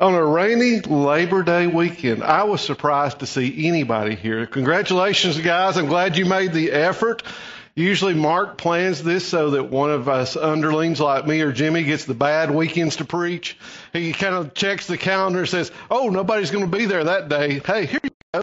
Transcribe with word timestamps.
on 0.00 0.14
a 0.14 0.24
rainy 0.24 0.80
Labor 0.80 1.42
Day 1.42 1.66
weekend. 1.66 2.22
I 2.22 2.44
was 2.44 2.60
surprised 2.60 3.18
to 3.20 3.26
see 3.26 3.66
anybody 3.66 4.14
here. 4.14 4.46
Congratulations, 4.46 5.38
guys. 5.38 5.76
I'm 5.76 5.86
glad 5.86 6.16
you 6.16 6.24
made 6.24 6.52
the 6.52 6.70
effort. 6.70 7.24
Usually 7.74 8.14
Mark 8.14 8.58
plans 8.58 9.02
this 9.02 9.26
so 9.26 9.50
that 9.50 9.64
one 9.64 9.90
of 9.90 10.08
us 10.08 10.36
underlings 10.36 11.00
like 11.00 11.26
me 11.26 11.40
or 11.40 11.50
Jimmy 11.50 11.82
gets 11.82 12.04
the 12.04 12.14
bad 12.14 12.52
weekends 12.52 12.96
to 12.96 13.04
preach. 13.04 13.58
He 13.92 14.12
kind 14.12 14.34
of 14.34 14.54
checks 14.54 14.86
the 14.86 14.98
calendar 14.98 15.40
and 15.40 15.48
says, 15.48 15.72
Oh, 15.90 16.08
nobody's 16.08 16.50
going 16.52 16.68
to 16.68 16.76
be 16.76 16.86
there 16.86 17.04
that 17.04 17.28
day. 17.28 17.60
Hey, 17.60 17.86
here 17.86 18.00
you 18.02 18.10
go. 18.34 18.40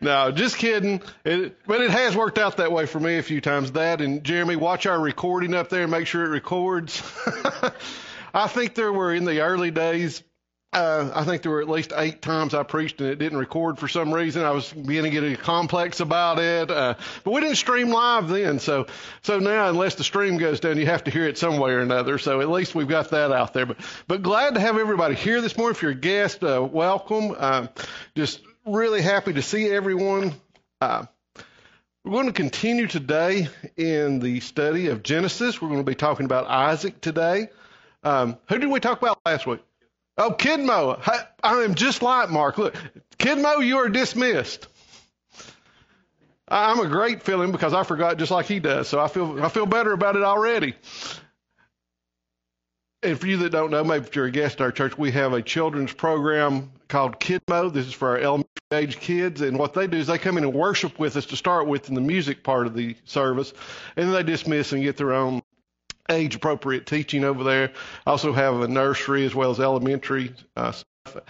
No, 0.00 0.30
just 0.30 0.56
kidding. 0.56 1.02
It, 1.24 1.58
but 1.66 1.80
it 1.82 1.90
has 1.90 2.16
worked 2.16 2.38
out 2.38 2.58
that 2.58 2.72
way 2.72 2.86
for 2.86 3.00
me 3.00 3.18
a 3.18 3.22
few 3.22 3.42
times. 3.42 3.72
That 3.72 4.00
and 4.00 4.24
Jeremy, 4.24 4.56
watch 4.56 4.86
our 4.86 5.00
recording 5.00 5.54
up 5.54 5.68
there 5.68 5.82
and 5.82 5.90
make 5.90 6.06
sure 6.06 6.24
it 6.24 6.28
records. 6.28 7.02
I 8.34 8.46
think 8.48 8.74
there 8.74 8.92
were 8.92 9.14
in 9.14 9.24
the 9.24 9.40
early 9.40 9.70
days 9.70 10.22
I 10.78 11.24
think 11.24 11.42
there 11.42 11.52
were 11.52 11.62
at 11.62 11.68
least 11.68 11.92
eight 11.96 12.20
times 12.20 12.52
I 12.52 12.62
preached 12.62 13.00
and 13.00 13.08
it 13.08 13.18
didn't 13.18 13.38
record 13.38 13.78
for 13.78 13.88
some 13.88 14.12
reason. 14.12 14.44
I 14.44 14.50
was 14.50 14.70
beginning 14.70 15.12
to 15.12 15.20
get 15.20 15.32
a 15.32 15.36
complex 15.36 16.00
about 16.00 16.38
it, 16.38 16.70
uh, 16.70 16.94
but 17.24 17.30
we 17.30 17.40
didn't 17.40 17.56
stream 17.56 17.90
live 17.90 18.28
then. 18.28 18.58
So, 18.58 18.86
so 19.22 19.38
now 19.38 19.70
unless 19.70 19.94
the 19.94 20.04
stream 20.04 20.36
goes 20.36 20.60
down, 20.60 20.76
you 20.76 20.86
have 20.86 21.04
to 21.04 21.10
hear 21.10 21.26
it 21.26 21.38
some 21.38 21.58
way 21.58 21.72
or 21.72 21.80
another. 21.80 22.18
So 22.18 22.40
at 22.40 22.50
least 22.50 22.74
we've 22.74 22.88
got 22.88 23.10
that 23.10 23.32
out 23.32 23.54
there. 23.54 23.64
But, 23.64 23.78
but 24.06 24.22
glad 24.22 24.54
to 24.54 24.60
have 24.60 24.76
everybody 24.76 25.14
here 25.14 25.40
this 25.40 25.56
morning. 25.56 25.76
If 25.76 25.82
you're 25.82 25.92
a 25.92 25.94
guest, 25.94 26.44
uh, 26.44 26.66
welcome. 26.70 27.34
Uh, 27.36 27.68
just 28.14 28.40
really 28.66 29.00
happy 29.00 29.32
to 29.32 29.42
see 29.42 29.70
everyone. 29.70 30.34
Uh, 30.80 31.06
we're 32.04 32.12
going 32.12 32.26
to 32.26 32.32
continue 32.32 32.86
today 32.86 33.48
in 33.76 34.20
the 34.20 34.40
study 34.40 34.88
of 34.88 35.02
Genesis. 35.02 35.60
We're 35.60 35.68
going 35.68 35.80
to 35.80 35.90
be 35.90 35.96
talking 35.96 36.26
about 36.26 36.46
Isaac 36.46 37.00
today. 37.00 37.48
Um, 38.04 38.36
who 38.48 38.58
did 38.58 38.70
we 38.70 38.78
talk 38.78 39.00
about 39.00 39.18
last 39.24 39.46
week? 39.46 39.65
Oh, 40.18 40.30
Kidmo, 40.32 40.98
I 41.42 41.62
am 41.62 41.74
just 41.74 42.00
like 42.00 42.30
Mark. 42.30 42.56
Look, 42.56 42.74
Kidmo, 43.18 43.58
you 43.58 43.78
are 43.78 43.88
dismissed. 43.88 44.66
I'm 46.48 46.80
a 46.80 46.86
great 46.86 47.22
feeling 47.22 47.52
because 47.52 47.74
I 47.74 47.82
forgot 47.82 48.18
just 48.18 48.30
like 48.30 48.46
he 48.46 48.60
does, 48.60 48.88
so 48.88 49.00
I 49.00 49.08
feel 49.08 49.42
I 49.44 49.48
feel 49.48 49.66
better 49.66 49.92
about 49.92 50.16
it 50.16 50.22
already. 50.22 50.74
And 53.02 53.20
for 53.20 53.26
you 53.26 53.36
that 53.38 53.50
don't 53.50 53.70
know, 53.70 53.84
maybe 53.84 54.06
if 54.06 54.16
you're 54.16 54.26
a 54.26 54.30
guest 54.30 54.58
in 54.58 54.64
our 54.64 54.72
church, 54.72 54.96
we 54.96 55.10
have 55.12 55.32
a 55.32 55.42
children's 55.42 55.92
program 55.92 56.70
called 56.88 57.20
Kidmo. 57.20 57.68
This 57.68 57.86
is 57.86 57.92
for 57.92 58.10
our 58.10 58.18
elementary 58.18 58.46
age 58.72 58.98
kids, 58.98 59.42
and 59.42 59.58
what 59.58 59.74
they 59.74 59.86
do 59.86 59.98
is 59.98 60.06
they 60.06 60.18
come 60.18 60.38
in 60.38 60.44
and 60.44 60.54
worship 60.54 60.98
with 60.98 61.16
us 61.16 61.26
to 61.26 61.36
start 61.36 61.66
with 61.66 61.88
in 61.88 61.94
the 61.94 62.00
music 62.00 62.42
part 62.42 62.66
of 62.66 62.74
the 62.74 62.96
service, 63.04 63.52
and 63.96 64.06
then 64.06 64.14
they 64.14 64.22
dismiss 64.22 64.72
and 64.72 64.82
get 64.82 64.96
their 64.96 65.12
own 65.12 65.42
age 66.10 66.34
appropriate 66.34 66.86
teaching 66.86 67.24
over 67.24 67.44
there. 67.44 67.72
Also 68.06 68.32
have 68.32 68.60
a 68.60 68.68
nursery 68.68 69.24
as 69.24 69.34
well 69.34 69.50
as 69.50 69.60
elementary 69.60 70.34
uh, 70.56 70.72
stuff. 70.72 71.22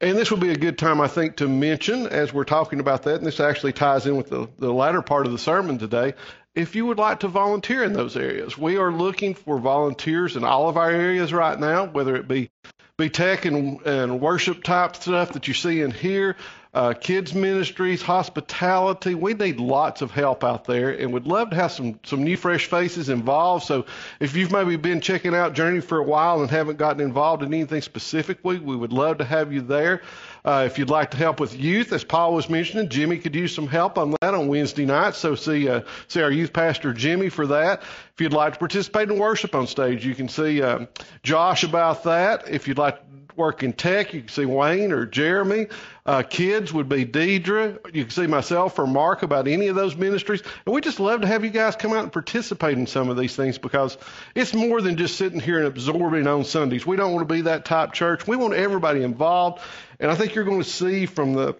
And 0.00 0.18
this 0.18 0.30
will 0.30 0.38
be 0.38 0.50
a 0.50 0.56
good 0.56 0.78
time, 0.78 1.00
I 1.00 1.06
think, 1.06 1.36
to 1.36 1.48
mention 1.48 2.06
as 2.08 2.32
we're 2.32 2.44
talking 2.44 2.80
about 2.80 3.04
that, 3.04 3.16
and 3.16 3.26
this 3.26 3.38
actually 3.38 3.72
ties 3.72 4.04
in 4.06 4.16
with 4.16 4.28
the, 4.28 4.48
the 4.58 4.72
latter 4.72 5.00
part 5.00 5.26
of 5.26 5.32
the 5.32 5.38
sermon 5.38 5.78
today. 5.78 6.14
If 6.54 6.74
you 6.74 6.86
would 6.86 6.98
like 6.98 7.20
to 7.20 7.28
volunteer 7.28 7.84
in 7.84 7.92
those 7.92 8.16
areas, 8.16 8.58
we 8.58 8.76
are 8.76 8.92
looking 8.92 9.34
for 9.34 9.58
volunteers 9.58 10.36
in 10.36 10.44
all 10.44 10.68
of 10.68 10.76
our 10.76 10.90
areas 10.90 11.32
right 11.32 11.58
now, 11.58 11.86
whether 11.86 12.16
it 12.16 12.28
be 12.28 12.50
be 12.98 13.08
tech 13.08 13.46
and, 13.46 13.80
and 13.86 14.20
worship 14.20 14.62
type 14.62 14.96
stuff 14.96 15.32
that 15.32 15.48
you 15.48 15.54
see 15.54 15.80
in 15.80 15.90
here, 15.90 16.36
uh, 16.74 16.94
kids 16.94 17.34
ministries, 17.34 18.00
hospitality. 18.00 19.14
We 19.14 19.34
need 19.34 19.60
lots 19.60 20.00
of 20.00 20.10
help 20.10 20.42
out 20.42 20.64
there, 20.64 20.90
and 20.90 21.12
would 21.12 21.26
love 21.26 21.50
to 21.50 21.56
have 21.56 21.72
some 21.72 22.00
some 22.04 22.24
new 22.24 22.36
fresh 22.36 22.66
faces 22.66 23.10
involved. 23.10 23.66
So 23.66 23.84
if 24.20 24.34
you've 24.34 24.50
maybe 24.50 24.76
been 24.76 25.02
checking 25.02 25.34
out 25.34 25.52
Journey 25.52 25.80
for 25.80 25.98
a 25.98 26.02
while 26.02 26.40
and 26.40 26.50
haven't 26.50 26.78
gotten 26.78 27.02
involved 27.02 27.42
in 27.42 27.52
anything 27.52 27.82
specifically, 27.82 28.58
we 28.58 28.74
would 28.74 28.92
love 28.92 29.18
to 29.18 29.24
have 29.24 29.52
you 29.52 29.60
there. 29.60 30.02
Uh, 30.44 30.64
if 30.66 30.78
you'd 30.78 30.90
like 30.90 31.10
to 31.12 31.16
help 31.16 31.38
with 31.38 31.54
youth, 31.54 31.92
as 31.92 32.02
Paul 32.02 32.34
was 32.34 32.48
mentioning, 32.48 32.88
Jimmy 32.88 33.18
could 33.18 33.34
use 33.34 33.54
some 33.54 33.68
help 33.68 33.98
on 33.98 34.16
that 34.22 34.34
on 34.34 34.48
Wednesday 34.48 34.86
night. 34.86 35.14
So 35.14 35.34
see 35.34 35.68
uh, 35.68 35.82
see 36.08 36.22
our 36.22 36.30
youth 36.30 36.54
pastor 36.54 36.94
Jimmy 36.94 37.28
for 37.28 37.46
that. 37.48 37.82
If 38.14 38.20
you'd 38.20 38.32
like 38.32 38.54
to 38.54 38.58
participate 38.58 39.10
in 39.10 39.18
worship 39.18 39.54
on 39.54 39.66
stage, 39.66 40.06
you 40.06 40.14
can 40.14 40.28
see 40.28 40.62
uh, 40.62 40.86
Josh 41.22 41.64
about 41.64 42.04
that. 42.04 42.48
If 42.48 42.66
you'd 42.66 42.78
like 42.78 42.96
to 42.96 43.36
work 43.36 43.62
in 43.62 43.72
tech, 43.72 44.14
you 44.14 44.20
can 44.20 44.28
see 44.28 44.46
Wayne 44.46 44.92
or 44.92 45.06
Jeremy. 45.06 45.68
Uh, 46.04 46.22
kids 46.22 46.72
would 46.72 46.88
be 46.88 47.06
Deidre. 47.06 47.78
You 47.94 48.02
can 48.02 48.10
see 48.10 48.26
myself 48.26 48.76
or 48.78 48.88
Mark 48.88 49.22
about 49.22 49.46
any 49.46 49.68
of 49.68 49.76
those 49.76 49.94
ministries. 49.94 50.42
And 50.66 50.74
we 50.74 50.80
just 50.80 50.98
love 50.98 51.20
to 51.20 51.28
have 51.28 51.44
you 51.44 51.50
guys 51.50 51.76
come 51.76 51.92
out 51.92 52.02
and 52.02 52.12
participate 52.12 52.76
in 52.76 52.88
some 52.88 53.08
of 53.08 53.16
these 53.16 53.36
things 53.36 53.56
because 53.56 53.96
it's 54.34 54.52
more 54.52 54.80
than 54.80 54.96
just 54.96 55.16
sitting 55.16 55.38
here 55.38 55.58
and 55.58 55.66
absorbing 55.68 56.26
on 56.26 56.44
Sundays. 56.44 56.84
We 56.84 56.96
don't 56.96 57.12
want 57.12 57.28
to 57.28 57.32
be 57.32 57.42
that 57.42 57.64
type 57.64 57.92
church. 57.92 58.26
We 58.26 58.34
want 58.36 58.54
everybody 58.54 59.04
involved. 59.04 59.62
And 60.00 60.10
I 60.10 60.16
think 60.16 60.34
you're 60.34 60.44
going 60.44 60.62
to 60.62 60.68
see 60.68 61.06
from 61.06 61.34
the 61.34 61.56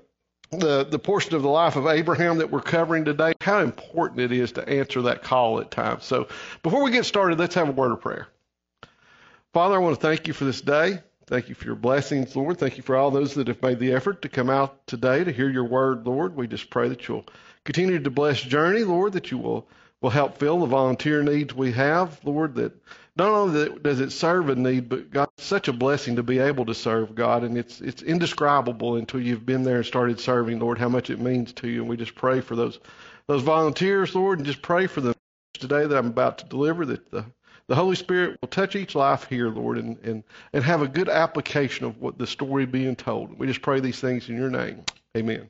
the, 0.51 0.85
the 0.85 0.99
portion 0.99 1.35
of 1.35 1.41
the 1.41 1.49
life 1.49 1.77
of 1.77 1.87
Abraham 1.87 2.39
that 2.39 2.51
we're 2.51 2.61
covering 2.61 3.07
today, 3.07 3.33
how 3.41 3.61
important 3.61 4.21
it 4.21 4.33
is 4.33 4.53
to 4.53 4.69
answer 4.69 5.01
that 5.03 5.23
call 5.23 5.61
at 5.61 5.71
times. 5.71 6.05
So 6.05 6.29
before 6.63 6.83
we 6.83 6.91
get 6.91 7.07
started, 7.07 7.39
let's 7.39 7.55
have 7.55 7.71
a 7.71 7.73
word 7.73 7.91
of 7.91 8.03
prayer. 8.03 8.29
Father, 9.55 9.77
I 9.77 9.79
want 9.79 9.99
to 9.99 10.01
thank 10.07 10.29
you 10.29 10.35
for 10.35 10.45
this 10.45 10.61
day. 10.61 10.99
Thank 11.27 11.49
you 11.49 11.55
for 11.55 11.67
your 11.67 11.77
blessings, 11.77 12.35
Lord. 12.35 12.59
Thank 12.59 12.77
you 12.77 12.83
for 12.83 12.97
all 12.97 13.11
those 13.11 13.35
that 13.35 13.49
have 13.49 13.63
made 13.63 13.79
the 13.79 13.93
effort 13.93 14.23
to 14.23 14.29
come 14.29 14.51
out 14.51 14.87
today 14.87 15.25
to 15.25 15.33
hear 15.33 15.49
your 15.49 15.65
word, 15.65 16.07
Lord. 16.07 16.37
We 16.37 16.47
just 16.47 16.71
pray 16.71 16.89
that 16.89 17.07
you'll 17.09 17.27
continue 17.65 17.99
to 17.99 18.11
bless 18.11 18.41
Journey, 18.41 18.85
Lord, 18.85 19.13
that 19.15 19.31
you 19.31 19.39
will, 19.39 19.67
will 20.01 20.11
help 20.11 20.39
fill 20.39 20.61
the 20.61 20.67
volunteer 20.67 21.23
needs 21.23 21.55
we 21.55 21.73
have, 21.73 22.19
Lord, 22.25 22.57
that 22.57 22.73
not 23.17 23.29
only 23.29 23.79
does 23.81 24.01
it 24.01 24.11
serve 24.11 24.49
a 24.49 24.57
need, 24.57 24.89
but 24.89 25.11
God, 25.11 25.29
it's 25.37 25.47
such 25.47 25.69
a 25.69 25.73
blessing 25.73 26.17
to 26.17 26.23
be 26.23 26.39
able 26.39 26.67
to 26.67 26.75
serve 26.75 27.15
God, 27.15 27.45
and 27.45 27.59
it's 27.59 27.81
it's 27.81 28.03
indescribable 28.03 28.97
until 28.97 29.21
you've 29.21 29.45
been 29.45 29.65
there 29.65 29.77
and 29.77 29.87
started 29.87 30.19
serving, 30.19 30.59
Lord, 30.59 30.79
how 30.79 30.89
much 30.89 31.11
it 31.11 31.21
means 31.21 31.53
to 31.55 31.69
you. 31.69 31.81
And 31.81 31.91
we 31.91 31.97
just 31.97 32.15
pray 32.15 32.41
for 32.41 32.57
those 32.57 32.79
those 33.27 33.43
volunteers, 33.43 34.15
Lord, 34.15 34.39
and 34.39 34.47
just 34.47 34.63
pray 34.63 34.87
for 34.87 35.01
them 35.03 35.15
today 35.55 35.87
that 35.87 35.97
I'm 35.97 36.09
about 36.09 36.39
to 36.39 36.47
deliver, 36.47 36.87
that 36.87 37.11
the 37.11 37.27
the 37.69 37.75
Holy 37.75 37.97
Spirit 37.97 38.39
will 38.41 38.49
touch 38.49 38.77
each 38.77 38.95
life 38.95 39.25
here, 39.25 39.49
Lord, 39.49 39.79
and, 39.79 39.99
and, 39.99 40.25
and 40.53 40.65
have 40.65 40.83
a 40.83 40.89
good 40.89 41.09
application 41.09 41.87
of 41.87 42.01
what 42.01 42.19
the 42.19 42.27
story 42.27 42.67
being 42.67 42.97
told. 42.97 43.39
We 43.39 43.47
just 43.47 43.63
pray 43.63 43.81
these 43.81 44.01
things 44.01 44.29
in 44.29 44.37
your 44.37 44.51
name. 44.51 44.85
Amen. 45.17 45.49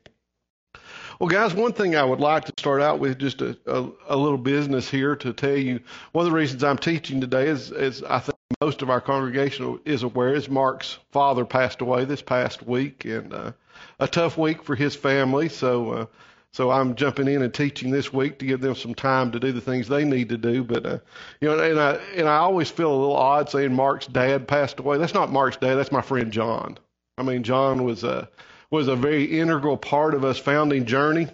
Well, 1.18 1.28
guys, 1.28 1.54
one 1.54 1.72
thing 1.72 1.94
I 1.94 2.04
would 2.04 2.20
like 2.20 2.46
to 2.46 2.52
start 2.58 2.82
out 2.82 2.98
with 2.98 3.18
just 3.18 3.42
a, 3.42 3.56
a, 3.66 3.88
a 4.08 4.16
little 4.16 4.38
business 4.38 4.90
here 4.90 5.14
to 5.16 5.32
tell 5.32 5.56
you. 5.56 5.80
One 6.12 6.26
of 6.26 6.32
the 6.32 6.36
reasons 6.36 6.64
I'm 6.64 6.78
teaching 6.78 7.20
today 7.20 7.48
is, 7.48 7.70
is 7.70 8.02
I 8.02 8.18
think 8.18 8.36
most 8.60 8.82
of 8.82 8.90
our 8.90 9.00
congregation 9.00 9.78
is 9.84 10.02
aware 10.02 10.34
is 10.34 10.48
Mark's 10.48 10.98
father 11.10 11.44
passed 11.44 11.80
away 11.80 12.04
this 12.04 12.22
past 12.22 12.66
week, 12.66 13.04
and 13.04 13.32
uh, 13.32 13.52
a 14.00 14.08
tough 14.08 14.36
week 14.36 14.62
for 14.62 14.74
his 14.74 14.96
family. 14.96 15.48
So 15.48 15.90
uh, 15.92 16.06
so 16.52 16.70
I'm 16.70 16.94
jumping 16.94 17.28
in 17.28 17.42
and 17.42 17.52
teaching 17.52 17.90
this 17.90 18.12
week 18.12 18.38
to 18.38 18.46
give 18.46 18.60
them 18.60 18.74
some 18.74 18.94
time 18.94 19.32
to 19.32 19.40
do 19.40 19.52
the 19.52 19.60
things 19.60 19.88
they 19.88 20.04
need 20.04 20.28
to 20.28 20.36
do. 20.36 20.62
But 20.62 20.84
uh, 20.84 20.98
you 21.40 21.48
know, 21.48 21.58
and 21.58 21.80
I 21.80 21.92
and 22.16 22.28
I 22.28 22.36
always 22.36 22.70
feel 22.70 22.92
a 22.92 22.98
little 22.98 23.16
odd 23.16 23.48
saying 23.48 23.74
Mark's 23.74 24.06
dad 24.06 24.46
passed 24.46 24.78
away. 24.78 24.98
That's 24.98 25.14
not 25.14 25.32
Mark's 25.32 25.56
dad. 25.56 25.76
That's 25.76 25.92
my 25.92 26.02
friend 26.02 26.30
John. 26.30 26.78
I 27.16 27.22
mean, 27.22 27.42
John 27.42 27.84
was 27.84 28.04
a 28.04 28.28
was 28.70 28.88
a 28.88 28.96
very 28.96 29.24
integral 29.40 29.76
part 29.76 30.14
of 30.14 30.24
us 30.24 30.38
founding 30.38 30.84
Journey. 30.84 31.28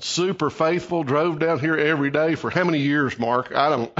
Super 0.00 0.48
faithful. 0.48 1.02
Drove 1.02 1.38
down 1.38 1.58
here 1.58 1.76
every 1.76 2.10
day 2.10 2.34
for 2.34 2.50
how 2.50 2.64
many 2.64 2.78
years, 2.78 3.18
Mark? 3.18 3.52
I 3.54 3.68
don't. 3.70 3.92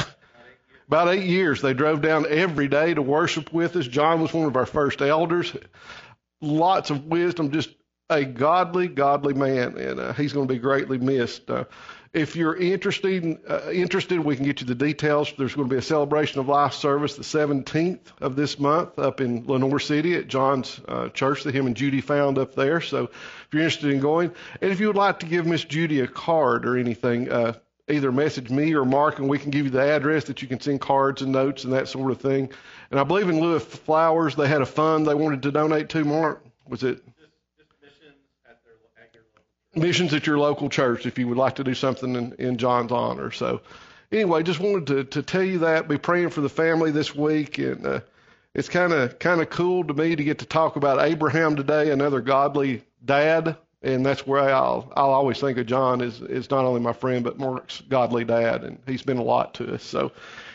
About 0.87 1.09
eight 1.09 1.27
years. 1.27 1.61
They 1.61 1.75
drove 1.75 2.01
down 2.01 2.25
every 2.27 2.67
day 2.67 2.95
to 2.95 3.03
worship 3.03 3.53
with 3.53 3.77
us. 3.77 3.87
John 3.87 4.23
was 4.23 4.33
one 4.33 4.47
of 4.47 4.57
our 4.57 4.65
first 4.65 5.03
elders. 5.03 5.55
Lots 6.41 6.89
of 6.89 7.05
wisdom, 7.05 7.51
just 7.51 7.69
a 8.11 8.25
godly, 8.25 8.89
godly 8.89 9.35
man, 9.35 9.77
and 9.77 10.01
uh, 10.01 10.13
he's 10.15 10.33
going 10.33 10.49
to 10.49 10.53
be 10.53 10.59
greatly 10.59 10.99
missed. 10.99 11.51
Uh, 11.51 11.65
if 12.15 12.37
you're 12.37 12.57
interested, 12.57 13.39
uh, 13.49 13.71
interested, 13.71 14.19
we 14.19 14.35
can 14.35 14.47
get 14.47 14.61
you 14.61 14.67
the 14.67 14.75
details. 14.75 15.33
There's 15.37 15.55
going 15.55 15.69
to 15.69 15.75
be 15.75 15.79
a 15.79 15.83
celebration 15.83 16.41
of 16.41 16.49
life 16.49 16.73
service 16.73 17.17
the 17.17 17.23
17th 17.23 18.01
of 18.21 18.35
this 18.35 18.59
month 18.59 18.99
up 18.99 19.21
in 19.21 19.47
Lenoir 19.47 19.79
City 19.79 20.15
at 20.15 20.27
John's 20.27 20.81
uh, 20.89 21.11
church 21.11 21.45
that 21.45 21.55
him 21.55 21.67
and 21.67 21.77
Judy 21.77 22.01
found 22.01 22.39
up 22.39 22.55
there. 22.55 22.81
So 22.81 23.05
if 23.05 23.49
you're 23.53 23.63
interested 23.63 23.93
in 23.93 24.01
going, 24.01 24.33
and 24.63 24.73
if 24.73 24.81
you 24.81 24.87
would 24.87 24.97
like 24.97 25.19
to 25.21 25.27
give 25.27 25.45
Miss 25.47 25.65
Judy 25.65 26.01
a 26.01 26.07
card 26.07 26.67
or 26.67 26.79
anything, 26.79 27.31
uh, 27.31 27.55
either 27.91 28.11
message 28.11 28.49
me 28.49 28.75
or 28.75 28.87
Mark, 28.87 29.19
and 29.19 29.29
we 29.29 29.39
can 29.39 29.51
give 29.51 29.67
you 29.67 29.71
the 29.71 29.83
address 29.83 30.25
that 30.25 30.41
you 30.41 30.49
can 30.49 30.61
send 30.61 30.81
cards 30.81 31.21
and 31.21 31.33
notes 31.33 31.65
and 31.65 31.75
that 31.75 31.89
sort 31.89 32.11
of 32.11 32.21
thing. 32.21 32.51
And 32.91 32.99
I 32.99 33.05
believe 33.05 33.29
in 33.29 33.39
lieu 33.39 33.55
of 33.55 33.65
flowers, 33.65 34.35
they 34.35 34.49
had 34.49 34.63
a 34.63 34.67
fund 34.67 35.07
they 35.07 35.15
wanted 35.15 35.43
to 35.43 35.53
donate 35.53 35.91
to. 35.91 36.05
Mark, 36.05 36.43
was 36.67 36.83
it? 36.83 37.03
Missions 39.81 40.15
at 40.15 40.27
your 40.27 40.39
local 40.39 40.69
church 40.69 41.07
if 41.07 41.19
you 41.19 41.29
would 41.29 41.39
like 41.39 41.57
to 41.57 41.65
do 41.65 41.75
something 41.75 42.15
in, 42.15 42.33
in 42.35 42.57
John's 42.59 42.93
honor. 42.93 43.31
So, 43.31 43.61
anyway, 44.13 44.43
just 44.43 44.61
wanted 44.61 44.87
to, 44.89 45.05
to 45.05 45.23
tell 45.23 45.43
you 45.43 45.61
that. 45.61 45.89
Be 45.89 45.99
praying 45.99 46.31
for 46.31 46.41
the 46.41 46.49
family 46.49 46.91
this 46.91 47.15
week, 47.15 47.59
and 47.59 47.87
uh, 47.87 48.01
it's 48.55 48.69
kind 48.69 48.93
of 48.93 49.19
kind 49.19 49.41
of 49.41 49.51
cool 49.51 49.85
to 49.85 49.95
me 49.95 50.17
to 50.17 50.25
get 50.25 50.39
to 50.39 50.47
talk 50.47 50.77
about 50.77 51.01
Abraham 51.01 51.57
today, 51.57 51.91
another 51.91 52.21
godly 52.21 52.83
dad, 53.05 53.57
and 53.83 54.05
that's 54.05 54.27
where 54.27 54.55
I'll 54.55 54.93
I'll 54.97 55.11
always 55.11 55.41
think 55.41 55.59
of 55.59 55.67
John 55.67 56.03
as 56.03 56.21
is 56.21 56.51
not 56.51 56.65
only 56.65 56.81
my 56.81 56.93
friend 56.93 57.25
but 57.25 57.39
Mark's 57.39 57.81
godly 57.81 58.25
dad, 58.25 58.65
and 58.65 58.79
he's 58.87 59.03
been 59.03 59.19
a 59.19 59.23
lot 59.23 59.55
to 59.55 59.75
us. 59.75 59.83
So. 59.83 60.13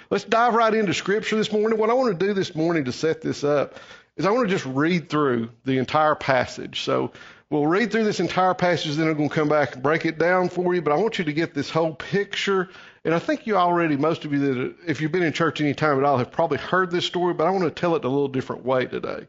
let's 0.09 0.25
dive 0.25 0.53
right 0.53 0.73
into 0.73 0.93
Scripture 0.93 1.37
this 1.37 1.51
morning. 1.51 1.79
What 1.79 1.89
I 1.89 1.93
want 1.93 2.19
to 2.19 2.25
do 2.27 2.33
this 2.33 2.53
morning 2.53 2.85
to 2.85 2.91
set 2.91 3.21
this 3.21 3.43
up 3.43 3.79
is 4.15 4.25
I 4.25 4.31
want 4.31 4.47
to 4.47 4.53
just 4.53 4.65
read 4.65 5.09
through 5.09 5.49
the 5.65 5.77
entire 5.79 6.15
passage. 6.15 6.81
So 6.81 7.11
we'll 7.49 7.67
read 7.67 7.91
through 7.91 8.03
this 8.03 8.19
entire 8.19 8.53
passage, 8.53 8.95
then 8.95 9.07
I'm 9.07 9.17
going 9.17 9.29
to 9.29 9.35
come 9.35 9.49
back 9.49 9.73
and 9.73 9.83
break 9.83 10.05
it 10.05 10.17
down 10.17 10.49
for 10.49 10.73
you. 10.73 10.81
But 10.81 10.93
I 10.93 10.97
want 10.97 11.19
you 11.19 11.25
to 11.25 11.33
get 11.33 11.53
this 11.53 11.69
whole 11.69 11.93
picture. 11.93 12.69
And 13.05 13.13
I 13.13 13.19
think 13.19 13.45
you 13.47 13.57
already, 13.57 13.97
most 13.97 14.25
of 14.25 14.33
you 14.33 14.39
that, 14.39 14.75
if 14.87 15.01
you've 15.01 15.11
been 15.11 15.23
in 15.23 15.33
church 15.33 15.61
any 15.61 15.73
time 15.73 15.97
at 15.97 16.03
all, 16.03 16.17
have 16.17 16.31
probably 16.31 16.57
heard 16.57 16.91
this 16.91 17.05
story, 17.05 17.33
but 17.33 17.47
I 17.47 17.51
want 17.51 17.63
to 17.63 17.71
tell 17.71 17.95
it 17.95 18.05
a 18.05 18.09
little 18.09 18.27
different 18.27 18.63
way 18.65 18.85
today. 18.85 19.27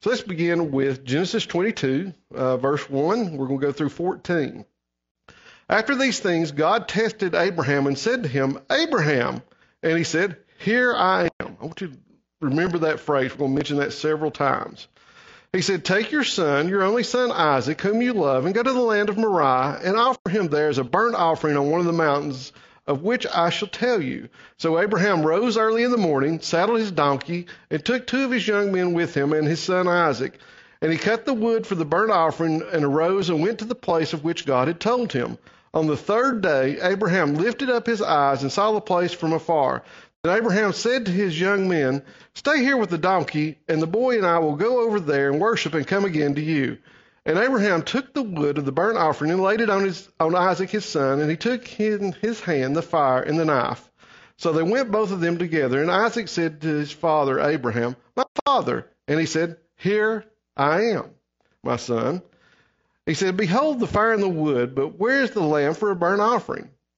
So 0.00 0.10
let's 0.10 0.22
begin 0.22 0.70
with 0.70 1.04
Genesis 1.04 1.46
22, 1.46 2.12
uh, 2.34 2.56
verse 2.58 2.90
1. 2.90 3.36
We're 3.36 3.46
going 3.46 3.60
to 3.60 3.66
go 3.66 3.72
through 3.72 3.88
14. 3.88 4.66
After 5.68 5.94
these 5.94 6.20
things, 6.20 6.52
God 6.52 6.88
tested 6.88 7.34
Abraham 7.34 7.86
and 7.86 7.96
said 7.96 8.22
to 8.22 8.28
him, 8.28 8.58
Abraham. 8.70 9.42
And 9.82 9.96
he 9.96 10.04
said, 10.04 10.36
Here 10.58 10.94
I 10.94 11.30
am. 11.40 11.56
I 11.60 11.64
want 11.64 11.80
you 11.80 11.88
to 11.88 11.98
remember 12.40 12.78
that 12.80 13.00
phrase. 13.00 13.32
We're 13.32 13.38
going 13.38 13.52
to 13.52 13.56
mention 13.56 13.76
that 13.78 13.92
several 13.92 14.30
times. 14.30 14.88
He 15.54 15.62
said, 15.62 15.84
Take 15.84 16.10
your 16.10 16.24
son, 16.24 16.68
your 16.68 16.82
only 16.82 17.04
son 17.04 17.30
Isaac, 17.30 17.80
whom 17.80 18.02
you 18.02 18.12
love, 18.12 18.44
and 18.44 18.52
go 18.52 18.64
to 18.64 18.72
the 18.72 18.80
land 18.80 19.08
of 19.08 19.16
Moriah, 19.16 19.78
and 19.84 19.96
offer 19.96 20.28
him 20.28 20.48
there 20.48 20.68
as 20.68 20.78
a 20.78 20.82
burnt 20.82 21.14
offering 21.14 21.56
on 21.56 21.70
one 21.70 21.78
of 21.78 21.86
the 21.86 21.92
mountains 21.92 22.52
of 22.88 23.04
which 23.04 23.24
I 23.32 23.50
shall 23.50 23.68
tell 23.68 24.02
you. 24.02 24.30
So 24.56 24.80
Abraham 24.80 25.24
rose 25.24 25.56
early 25.56 25.84
in 25.84 25.92
the 25.92 25.96
morning, 25.96 26.40
saddled 26.40 26.80
his 26.80 26.90
donkey, 26.90 27.46
and 27.70 27.84
took 27.84 28.04
two 28.04 28.24
of 28.24 28.32
his 28.32 28.48
young 28.48 28.72
men 28.72 28.94
with 28.94 29.16
him 29.16 29.32
and 29.32 29.46
his 29.46 29.62
son 29.62 29.86
Isaac. 29.86 30.40
And 30.82 30.90
he 30.90 30.98
cut 30.98 31.24
the 31.24 31.32
wood 31.32 31.68
for 31.68 31.76
the 31.76 31.84
burnt 31.84 32.10
offering, 32.10 32.60
and 32.72 32.84
arose 32.84 33.30
and 33.30 33.40
went 33.40 33.60
to 33.60 33.64
the 33.64 33.76
place 33.76 34.12
of 34.12 34.24
which 34.24 34.46
God 34.46 34.66
had 34.66 34.80
told 34.80 35.12
him. 35.12 35.38
On 35.72 35.86
the 35.86 35.96
third 35.96 36.40
day, 36.40 36.78
Abraham 36.82 37.34
lifted 37.34 37.70
up 37.70 37.86
his 37.86 38.02
eyes 38.02 38.42
and 38.42 38.50
saw 38.50 38.72
the 38.72 38.80
place 38.80 39.12
from 39.12 39.32
afar. 39.32 39.84
Then 40.24 40.38
Abraham 40.38 40.72
said 40.72 41.04
to 41.04 41.12
his 41.12 41.38
young 41.38 41.68
men, 41.68 42.02
Stay 42.34 42.60
here 42.60 42.78
with 42.78 42.88
the 42.88 42.96
donkey, 42.96 43.58
and 43.68 43.82
the 43.82 43.86
boy 43.86 44.16
and 44.16 44.24
I 44.26 44.38
will 44.38 44.56
go 44.56 44.80
over 44.80 44.98
there 44.98 45.30
and 45.30 45.38
worship 45.38 45.74
and 45.74 45.86
come 45.86 46.06
again 46.06 46.34
to 46.36 46.40
you. 46.40 46.78
And 47.26 47.36
Abraham 47.36 47.82
took 47.82 48.14
the 48.14 48.22
wood 48.22 48.56
of 48.56 48.64
the 48.64 48.72
burnt 48.72 48.96
offering 48.96 49.30
and 49.32 49.42
laid 49.42 49.60
it 49.60 49.68
on, 49.68 49.84
his, 49.84 50.08
on 50.18 50.34
Isaac 50.34 50.70
his 50.70 50.86
son, 50.86 51.20
and 51.20 51.30
he 51.30 51.36
took 51.36 51.78
in 51.78 52.12
his 52.22 52.40
hand 52.40 52.74
the 52.74 52.80
fire 52.80 53.20
and 53.20 53.38
the 53.38 53.44
knife. 53.44 53.90
So 54.38 54.52
they 54.52 54.62
went 54.62 54.90
both 54.90 55.12
of 55.12 55.20
them 55.20 55.36
together, 55.36 55.82
and 55.82 55.90
Isaac 55.90 56.28
said 56.28 56.62
to 56.62 56.68
his 56.68 56.90
father 56.90 57.38
Abraham, 57.38 57.94
My 58.16 58.24
father. 58.46 58.90
And 59.06 59.20
he 59.20 59.26
said, 59.26 59.58
Here 59.76 60.24
I 60.56 60.84
am, 60.84 61.10
my 61.62 61.76
son. 61.76 62.22
He 63.04 63.12
said, 63.12 63.36
Behold 63.36 63.78
the 63.78 63.86
fire 63.86 64.14
and 64.14 64.22
the 64.22 64.28
wood, 64.30 64.74
but 64.74 64.98
where 64.98 65.20
is 65.20 65.32
the 65.32 65.42
lamb 65.42 65.74
for 65.74 65.90
a 65.90 65.96
burnt 65.96 66.22
offering? 66.22 66.70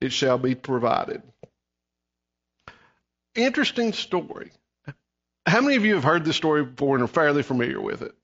it 0.00 0.12
shall 0.12 0.38
be 0.38 0.54
provided. 0.54 1.22
Interesting 3.34 3.92
story. 3.92 4.50
How 5.46 5.60
many 5.60 5.76
of 5.76 5.84
you 5.84 5.94
have 5.94 6.04
heard 6.04 6.24
this 6.24 6.36
story 6.36 6.64
before 6.64 6.96
and 6.96 7.04
are 7.04 7.08
fairly 7.08 7.42
familiar 7.42 7.80
with 7.80 8.02
it? 8.02 8.14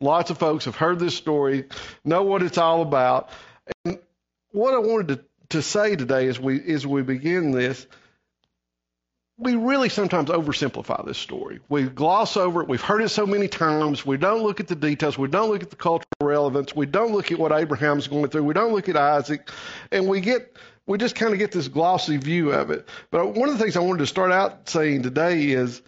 Lots 0.00 0.30
of 0.30 0.38
folks 0.38 0.64
have 0.64 0.76
heard 0.76 0.98
this 0.98 1.16
story, 1.16 1.66
know 2.04 2.22
what 2.22 2.42
it's 2.42 2.58
all 2.58 2.82
about. 2.82 3.30
And 3.84 3.98
what 4.50 4.74
I 4.74 4.78
wanted 4.78 5.08
to, 5.08 5.24
to 5.50 5.62
say 5.62 5.96
today 5.96 6.28
as 6.28 6.40
we 6.40 6.60
as 6.72 6.86
we 6.86 7.02
begin 7.02 7.52
this, 7.52 7.86
we 9.38 9.54
really 9.54 9.88
sometimes 9.88 10.28
oversimplify 10.28 11.04
this 11.06 11.18
story. 11.18 11.60
We 11.68 11.84
gloss 11.84 12.36
over 12.36 12.62
it. 12.62 12.68
We've 12.68 12.80
heard 12.80 13.02
it 13.02 13.08
so 13.08 13.26
many 13.26 13.48
times. 13.48 14.04
We 14.04 14.16
don't 14.16 14.42
look 14.42 14.60
at 14.60 14.68
the 14.68 14.76
details. 14.76 15.16
We 15.16 15.28
don't 15.28 15.50
look 15.50 15.62
at 15.62 15.70
the 15.70 15.76
cultural 15.76 16.06
relevance. 16.20 16.74
We 16.74 16.86
don't 16.86 17.12
look 17.12 17.32
at 17.32 17.38
what 17.38 17.52
Abraham's 17.52 18.08
going 18.08 18.28
through. 18.28 18.44
We 18.44 18.54
don't 18.54 18.72
look 18.72 18.88
at 18.88 18.96
Isaac. 18.96 19.50
And 19.90 20.06
we 20.08 20.20
get 20.20 20.56
we 20.86 20.98
just 20.98 21.14
kind 21.14 21.32
of 21.32 21.38
get 21.38 21.52
this 21.52 21.68
glossy 21.68 22.16
view 22.16 22.52
of 22.52 22.70
it. 22.70 22.88
But 23.10 23.34
one 23.34 23.48
of 23.48 23.56
the 23.56 23.62
things 23.62 23.76
I 23.76 23.80
wanted 23.80 24.00
to 24.00 24.06
start 24.06 24.32
out 24.32 24.68
saying 24.68 25.02
today 25.02 25.50
is, 25.50 25.80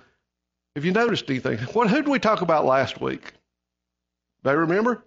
if 0.76 0.84
you 0.84 0.92
noticed 0.92 1.28
anything, 1.28 1.58
what 1.72 1.88
who 1.88 1.96
did 1.96 2.08
we 2.08 2.18
talk 2.18 2.42
about 2.42 2.64
last 2.64 3.00
week? 3.00 3.32
They 4.42 4.54
remember? 4.54 5.04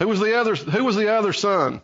Who 0.00 0.08
was 0.08 0.20
the 0.20 0.38
other? 0.38 0.54
Who 0.54 0.84
was 0.84 0.96
the 0.96 1.14
other 1.14 1.32
son? 1.32 1.82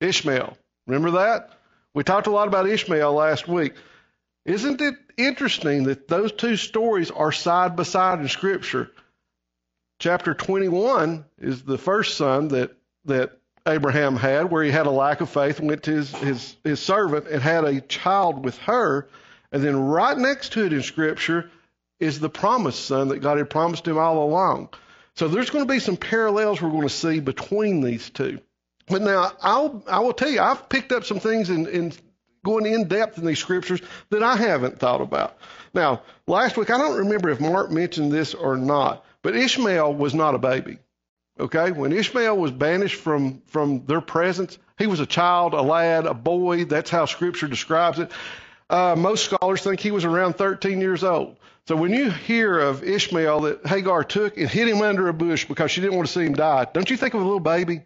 Ishmael. 0.00 0.56
Remember 0.86 1.12
that? 1.12 1.50
We 1.94 2.02
talked 2.02 2.26
a 2.26 2.30
lot 2.30 2.48
about 2.48 2.68
Ishmael 2.68 3.12
last 3.12 3.46
week. 3.46 3.74
Isn't 4.44 4.80
it 4.80 4.94
interesting 5.16 5.84
that 5.84 6.08
those 6.08 6.32
two 6.32 6.56
stories 6.56 7.10
are 7.10 7.30
side 7.30 7.76
by 7.76 7.84
side 7.84 8.20
in 8.20 8.28
Scripture? 8.28 8.90
Chapter 10.00 10.34
21 10.34 11.24
is 11.38 11.62
the 11.62 11.78
first 11.78 12.16
son 12.16 12.48
that 12.48 12.72
that 13.04 13.38
Abraham 13.66 14.16
had, 14.16 14.50
where 14.50 14.64
he 14.64 14.70
had 14.70 14.86
a 14.86 14.90
lack 14.90 15.20
of 15.20 15.30
faith 15.30 15.58
and 15.58 15.68
went 15.68 15.84
to 15.84 15.92
his, 15.92 16.10
his, 16.16 16.56
his 16.64 16.80
servant 16.80 17.28
and 17.28 17.40
had 17.40 17.64
a 17.64 17.80
child 17.80 18.44
with 18.44 18.58
her. 18.58 19.08
And 19.52 19.62
then 19.62 19.78
right 19.78 20.16
next 20.16 20.52
to 20.52 20.64
it 20.64 20.72
in 20.72 20.82
Scripture 20.82 21.50
is 22.00 22.18
the 22.18 22.28
promised 22.28 22.84
son 22.84 23.08
that 23.08 23.20
God 23.20 23.38
had 23.38 23.50
promised 23.50 23.86
him 23.86 23.98
all 23.98 24.24
along. 24.24 24.70
So 25.14 25.28
there's 25.28 25.50
going 25.50 25.66
to 25.66 25.72
be 25.72 25.78
some 25.78 25.96
parallels 25.96 26.60
we're 26.60 26.70
going 26.70 26.82
to 26.82 26.88
see 26.88 27.20
between 27.20 27.80
these 27.80 28.10
two. 28.10 28.40
But 28.88 29.02
now 29.02 29.32
I'll 29.40 29.82
I 29.86 30.00
will 30.00 30.12
tell 30.12 30.28
you 30.28 30.40
I've 30.40 30.68
picked 30.68 30.90
up 30.90 31.04
some 31.04 31.20
things 31.20 31.50
in, 31.50 31.66
in 31.68 31.92
going 32.44 32.66
in 32.66 32.88
depth 32.88 33.18
in 33.18 33.24
these 33.24 33.38
scriptures 33.38 33.80
that 34.10 34.22
I 34.22 34.36
haven't 34.36 34.78
thought 34.78 35.00
about. 35.00 35.36
Now 35.74 36.02
last 36.26 36.56
week 36.56 36.70
I 36.70 36.78
don't 36.78 36.98
remember 36.98 37.30
if 37.30 37.40
Mark 37.40 37.70
mentioned 37.70 38.10
this 38.10 38.34
or 38.34 38.56
not, 38.56 39.04
but 39.22 39.36
Ishmael 39.36 39.94
was 39.94 40.14
not 40.14 40.34
a 40.34 40.38
baby. 40.38 40.78
Okay, 41.42 41.72
when 41.72 41.92
Ishmael 41.92 42.36
was 42.36 42.52
banished 42.52 42.94
from 42.94 43.42
from 43.46 43.84
their 43.86 44.00
presence, 44.00 44.58
he 44.78 44.86
was 44.86 45.00
a 45.00 45.06
child, 45.06 45.54
a 45.54 45.60
lad, 45.60 46.06
a 46.06 46.14
boy. 46.14 46.66
That's 46.66 46.88
how 46.88 47.06
Scripture 47.06 47.48
describes 47.48 47.98
it. 47.98 48.12
Uh, 48.70 48.94
most 48.96 49.24
scholars 49.24 49.60
think 49.60 49.80
he 49.80 49.90
was 49.90 50.04
around 50.04 50.34
13 50.34 50.80
years 50.80 51.02
old. 51.02 51.36
So 51.66 51.74
when 51.74 51.92
you 51.92 52.12
hear 52.12 52.60
of 52.60 52.84
Ishmael 52.84 53.40
that 53.40 53.66
Hagar 53.66 54.04
took 54.04 54.36
and 54.36 54.48
hid 54.48 54.68
him 54.68 54.82
under 54.82 55.08
a 55.08 55.12
bush 55.12 55.44
because 55.44 55.72
she 55.72 55.80
didn't 55.80 55.96
want 55.96 56.06
to 56.06 56.12
see 56.12 56.24
him 56.24 56.34
die, 56.34 56.68
don't 56.72 56.88
you 56.88 56.96
think 56.96 57.12
of 57.14 57.20
a 57.20 57.24
little 57.24 57.40
baby? 57.40 57.82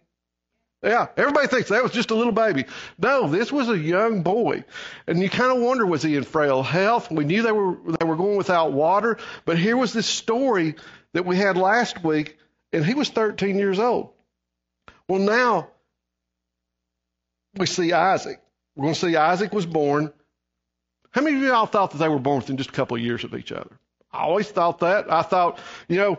Yeah, 0.82 1.06
everybody 1.16 1.46
thinks 1.46 1.70
that 1.70 1.82
was 1.82 1.92
just 1.92 2.10
a 2.10 2.14
little 2.14 2.34
baby. 2.34 2.66
No, 2.98 3.26
this 3.26 3.50
was 3.50 3.70
a 3.70 3.78
young 3.78 4.22
boy. 4.22 4.64
And 5.06 5.18
you 5.18 5.30
kind 5.30 5.50
of 5.50 5.62
wonder 5.62 5.86
was 5.86 6.02
he 6.02 6.14
in 6.14 6.24
frail 6.24 6.62
health? 6.62 7.10
We 7.10 7.24
knew 7.24 7.40
they 7.40 7.52
were 7.52 7.78
they 7.98 8.04
were 8.04 8.16
going 8.16 8.36
without 8.36 8.72
water, 8.72 9.16
but 9.46 9.58
here 9.58 9.78
was 9.78 9.94
this 9.94 10.06
story 10.06 10.74
that 11.14 11.24
we 11.24 11.38
had 11.38 11.56
last 11.56 12.04
week 12.04 12.36
and 12.72 12.84
he 12.84 12.94
was 12.94 13.08
13 13.08 13.58
years 13.58 13.78
old. 13.78 14.10
Well, 15.08 15.20
now 15.20 15.68
we 17.56 17.66
see 17.66 17.92
Isaac. 17.92 18.40
We're 18.74 18.84
going 18.84 18.94
to 18.94 19.00
see 19.00 19.16
Isaac 19.16 19.52
was 19.52 19.66
born. 19.66 20.12
How 21.10 21.22
many 21.22 21.36
of 21.36 21.42
y'all 21.42 21.66
thought 21.66 21.92
that 21.92 21.98
they 21.98 22.08
were 22.08 22.18
born 22.18 22.38
within 22.38 22.56
just 22.56 22.70
a 22.70 22.74
couple 22.74 22.96
of 22.96 23.02
years 23.02 23.24
of 23.24 23.34
each 23.34 23.52
other? 23.52 23.78
I 24.12 24.20
always 24.20 24.48
thought 24.50 24.80
that. 24.80 25.10
I 25.10 25.22
thought, 25.22 25.58
you 25.88 25.96
know, 25.96 26.18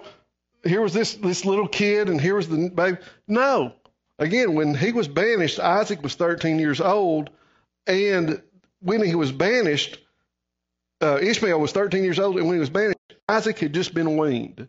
here 0.63 0.81
was 0.81 0.93
this 0.93 1.15
this 1.15 1.45
little 1.45 1.67
kid, 1.67 2.09
and 2.09 2.19
here 2.19 2.35
was 2.35 2.49
the 2.49 2.69
baby. 2.69 2.97
No, 3.27 3.73
again, 4.19 4.55
when 4.55 4.73
he 4.75 4.91
was 4.91 5.07
banished, 5.07 5.59
Isaac 5.59 6.01
was 6.01 6.15
13 6.15 6.59
years 6.59 6.81
old, 6.81 7.29
and 7.85 8.41
when 8.81 9.03
he 9.03 9.15
was 9.15 9.31
banished, 9.31 9.99
uh, 11.01 11.19
Ishmael 11.21 11.59
was 11.59 11.71
13 11.71 12.03
years 12.03 12.19
old, 12.19 12.37
and 12.37 12.45
when 12.45 12.55
he 12.55 12.59
was 12.59 12.69
banished, 12.69 12.97
Isaac 13.29 13.59
had 13.59 13.73
just 13.73 13.93
been 13.93 14.17
weaned. 14.17 14.67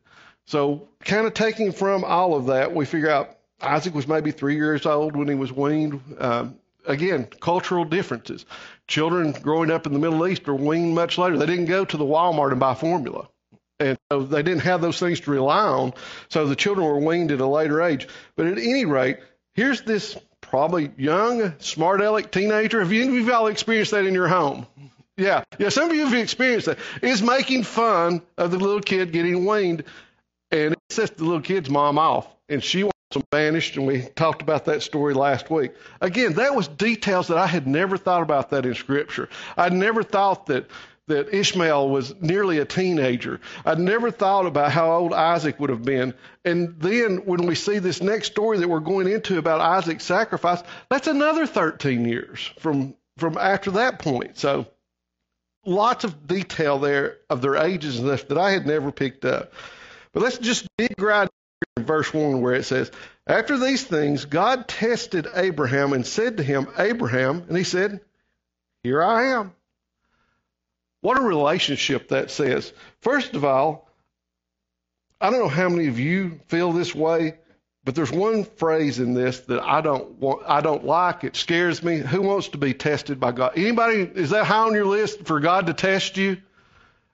So, 0.49 0.89
kind 1.01 1.27
of 1.27 1.35
taking 1.35 1.73
from 1.73 2.05
all 2.05 2.35
of 2.35 2.47
that, 2.47 2.75
we 2.75 2.87
figure 2.87 3.11
out 3.11 3.37
Isaac 3.61 3.95
was 3.95 4.09
maybe 4.09 4.31
three 4.31 4.55
years 4.55 4.87
old 4.87 5.15
when 5.15 5.29
he 5.29 5.35
was 5.35 5.53
weaned. 5.53 6.01
Um, 6.19 6.57
again, 6.87 7.27
cultural 7.39 7.85
differences. 7.85 8.47
Children 8.87 9.33
growing 9.33 9.71
up 9.71 9.87
in 9.87 9.93
the 9.93 9.99
Middle 9.99 10.27
East 10.27 10.49
are 10.49 10.55
weaned 10.55 10.95
much 10.95 11.19
later. 11.19 11.37
They 11.37 11.45
didn't 11.45 11.67
go 11.67 11.85
to 11.85 11.97
the 11.99 12.05
Walmart 12.05 12.53
and 12.53 12.61
buy 12.61 12.73
formula. 12.73 13.29
And 13.79 13.99
so 14.11 14.23
they 14.23 14.43
didn't 14.43 14.63
have 14.63 14.81
those 14.81 14.99
things 14.99 15.21
to 15.21 15.31
rely 15.31 15.65
on. 15.65 15.93
So 16.31 16.47
the 16.47 16.57
children 16.57 16.87
were 16.87 16.99
weaned 16.99 17.31
at 17.31 17.41
a 17.41 17.47
later 17.47 17.83
age. 17.83 18.09
But 18.35 18.47
at 18.47 18.57
any 18.57 18.87
rate, 18.87 19.19
here's 19.53 19.83
this 19.83 20.17
probably 20.41 20.91
young, 20.97 21.59
smart 21.59 22.01
aleck 22.01 22.33
teenager. 22.33 22.81
Have 22.81 22.91
you, 22.91 23.23
have 23.23 23.35
all 23.35 23.49
experienced 23.49 23.91
that 23.91 24.07
in 24.07 24.15
your 24.15 24.29
home? 24.29 24.67
Yeah. 25.19 25.45
Yeah, 25.59 25.69
some 25.69 25.91
of 25.91 25.95
you 25.95 26.07
have 26.07 26.15
experienced 26.15 26.67
that. 26.67 26.79
Is 27.03 27.23
making 27.23 27.65
fun 27.65 28.23
of 28.39 28.51
the 28.51 28.59
little 28.59 28.81
kid 28.81 29.13
getting 29.13 29.45
weaned 29.45 29.85
and 30.51 30.73
it 30.73 30.79
sets 30.91 31.13
the 31.13 31.25
little 31.25 31.41
kid's 31.41 31.71
mom 31.71 31.99
off. 31.99 32.27
And 32.49 32.65
she 32.65 32.85
wants 32.85 32.97
them 33.13 33.25
banished, 33.31 33.77
and 33.77 33.87
we 33.87 34.03
talked 34.17 34.43
about 34.43 34.65
that 34.67 34.83
story 34.83 35.15
last 35.15 35.51
week. 35.51 35.73
Again, 36.01 36.35
that 36.35 36.55
was 36.55 36.69
details 36.69 37.29
that 37.29 37.37
I 37.37 37.47
had 37.47 37.67
never 37.67 37.97
thought 37.97 38.23
about 38.23 38.51
that 38.51 38.65
in 38.65 38.75
Scripture. 38.75 39.29
I'd 39.57 39.73
never 39.73 40.03
thought 40.03 40.47
that 40.47 40.67
that 41.09 41.35
Ishmael 41.35 41.89
was 41.89 42.15
nearly 42.21 42.59
a 42.59 42.65
teenager. 42.65 43.41
I'd 43.65 43.79
never 43.79 44.11
thought 44.11 44.47
about 44.47 44.71
how 44.71 44.93
old 44.93 45.15
Isaac 45.15 45.59
would 45.59 45.71
have 45.71 45.83
been. 45.83 46.15
And 46.45 46.79
then 46.81 47.25
when 47.25 47.47
we 47.47 47.55
see 47.55 47.79
this 47.79 48.03
next 48.03 48.31
story 48.31 48.59
that 48.59 48.69
we're 48.69 48.81
going 48.81 49.09
into 49.09 49.39
about 49.39 49.61
Isaac's 49.61 50.05
sacrifice, 50.05 50.63
that's 50.91 51.09
another 51.09 51.47
13 51.47 52.05
years 52.05 52.51
from 52.59 52.95
from 53.17 53.37
after 53.37 53.73
that 53.73 53.99
point. 53.99 54.39
So 54.39 54.67
lots 55.67 56.05
of 56.05 56.27
detail 56.27 56.79
there 56.79 57.19
of 57.29 57.43
their 57.43 57.57
ages 57.57 57.99
and 57.99 58.07
stuff 58.07 58.29
that 58.29 58.39
I 58.39 58.53
had 58.53 58.67
never 58.67 58.93
picked 58.93 59.25
up. 59.25 59.53
But 60.19 60.25
let's 60.25 60.39
just 60.39 60.67
dig 60.77 61.01
right 61.01 61.29
in 61.77 61.85
verse 61.85 62.13
1 62.13 62.41
where 62.41 62.55
it 62.55 62.65
says, 62.65 62.91
After 63.25 63.57
these 63.57 63.85
things, 63.85 64.25
God 64.25 64.67
tested 64.67 65.29
Abraham 65.33 65.93
and 65.93 66.05
said 66.05 66.39
to 66.39 66.43
him, 66.43 66.67
Abraham, 66.77 67.45
and 67.47 67.57
he 67.57 67.63
said, 67.63 68.01
Here 68.83 69.01
I 69.01 69.27
am. 69.39 69.53
What 71.03 71.19
a 71.19 71.23
relationship 71.23 72.09
that 72.09 72.33
says. 72.33 72.73
First 73.01 73.35
of 73.35 73.45
all, 73.45 73.89
I 75.21 75.31
don't 75.31 75.39
know 75.39 75.49
how 75.49 75.69
many 75.69 75.87
of 75.87 76.01
you 76.01 76.41
feel 76.49 76.73
this 76.73 76.93
way, 76.93 77.39
but 77.85 77.95
there's 77.95 78.11
one 78.11 78.43
phrase 78.43 78.99
in 78.99 79.15
this 79.15 79.39
that 79.43 79.63
I 79.63 79.83
don't 79.83 80.19
want, 80.19 80.43
I 80.49 80.63
don't 80.63 80.85
like. 80.85 81.23
It 81.23 81.37
scares 81.37 81.81
me. 81.81 81.99
Who 81.99 82.23
wants 82.23 82.49
to 82.49 82.59
be 82.59 82.75
tested 82.75 83.21
by 83.21 83.31
God? 83.31 83.53
Anybody? 83.55 83.99
Is 83.99 84.31
that 84.31 84.47
high 84.47 84.67
on 84.67 84.75
your 84.75 84.87
list 84.87 85.27
for 85.27 85.39
God 85.39 85.69
to 85.69 85.75
test 85.75 86.17
you? 86.17 86.39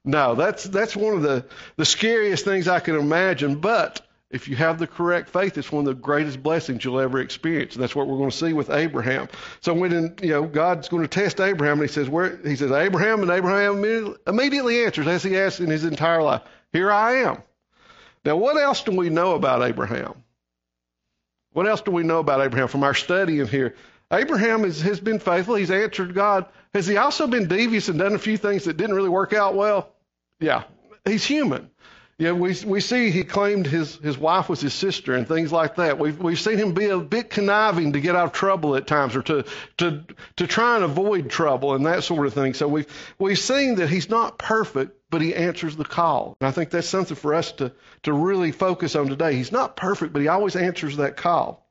No, 0.05 0.35
that's 0.35 0.65
that's 0.65 0.95
one 0.95 1.15
of 1.15 1.23
the 1.23 1.47
the 1.77 1.85
scariest 1.87 2.45
things 2.45 2.69
I 2.69 2.81
can 2.81 2.97
imagine. 2.97 3.57
But 3.57 4.07
if 4.31 4.49
you 4.49 4.57
have 4.57 4.79
the 4.79 4.87
correct 4.87 5.31
faith, 5.31 5.57
it's 5.57 5.73
one 5.73 5.87
of 5.87 5.97
the 5.97 6.01
greatest 6.01 6.43
blessings 6.43 6.85
you'll 6.85 7.01
ever 7.01 7.21
experience. 7.21 7.75
And 7.75 7.83
that's 7.83 7.95
what 7.95 8.07
we're 8.07 8.19
going 8.19 8.31
to 8.31 8.37
see 8.37 8.53
with 8.53 8.69
Abraham. 8.69 9.29
So 9.61 9.73
when 9.73 9.93
in, 9.93 10.15
you 10.23 10.31
know 10.31 10.43
God's 10.43 10.89
going 10.89 11.03
to 11.03 11.09
test 11.09 11.41
Abraham, 11.41 11.81
and 11.81 11.89
He 11.89 11.93
says, 11.93 12.09
"Where?" 12.09 12.37
He 12.45 12.57
says, 12.57 12.71
"Abraham," 12.71 13.23
and 13.23 13.31
Abraham 13.31 14.17
immediately 14.27 14.85
answers, 14.85 15.07
as 15.07 15.23
he 15.23 15.39
asked 15.39 15.61
in 15.61 15.71
his 15.71 15.85
entire 15.85 16.23
life, 16.23 16.43
"Here 16.73 16.93
I 16.93 17.23
am." 17.23 17.43
Now, 18.27 18.37
what 18.37 18.57
else 18.57 18.83
do 18.83 18.93
we 18.93 19.09
know 19.09 19.35
about 19.35 19.63
Abraham? 19.63 20.15
What 21.53 21.67
else 21.67 21.81
do 21.81 21.93
we 21.93 22.03
know 22.03 22.19
about 22.19 22.41
Abraham 22.41 22.69
from 22.69 22.83
our 22.83 22.95
study 22.95 23.41
in 23.41 23.47
here? 23.47 23.75
Abraham 24.13 24.65
has 24.65 25.01
been 25.01 25.19
faithful. 25.19 25.55
He's 25.55 25.71
answered 25.71 26.15
God. 26.15 26.47
Has 26.75 26.87
he 26.87 26.97
also 26.97 27.27
been 27.27 27.49
devious 27.49 27.89
and 27.89 27.99
done 27.99 28.15
a 28.15 28.19
few 28.19 28.37
things 28.37 28.65
that 28.65 28.77
didn't 28.77 28.97
really 28.97 29.09
work 29.09 29.33
out 29.33 29.55
well? 29.55 29.94
Yeah, 30.41 30.65
he's 31.05 31.25
human. 31.25 31.71
Yeah, 32.17 32.31
we 32.31 32.55
we 32.65 32.81
see 32.81 33.11
he 33.11 33.25
claimed 33.25 33.67
his 33.67 33.97
his 33.97 34.17
wife 34.17 34.49
was 34.49 34.61
his 34.61 34.73
sister 34.73 35.15
and 35.15 35.27
things 35.27 35.51
like 35.51 35.77
that. 35.77 35.99
We've 35.99 36.17
we've 36.17 36.39
seen 36.39 36.59
him 36.59 36.73
be 36.73 36.87
a 36.87 36.99
bit 36.99 37.29
conniving 37.29 37.95
to 37.95 38.01
get 38.01 38.15
out 38.15 38.27
of 38.27 38.33
trouble 38.33 38.77
at 38.77 38.87
times, 38.87 39.17
or 39.17 39.23
to 39.23 39.45
to 39.79 40.05
to 40.37 40.47
try 40.47 40.77
and 40.77 40.85
avoid 40.85 41.29
trouble 41.29 41.75
and 41.75 41.87
that 41.87 42.05
sort 42.05 42.25
of 42.25 42.33
thing. 42.33 42.55
So 42.55 42.69
we've 42.69 42.87
we've 43.19 43.39
seen 43.39 43.77
that 43.77 43.89
he's 43.89 44.09
not 44.09 44.39
perfect, 44.39 44.93
but 45.11 45.23
he 45.23 45.35
answers 45.35 45.75
the 45.75 45.85
call. 45.85 46.37
And 46.41 46.47
I 46.47 46.53
think 46.53 46.71
that's 46.71 46.89
something 46.89 47.17
for 47.17 47.35
us 47.35 47.51
to 47.53 47.73
to 48.05 48.13
really 48.13 48.53
focus 48.53 48.95
on 48.95 49.09
today. 49.09 49.35
He's 49.35 49.51
not 49.51 49.75
perfect, 49.75 50.13
but 50.13 50.23
he 50.23 50.29
always 50.29 50.55
answers 50.55 50.99
that 50.99 51.17
call. 51.17 51.69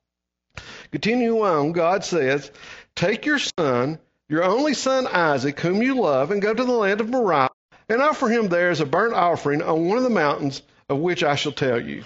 Continue 0.91 1.39
on, 1.39 1.71
God 1.71 2.03
says, 2.03 2.51
"Take 2.95 3.25
your 3.25 3.39
son, 3.39 3.97
your 4.27 4.43
only 4.43 4.73
son 4.73 5.07
Isaac, 5.07 5.57
whom 5.61 5.81
you 5.81 6.01
love, 6.01 6.31
and 6.31 6.41
go 6.41 6.53
to 6.53 6.65
the 6.65 6.71
land 6.73 6.99
of 6.99 7.09
Moriah." 7.09 7.49
And 7.93 8.01
offer 8.01 8.27
him 8.27 8.47
there 8.49 8.69
as 8.69 8.81
a 8.81 8.85
burnt 8.85 9.13
offering 9.13 9.61
on 9.61 9.87
one 9.87 9.97
of 9.97 10.03
the 10.03 10.09
mountains 10.09 10.61
of 10.89 10.99
which 10.99 11.23
I 11.23 11.35
shall 11.35 11.51
tell 11.51 11.81
you. 11.81 12.03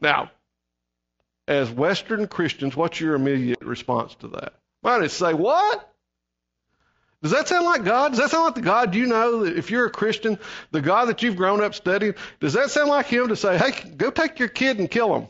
Now, 0.00 0.30
as 1.48 1.70
Western 1.70 2.26
Christians, 2.26 2.76
what's 2.76 3.00
your 3.00 3.14
immediate 3.14 3.62
response 3.62 4.14
to 4.16 4.28
that? 4.28 4.54
Might 4.82 5.02
it 5.02 5.10
say, 5.10 5.32
What? 5.32 5.92
Does 7.22 7.32
that 7.32 7.48
sound 7.48 7.64
like 7.64 7.84
God? 7.84 8.10
Does 8.10 8.18
that 8.18 8.30
sound 8.30 8.44
like 8.44 8.54
the 8.56 8.60
God 8.60 8.94
you 8.94 9.06
know? 9.06 9.44
That 9.44 9.56
if 9.56 9.70
you're 9.70 9.86
a 9.86 9.90
Christian, 9.90 10.38
the 10.70 10.82
God 10.82 11.06
that 11.06 11.22
you've 11.22 11.36
grown 11.36 11.62
up 11.62 11.74
studying, 11.74 12.14
does 12.40 12.52
that 12.52 12.70
sound 12.70 12.88
like 12.88 13.06
Him 13.06 13.28
to 13.28 13.36
say, 13.36 13.56
Hey, 13.56 13.72
go 13.96 14.10
take 14.10 14.38
your 14.38 14.48
kid 14.48 14.78
and 14.78 14.90
kill 14.90 15.14
him? 15.14 15.28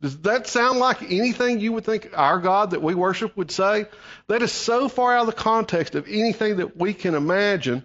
Does 0.00 0.18
that 0.18 0.46
sound 0.46 0.80
like 0.80 1.02
anything 1.02 1.60
you 1.60 1.72
would 1.72 1.86
think 1.86 2.10
our 2.14 2.38
God 2.38 2.72
that 2.72 2.82
we 2.82 2.94
worship 2.94 3.36
would 3.38 3.50
say? 3.50 3.86
That 4.26 4.42
is 4.42 4.52
so 4.52 4.88
far 4.88 5.16
out 5.16 5.20
of 5.20 5.34
the 5.34 5.42
context 5.42 5.94
of 5.94 6.06
anything 6.08 6.58
that 6.58 6.76
we 6.76 6.92
can 6.92 7.14
imagine. 7.14 7.84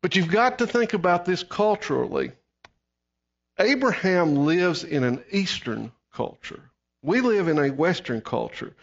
But 0.00 0.16
you've 0.16 0.30
got 0.30 0.58
to 0.58 0.66
think 0.66 0.92
about 0.92 1.24
this 1.24 1.42
culturally. 1.42 2.32
Abraham 3.58 4.46
lives 4.46 4.84
in 4.84 5.02
an 5.02 5.24
Eastern 5.30 5.92
culture. 6.12 6.62
We 7.02 7.20
live 7.20 7.48
in 7.48 7.58
a 7.58 7.70
Western 7.70 8.20
culture 8.20 8.74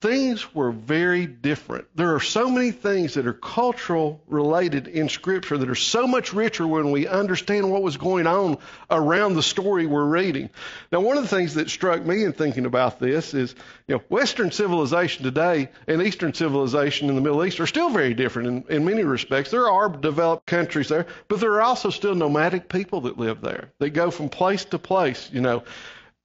things 0.00 0.54
were 0.54 0.70
very 0.70 1.26
different. 1.26 1.86
There 1.96 2.14
are 2.14 2.20
so 2.20 2.48
many 2.48 2.70
things 2.70 3.14
that 3.14 3.26
are 3.26 3.32
cultural 3.32 4.22
related 4.28 4.86
in 4.86 5.08
Scripture 5.08 5.58
that 5.58 5.68
are 5.68 5.74
so 5.74 6.06
much 6.06 6.32
richer 6.32 6.66
when 6.66 6.92
we 6.92 7.08
understand 7.08 7.68
what 7.68 7.82
was 7.82 7.96
going 7.96 8.28
on 8.28 8.58
around 8.90 9.34
the 9.34 9.42
story 9.42 9.86
we're 9.86 10.04
reading. 10.04 10.50
Now, 10.92 11.00
one 11.00 11.16
of 11.16 11.24
the 11.24 11.28
things 11.28 11.54
that 11.54 11.68
struck 11.68 12.04
me 12.04 12.22
in 12.22 12.32
thinking 12.32 12.64
about 12.64 13.00
this 13.00 13.34
is, 13.34 13.56
you 13.88 13.96
know, 13.96 14.02
Western 14.08 14.52
civilization 14.52 15.24
today 15.24 15.68
and 15.88 16.00
Eastern 16.00 16.32
civilization 16.32 17.08
in 17.08 17.16
the 17.16 17.20
Middle 17.20 17.44
East 17.44 17.58
are 17.58 17.66
still 17.66 17.90
very 17.90 18.14
different 18.14 18.48
in, 18.68 18.76
in 18.76 18.84
many 18.84 19.02
respects. 19.02 19.50
There 19.50 19.68
are 19.68 19.88
developed 19.88 20.46
countries 20.46 20.88
there, 20.88 21.06
but 21.26 21.40
there 21.40 21.54
are 21.54 21.62
also 21.62 21.90
still 21.90 22.14
nomadic 22.14 22.68
people 22.68 23.02
that 23.02 23.18
live 23.18 23.40
there. 23.40 23.72
They 23.80 23.90
go 23.90 24.12
from 24.12 24.28
place 24.28 24.64
to 24.66 24.78
place, 24.78 25.28
you 25.32 25.40
know. 25.40 25.64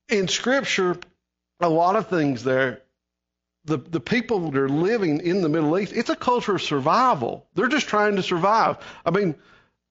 In 0.09 0.27
Scripture, 0.27 0.97
a 1.59 1.69
lot 1.69 1.95
of 1.95 2.07
things 2.07 2.43
there 2.43 2.83
the, 3.65 3.77
the 3.77 3.99
people 3.99 4.51
that 4.51 4.59
are 4.59 4.69
living 4.69 5.21
in 5.21 5.41
the 5.41 5.49
Middle 5.49 5.77
East, 5.79 5.93
it's 5.93 6.09
a 6.09 6.15
culture 6.15 6.55
of 6.55 6.61
survival. 6.61 7.45
They're 7.55 7.67
just 7.67 7.87
trying 7.87 8.17
to 8.17 8.23
survive. 8.23 8.77
I 9.05 9.11
mean, 9.11 9.35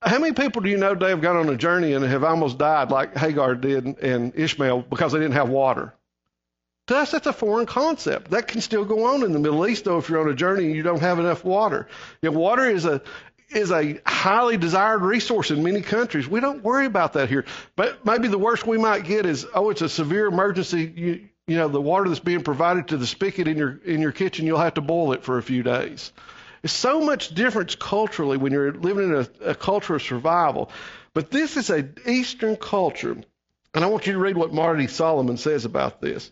how 0.02 0.18
many 0.18 0.34
people 0.34 0.62
do 0.62 0.68
you 0.68 0.76
know 0.76 0.94
today 0.94 1.10
have 1.10 1.20
gone 1.20 1.36
on 1.36 1.48
a 1.48 1.56
journey 1.56 1.92
and 1.92 2.04
have 2.04 2.24
almost 2.24 2.58
died 2.58 2.90
like 2.90 3.16
Hagar 3.16 3.54
did 3.54 3.86
and 3.98 4.34
Ishmael 4.34 4.82
because 4.82 5.12
they 5.12 5.20
didn't 5.20 5.34
have 5.34 5.48
water? 5.48 5.94
To 6.88 6.96
us, 6.96 7.12
that's 7.12 7.28
a 7.28 7.32
foreign 7.32 7.66
concept. 7.66 8.32
That 8.32 8.48
can 8.48 8.60
still 8.60 8.84
go 8.84 9.14
on 9.14 9.22
in 9.22 9.32
the 9.32 9.38
Middle 9.38 9.66
East, 9.66 9.84
though, 9.84 9.98
if 9.98 10.08
you're 10.08 10.20
on 10.20 10.28
a 10.28 10.34
journey 10.34 10.66
and 10.66 10.74
you 10.74 10.82
don't 10.82 11.00
have 11.00 11.20
enough 11.20 11.44
water. 11.44 11.86
You 12.20 12.30
know, 12.30 12.38
water 12.38 12.68
is 12.68 12.84
a 12.84 13.02
is 13.48 13.70
a 13.70 14.00
highly 14.06 14.56
desired 14.56 15.02
resource 15.02 15.50
in 15.50 15.62
many 15.62 15.82
countries. 15.82 16.26
We 16.26 16.40
don't 16.40 16.62
worry 16.64 16.86
about 16.86 17.12
that 17.14 17.28
here. 17.28 17.44
But 17.76 18.04
maybe 18.04 18.28
the 18.28 18.38
worst 18.38 18.66
we 18.66 18.78
might 18.78 19.04
get 19.04 19.26
is, 19.26 19.46
oh, 19.54 19.70
it's 19.70 19.82
a 19.82 19.88
severe 19.88 20.26
emergency. 20.26 20.92
You, 20.96 21.28
you 21.46 21.56
know, 21.56 21.68
the 21.68 21.80
water 21.80 22.08
that's 22.08 22.20
being 22.20 22.42
provided 22.42 22.88
to 22.88 22.96
the 22.96 23.06
spigot 23.06 23.48
in 23.48 23.56
your 23.56 23.80
in 23.84 24.00
your 24.00 24.12
kitchen, 24.12 24.46
you'll 24.46 24.58
have 24.58 24.74
to 24.74 24.80
boil 24.80 25.12
it 25.12 25.24
for 25.24 25.38
a 25.38 25.42
few 25.42 25.62
days. 25.62 26.12
It's 26.62 26.72
so 26.72 27.00
much 27.00 27.34
difference 27.34 27.74
culturally 27.74 28.36
when 28.36 28.52
you're 28.52 28.72
living 28.72 29.10
in 29.10 29.14
a, 29.16 29.50
a 29.50 29.54
culture 29.54 29.96
of 29.96 30.02
survival. 30.02 30.70
But 31.14 31.30
this 31.30 31.56
is 31.56 31.70
an 31.70 31.96
Eastern 32.06 32.56
culture, 32.56 33.16
and 33.74 33.84
I 33.84 33.86
want 33.86 34.06
you 34.06 34.12
to 34.12 34.18
read 34.18 34.36
what 34.36 34.54
Marty 34.54 34.86
Solomon 34.86 35.36
says 35.36 35.64
about 35.64 36.00
this. 36.00 36.30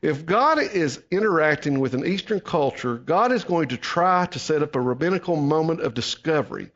If 0.00 0.26
God 0.26 0.58
is 0.58 1.00
interacting 1.10 1.78
with 1.78 1.94
an 1.94 2.06
Eastern 2.06 2.40
culture, 2.40 2.96
God 2.96 3.30
is 3.30 3.44
going 3.44 3.68
to 3.68 3.76
try 3.76 4.26
to 4.26 4.38
set 4.38 4.62
up 4.62 4.74
a 4.74 4.80
rabbinical 4.80 5.36
moment 5.36 5.80
of 5.80 5.94
discovery, 5.94 6.70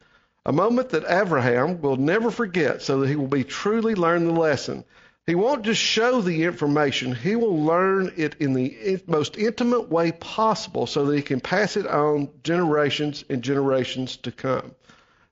a 0.44 0.52
moment 0.52 0.90
that 0.90 1.04
Abraham 1.08 1.80
will 1.80 1.96
never 1.96 2.30
forget 2.30 2.82
so 2.82 3.00
that 3.00 3.08
he 3.08 3.16
will 3.16 3.26
be 3.26 3.42
truly 3.42 3.94
learn 3.94 4.26
the 4.26 4.32
lesson. 4.32 4.84
He 5.26 5.34
won't 5.34 5.64
just 5.64 5.80
show 5.80 6.20
the 6.20 6.44
information, 6.44 7.12
he 7.12 7.34
will 7.34 7.64
learn 7.64 8.12
it 8.16 8.36
in 8.38 8.52
the 8.52 9.02
most 9.08 9.36
intimate 9.36 9.88
way 9.88 10.12
possible 10.12 10.86
so 10.86 11.04
that 11.04 11.16
he 11.16 11.22
can 11.22 11.40
pass 11.40 11.76
it 11.76 11.86
on 11.86 12.28
generations 12.44 13.24
and 13.28 13.42
generations 13.42 14.16
to 14.18 14.30
come. 14.30 14.72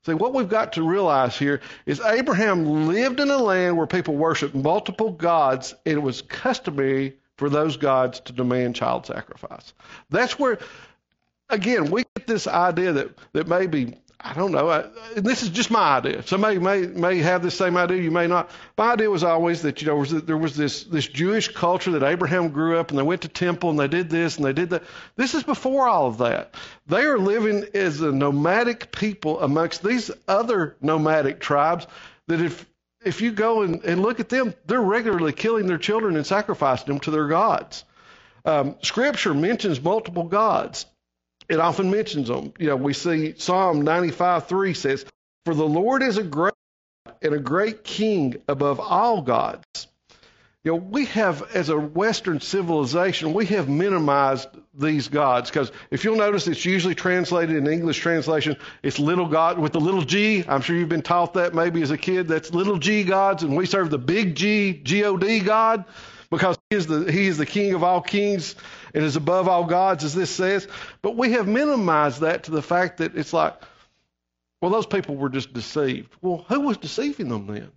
See, 0.04 0.14
what 0.14 0.34
we've 0.34 0.48
got 0.48 0.72
to 0.74 0.82
realize 0.82 1.38
here 1.38 1.60
is 1.86 2.00
Abraham 2.00 2.88
lived 2.88 3.20
in 3.20 3.30
a 3.30 3.38
land 3.38 3.76
where 3.76 3.86
people 3.86 4.16
worshiped 4.16 4.54
multiple 4.54 5.12
gods, 5.12 5.74
and 5.86 5.94
it 5.94 6.02
was 6.02 6.22
customary 6.22 7.16
for 7.36 7.48
those 7.48 7.76
gods 7.76 8.20
to 8.20 8.32
demand 8.32 8.74
child 8.74 9.06
sacrifice. 9.06 9.72
That's 10.10 10.38
where, 10.38 10.58
again, 11.48 11.90
we 11.90 12.04
get 12.16 12.26
this 12.26 12.46
idea 12.46 12.92
that, 12.92 13.16
that 13.32 13.48
maybe 13.48 13.96
I 14.26 14.32
don't 14.32 14.52
know. 14.52 14.70
I, 14.70 14.84
this 15.16 15.42
is 15.42 15.50
just 15.50 15.70
my 15.70 15.98
idea. 15.98 16.22
Somebody 16.22 16.58
may 16.58 16.86
may 16.86 17.18
have 17.18 17.42
the 17.42 17.50
same 17.50 17.76
idea. 17.76 18.00
You 18.00 18.10
may 18.10 18.26
not. 18.26 18.50
My 18.78 18.94
idea 18.94 19.10
was 19.10 19.22
always 19.22 19.60
that 19.62 19.82
you 19.82 19.86
know 19.86 19.96
was 19.96 20.12
that 20.12 20.26
there 20.26 20.38
was 20.38 20.56
this 20.56 20.84
this 20.84 21.06
Jewish 21.06 21.48
culture 21.48 21.90
that 21.90 22.02
Abraham 22.02 22.48
grew 22.48 22.78
up 22.78 22.88
and 22.88 22.98
they 22.98 23.02
went 23.02 23.20
to 23.22 23.28
temple 23.28 23.68
and 23.68 23.78
they 23.78 23.86
did 23.86 24.08
this 24.08 24.36
and 24.36 24.44
they 24.46 24.54
did 24.54 24.70
that. 24.70 24.84
This 25.16 25.34
is 25.34 25.42
before 25.42 25.86
all 25.86 26.06
of 26.06 26.18
that. 26.18 26.54
They 26.86 27.02
are 27.02 27.18
living 27.18 27.66
as 27.74 28.00
a 28.00 28.10
nomadic 28.10 28.90
people 28.92 29.40
amongst 29.40 29.84
these 29.84 30.10
other 30.26 30.76
nomadic 30.80 31.38
tribes. 31.38 31.86
That 32.28 32.40
if 32.40 32.64
if 33.04 33.20
you 33.20 33.30
go 33.30 33.60
and, 33.60 33.84
and 33.84 34.00
look 34.00 34.20
at 34.20 34.30
them, 34.30 34.54
they're 34.66 34.80
regularly 34.80 35.32
killing 35.32 35.66
their 35.66 35.76
children 35.76 36.16
and 36.16 36.26
sacrificing 36.26 36.86
them 36.86 37.00
to 37.00 37.10
their 37.10 37.28
gods. 37.28 37.84
Um, 38.46 38.76
scripture 38.82 39.34
mentions 39.34 39.82
multiple 39.82 40.24
gods 40.24 40.86
it 41.48 41.60
often 41.60 41.90
mentions 41.90 42.28
them. 42.28 42.52
You 42.58 42.68
know, 42.68 42.76
we 42.76 42.92
see 42.92 43.34
Psalm 43.36 43.82
95 43.82 44.46
3 44.46 44.74
says, 44.74 45.04
For 45.44 45.54
the 45.54 45.66
Lord 45.66 46.02
is 46.02 46.18
a 46.18 46.22
great 46.22 46.54
and 47.22 47.34
a 47.34 47.38
great 47.38 47.84
king 47.84 48.36
above 48.48 48.80
all 48.80 49.22
gods. 49.22 49.88
You 50.62 50.72
know, 50.72 50.76
we 50.76 51.04
have, 51.06 51.54
as 51.54 51.68
a 51.68 51.78
Western 51.78 52.40
civilization, 52.40 53.34
we 53.34 53.44
have 53.46 53.68
minimized 53.68 54.48
these 54.72 55.08
gods 55.08 55.50
because 55.50 55.70
if 55.90 56.04
you'll 56.04 56.16
notice, 56.16 56.48
it's 56.48 56.64
usually 56.64 56.94
translated 56.94 57.56
in 57.56 57.66
English 57.66 57.98
translation, 57.98 58.56
it's 58.82 58.98
little 58.98 59.26
God 59.26 59.58
with 59.58 59.72
the 59.72 59.80
little 59.80 60.00
g. 60.02 60.42
I'm 60.48 60.62
sure 60.62 60.74
you've 60.74 60.88
been 60.88 61.02
taught 61.02 61.34
that 61.34 61.54
maybe 61.54 61.82
as 61.82 61.90
a 61.90 61.98
kid. 61.98 62.28
That's 62.28 62.54
little 62.54 62.78
g 62.78 63.04
gods, 63.04 63.42
and 63.42 63.54
we 63.54 63.66
serve 63.66 63.90
the 63.90 63.98
big 63.98 64.34
G, 64.36 64.80
G 64.82 65.04
O 65.04 65.18
D 65.18 65.40
God 65.40 65.84
because 66.30 66.58
he 66.70 66.76
is 66.76 66.86
the 66.86 67.10
he 67.10 67.26
is 67.26 67.38
the 67.38 67.46
king 67.46 67.74
of 67.74 67.82
all 67.82 68.00
kings 68.00 68.54
and 68.94 69.04
is 69.04 69.16
above 69.16 69.48
all 69.48 69.64
gods, 69.64 70.04
as 70.04 70.14
this 70.14 70.30
says. 70.30 70.68
But 71.02 71.16
we 71.16 71.32
have 71.32 71.48
minimized 71.48 72.20
that 72.20 72.44
to 72.44 72.52
the 72.52 72.62
fact 72.62 72.98
that 72.98 73.16
it's 73.16 73.32
like, 73.32 73.54
well, 74.60 74.70
those 74.70 74.86
people 74.86 75.16
were 75.16 75.28
just 75.28 75.52
deceived. 75.52 76.14
Well, 76.22 76.46
who 76.48 76.60
was 76.60 76.78
deceiving 76.78 77.28
them 77.28 77.46
then? 77.46 77.70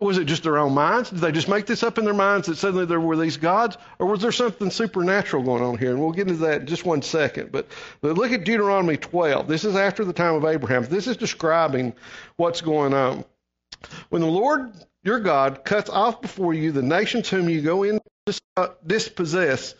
Was 0.00 0.18
it 0.18 0.24
just 0.24 0.42
their 0.42 0.58
own 0.58 0.74
minds? 0.74 1.10
Did 1.10 1.20
they 1.20 1.30
just 1.30 1.48
make 1.48 1.66
this 1.66 1.84
up 1.84 1.98
in 1.98 2.04
their 2.04 2.12
minds 2.12 2.48
that 2.48 2.56
suddenly 2.56 2.84
there 2.84 3.00
were 3.00 3.16
these 3.16 3.36
gods? 3.36 3.78
Or 3.98 4.06
was 4.06 4.20
there 4.20 4.32
something 4.32 4.70
supernatural 4.70 5.44
going 5.44 5.62
on 5.62 5.78
here? 5.78 5.90
And 5.90 6.00
we'll 6.00 6.12
get 6.12 6.26
into 6.26 6.40
that 6.42 6.62
in 6.62 6.66
just 6.66 6.84
one 6.84 7.02
second. 7.02 7.52
But, 7.52 7.68
but 8.00 8.16
look 8.18 8.32
at 8.32 8.44
Deuteronomy 8.44 8.96
12. 8.96 9.46
This 9.46 9.64
is 9.64 9.76
after 9.76 10.04
the 10.04 10.12
time 10.12 10.34
of 10.34 10.44
Abraham. 10.44 10.84
This 10.84 11.06
is 11.06 11.16
describing 11.16 11.94
what's 12.36 12.60
going 12.60 12.92
on. 12.92 13.24
When 14.08 14.22
the 14.22 14.28
Lord 14.28 14.72
your 15.04 15.20
God 15.20 15.64
cuts 15.64 15.90
off 15.90 16.20
before 16.20 16.54
you 16.54 16.72
the 16.72 16.82
nations 16.82 17.28
whom 17.28 17.48
you 17.48 17.60
go 17.60 17.82
in 17.84 18.00
to 18.26 18.40
uh, 18.56 18.68
dispossess, 18.86 19.74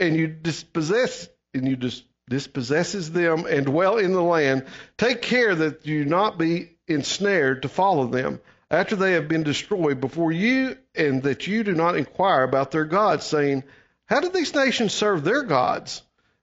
and 0.00 0.16
you 0.16 0.26
dispossess 0.26 1.28
and 1.54 1.68
you 1.68 1.76
dis- 1.76 2.02
dispossesses 2.28 3.10
them 3.12 3.44
and 3.46 3.66
dwell 3.66 3.98
in 3.98 4.12
the 4.12 4.22
land, 4.22 4.66
take 4.96 5.20
care 5.22 5.54
that 5.54 5.86
you 5.86 6.04
not 6.04 6.38
be 6.38 6.70
ensnared 6.86 7.62
to 7.62 7.68
follow 7.68 8.06
them 8.06 8.40
after 8.70 8.94
they 8.96 9.12
have 9.12 9.28
been 9.28 9.42
destroyed 9.42 10.00
before 10.00 10.30
you, 10.30 10.76
and 10.94 11.24
that 11.24 11.46
you 11.46 11.64
do 11.64 11.72
not 11.72 11.96
inquire 11.96 12.44
about 12.44 12.70
their 12.70 12.84
gods, 12.84 13.26
saying, 13.26 13.64
How 14.06 14.20
did 14.20 14.32
these 14.32 14.54
nations 14.54 14.94
serve 14.94 15.24
their 15.24 15.42
gods, 15.42 16.02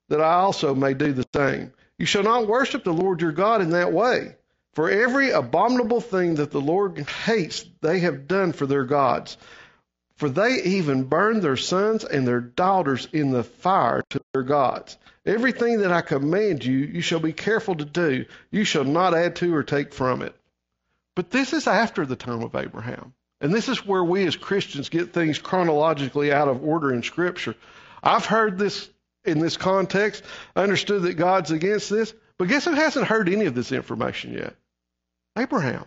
that 0.09 0.19
I 0.21 0.33
also 0.33 0.75
may 0.75 0.93
do 0.93 1.13
the 1.13 1.25
same? 1.33 1.71
You 1.97 2.05
shall 2.05 2.23
not 2.23 2.47
worship 2.47 2.83
the 2.83 2.93
Lord 2.93 3.21
your 3.21 3.31
God 3.31 3.61
in 3.61 3.71
that 3.71 3.93
way. 3.93 4.35
For 4.73 4.89
every 4.89 5.31
abominable 5.31 6.01
thing 6.01 6.35
that 6.35 6.51
the 6.51 6.61
Lord 6.61 6.99
hates, 7.25 7.65
they 7.81 7.99
have 7.99 8.27
done 8.27 8.51
for 8.51 8.65
their 8.65 8.83
gods. 8.83 9.37
For 10.17 10.29
they 10.29 10.63
even 10.63 11.03
burned 11.03 11.43
their 11.43 11.57
sons 11.57 12.03
and 12.03 12.27
their 12.27 12.41
daughters 12.41 13.07
in 13.13 13.31
the 13.31 13.43
fire 13.43 14.03
to 14.09 14.21
their 14.33 14.43
gods. 14.43 14.97
Everything 15.25 15.81
that 15.81 15.91
I 15.91 16.01
command 16.01 16.65
you, 16.65 16.77
you 16.77 17.01
shall 17.01 17.19
be 17.19 17.33
careful 17.33 17.75
to 17.75 17.85
do. 17.85 18.25
You 18.49 18.63
shall 18.63 18.83
not 18.83 19.13
add 19.13 19.35
to 19.37 19.55
or 19.55 19.63
take 19.63 19.93
from 19.93 20.23
it. 20.23 20.35
But 21.15 21.29
this 21.29 21.53
is 21.53 21.67
after 21.67 22.05
the 22.05 22.15
time 22.15 22.41
of 22.41 22.55
Abraham. 22.55 23.13
And 23.41 23.53
this 23.53 23.69
is 23.69 23.85
where 23.85 24.03
we 24.03 24.25
as 24.25 24.35
Christians 24.35 24.89
get 24.89 25.13
things 25.13 25.37
chronologically 25.37 26.31
out 26.31 26.47
of 26.47 26.63
order 26.63 26.91
in 26.91 27.03
Scripture. 27.03 27.55
I've 28.01 28.25
heard 28.25 28.57
this 28.57 28.89
in 29.25 29.39
this 29.39 29.57
context, 29.57 30.23
understood 30.55 31.03
that 31.03 31.15
God's 31.15 31.51
against 31.51 31.89
this, 31.89 32.13
but 32.37 32.47
guess 32.47 32.65
who 32.65 32.73
hasn't 32.73 33.07
heard 33.07 33.29
any 33.29 33.45
of 33.45 33.53
this 33.53 33.71
information 33.71 34.33
yet? 34.33 34.55
Abraham. 35.37 35.85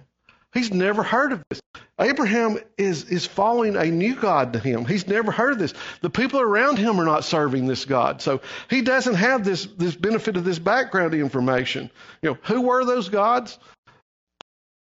He's 0.53 0.73
never 0.73 1.03
heard 1.03 1.33
of 1.33 1.45
this. 1.49 1.61
Abraham 2.01 2.59
is, 2.79 3.05
is 3.05 3.27
following 3.27 3.77
a 3.77 3.85
new 3.85 4.17
God 4.17 4.55
to 4.55 4.59
him. 4.59 4.85
He's 4.85 5.07
never 5.07 5.31
heard 5.31 5.53
of 5.53 5.59
this. 5.59 5.75
The 6.01 6.11
people 6.11 6.41
around 6.41 6.79
him 6.79 7.01
are 7.01 7.05
not 7.05 7.25
serving 7.25 7.67
this 7.67 7.85
God. 7.85 8.23
So 8.23 8.41
he 8.69 8.83
doesn't 8.83 9.15
have 9.15 9.45
this, 9.45 9.67
this 9.77 9.95
benefit 9.95 10.37
of 10.37 10.45
this 10.45 10.59
background 10.59 11.15
information. 11.15 11.91
You 12.23 12.31
know, 12.31 12.39
who 12.43 12.63
were 12.63 12.85
those 12.85 13.11
gods? 13.11 13.59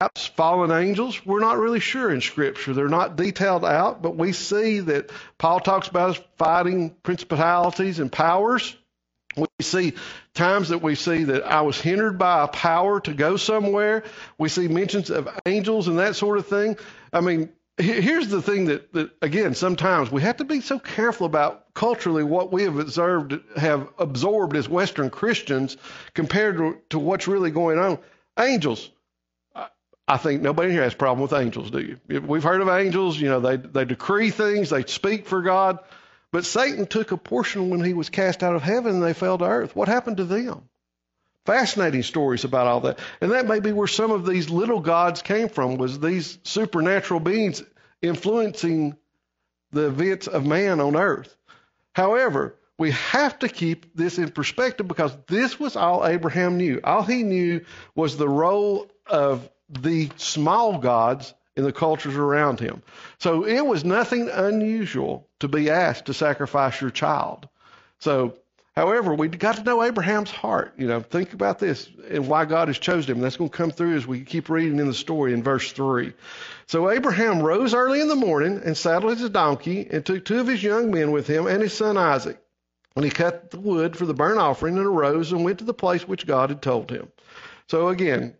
Perhaps 0.00 0.26
fallen 0.28 0.70
angels. 0.70 1.24
We're 1.26 1.40
not 1.40 1.58
really 1.58 1.80
sure 1.80 2.10
in 2.10 2.22
Scripture. 2.22 2.72
They're 2.72 2.88
not 2.88 3.16
detailed 3.16 3.66
out, 3.66 4.00
but 4.00 4.16
we 4.16 4.32
see 4.32 4.80
that 4.80 5.10
Paul 5.36 5.60
talks 5.60 5.88
about 5.88 6.24
fighting 6.38 6.96
principalities 7.02 7.98
and 7.98 8.10
powers. 8.10 8.74
We 9.36 9.46
see 9.60 9.94
times 10.34 10.70
that 10.70 10.82
we 10.82 10.96
see 10.96 11.24
that 11.24 11.44
I 11.44 11.60
was 11.60 11.80
hindered 11.80 12.18
by 12.18 12.44
a 12.44 12.48
power 12.48 13.00
to 13.00 13.14
go 13.14 13.36
somewhere. 13.36 14.02
We 14.38 14.48
see 14.48 14.66
mentions 14.66 15.10
of 15.10 15.28
angels 15.46 15.86
and 15.86 15.98
that 15.98 16.16
sort 16.16 16.38
of 16.38 16.46
thing. 16.46 16.76
I 17.12 17.20
mean, 17.20 17.50
here's 17.78 18.28
the 18.28 18.42
thing 18.42 18.66
that, 18.66 18.92
that 18.92 19.10
again, 19.22 19.54
sometimes 19.54 20.10
we 20.10 20.22
have 20.22 20.38
to 20.38 20.44
be 20.44 20.60
so 20.60 20.78
careful 20.78 21.26
about 21.26 21.72
culturally 21.74 22.24
what 22.24 22.52
we 22.52 22.64
have 22.64 22.78
observed, 22.78 23.38
have 23.56 23.88
absorbed 23.98 24.56
as 24.56 24.68
Western 24.68 25.10
Christians 25.10 25.76
compared 26.12 26.56
to, 26.56 26.78
to 26.90 26.98
what's 26.98 27.28
really 27.28 27.50
going 27.50 27.78
on. 27.78 27.98
Angels. 28.38 28.90
I 30.08 30.16
think 30.16 30.42
nobody 30.42 30.72
here 30.72 30.82
has 30.82 30.94
a 30.94 30.96
problem 30.96 31.22
with 31.22 31.32
angels, 31.32 31.70
do 31.70 31.78
you? 31.78 32.20
We've 32.20 32.42
heard 32.42 32.60
of 32.60 32.68
angels, 32.68 33.20
you 33.20 33.28
know, 33.28 33.38
they, 33.38 33.56
they 33.56 33.84
decree 33.84 34.30
things, 34.30 34.70
they 34.70 34.84
speak 34.84 35.26
for 35.26 35.40
God. 35.40 35.78
But 36.32 36.44
Satan 36.44 36.86
took 36.86 37.10
a 37.10 37.16
portion 37.16 37.70
when 37.70 37.82
he 37.82 37.94
was 37.94 38.08
cast 38.08 38.42
out 38.42 38.54
of 38.54 38.62
heaven 38.62 38.94
and 38.94 39.02
they 39.02 39.14
fell 39.14 39.38
to 39.38 39.44
earth. 39.44 39.74
What 39.74 39.88
happened 39.88 40.18
to 40.18 40.24
them? 40.24 40.68
Fascinating 41.46 42.02
stories 42.02 42.44
about 42.44 42.66
all 42.66 42.80
that. 42.82 42.98
And 43.20 43.32
that 43.32 43.48
may 43.48 43.60
be 43.60 43.72
where 43.72 43.88
some 43.88 44.10
of 44.10 44.26
these 44.26 44.50
little 44.50 44.80
gods 44.80 45.22
came 45.22 45.48
from, 45.48 45.76
was 45.76 45.98
these 45.98 46.38
supernatural 46.44 47.20
beings 47.20 47.62
influencing 48.02 48.96
the 49.72 49.86
events 49.86 50.26
of 50.28 50.46
man 50.46 50.80
on 50.80 50.96
earth. 50.96 51.34
However, 51.94 52.54
we 52.78 52.92
have 52.92 53.38
to 53.40 53.48
keep 53.48 53.94
this 53.94 54.18
in 54.18 54.30
perspective 54.30 54.86
because 54.86 55.16
this 55.26 55.58
was 55.58 55.76
all 55.76 56.06
Abraham 56.06 56.56
knew. 56.56 56.80
All 56.84 57.02
he 57.02 57.22
knew 57.22 57.64
was 57.94 58.16
the 58.16 58.28
role 58.28 58.88
of 59.06 59.48
the 59.68 60.10
small 60.16 60.78
gods 60.78 61.34
in 61.56 61.64
the 61.64 61.72
cultures 61.72 62.16
around 62.16 62.60
him. 62.60 62.82
So 63.18 63.44
it 63.44 63.64
was 63.64 63.84
nothing 63.84 64.28
unusual 64.28 65.28
to 65.40 65.48
be 65.48 65.70
asked 65.70 66.06
to 66.06 66.14
sacrifice 66.14 66.80
your 66.80 66.90
child. 66.90 67.48
So, 67.98 68.34
however, 68.74 69.14
we 69.14 69.28
got 69.28 69.56
to 69.56 69.62
know 69.62 69.82
Abraham's 69.82 70.30
heart. 70.30 70.74
You 70.78 70.86
know, 70.86 71.00
think 71.00 71.32
about 71.32 71.58
this 71.58 71.88
and 72.08 72.28
why 72.28 72.44
God 72.44 72.68
has 72.68 72.78
chosen 72.78 73.16
him. 73.16 73.20
That's 73.20 73.36
going 73.36 73.50
to 73.50 73.56
come 73.56 73.70
through 73.70 73.96
as 73.96 74.06
we 74.06 74.24
keep 74.24 74.48
reading 74.48 74.78
in 74.78 74.86
the 74.86 74.94
story 74.94 75.32
in 75.32 75.42
verse 75.42 75.72
3. 75.72 76.12
So 76.66 76.90
Abraham 76.90 77.42
rose 77.42 77.74
early 77.74 78.00
in 78.00 78.08
the 78.08 78.16
morning 78.16 78.62
and 78.64 78.76
saddled 78.76 79.18
his 79.18 79.30
donkey 79.30 79.88
and 79.90 80.06
took 80.06 80.24
two 80.24 80.40
of 80.40 80.46
his 80.46 80.62
young 80.62 80.90
men 80.90 81.10
with 81.10 81.26
him 81.26 81.46
and 81.46 81.62
his 81.62 81.72
son 81.72 81.96
Isaac. 81.96 82.40
And 82.96 83.04
he 83.04 83.10
cut 83.10 83.50
the 83.50 83.60
wood 83.60 83.96
for 83.96 84.06
the 84.06 84.14
burnt 84.14 84.38
offering 84.38 84.76
and 84.76 84.86
arose 84.86 85.32
and 85.32 85.44
went 85.44 85.58
to 85.58 85.64
the 85.64 85.74
place 85.74 86.06
which 86.06 86.26
God 86.26 86.50
had 86.50 86.62
told 86.62 86.90
him. 86.90 87.10
So 87.68 87.88
again, 87.88 88.34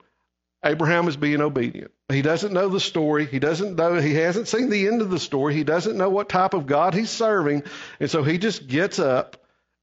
Abraham 0.65 1.09
is 1.09 1.17
being 1.17 1.41
obedient. 1.41 1.93
He 2.11 2.23
doesn't 2.23 2.53
know 2.53 2.69
the 2.69 2.81
story. 2.81 3.27
He 3.27 3.39
doesn't 3.39 3.77
know, 3.77 3.95
he 3.95 4.15
hasn't 4.15 4.49
seen 4.49 4.71
the 4.71 4.87
end 4.87 5.03
of 5.03 5.11
the 5.11 5.19
story. 5.19 5.55
He 5.55 5.65
doesn't 5.65 5.97
know 5.97 6.11
what 6.11 6.29
type 6.29 6.55
of 6.55 6.67
God 6.67 6.95
he's 6.95 7.11
serving. 7.11 7.63
And 7.99 8.11
so 8.11 8.23
he 8.23 8.39
just 8.39 8.67
gets 8.67 8.99
up 8.99 9.37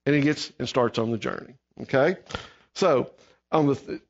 and 0.06 0.16
he 0.16 0.22
gets 0.22 0.52
and 0.60 0.68
starts 0.68 1.00
on 1.00 1.12
the 1.12 1.18
journey. 1.18 1.54
Okay? 1.82 2.18
So, 2.76 3.12
on 3.52 3.68
the, 3.68 4.02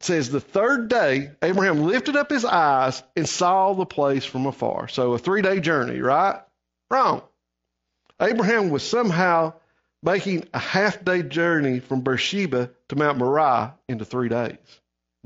says 0.00 0.30
the 0.30 0.40
third 0.40 0.88
day, 0.88 1.30
Abraham 1.42 1.84
lifted 1.84 2.16
up 2.16 2.30
his 2.30 2.44
eyes 2.44 3.02
and 3.16 3.28
saw 3.28 3.72
the 3.72 3.86
place 3.86 4.24
from 4.24 4.46
afar. 4.46 4.88
So, 4.88 5.12
a 5.14 5.18
three 5.18 5.42
day 5.42 5.60
journey, 5.60 6.00
right? 6.00 6.40
Wrong. 6.90 7.22
Abraham 8.20 8.70
was 8.70 8.82
somehow 8.82 9.54
making 10.02 10.48
a 10.54 10.58
half 10.58 11.04
day 11.04 11.22
journey 11.22 11.80
from 11.80 12.02
Beersheba 12.02 12.70
to 12.88 12.96
Mount 12.96 13.18
Moriah 13.18 13.74
into 13.88 14.04
three 14.04 14.28
days. 14.28 14.56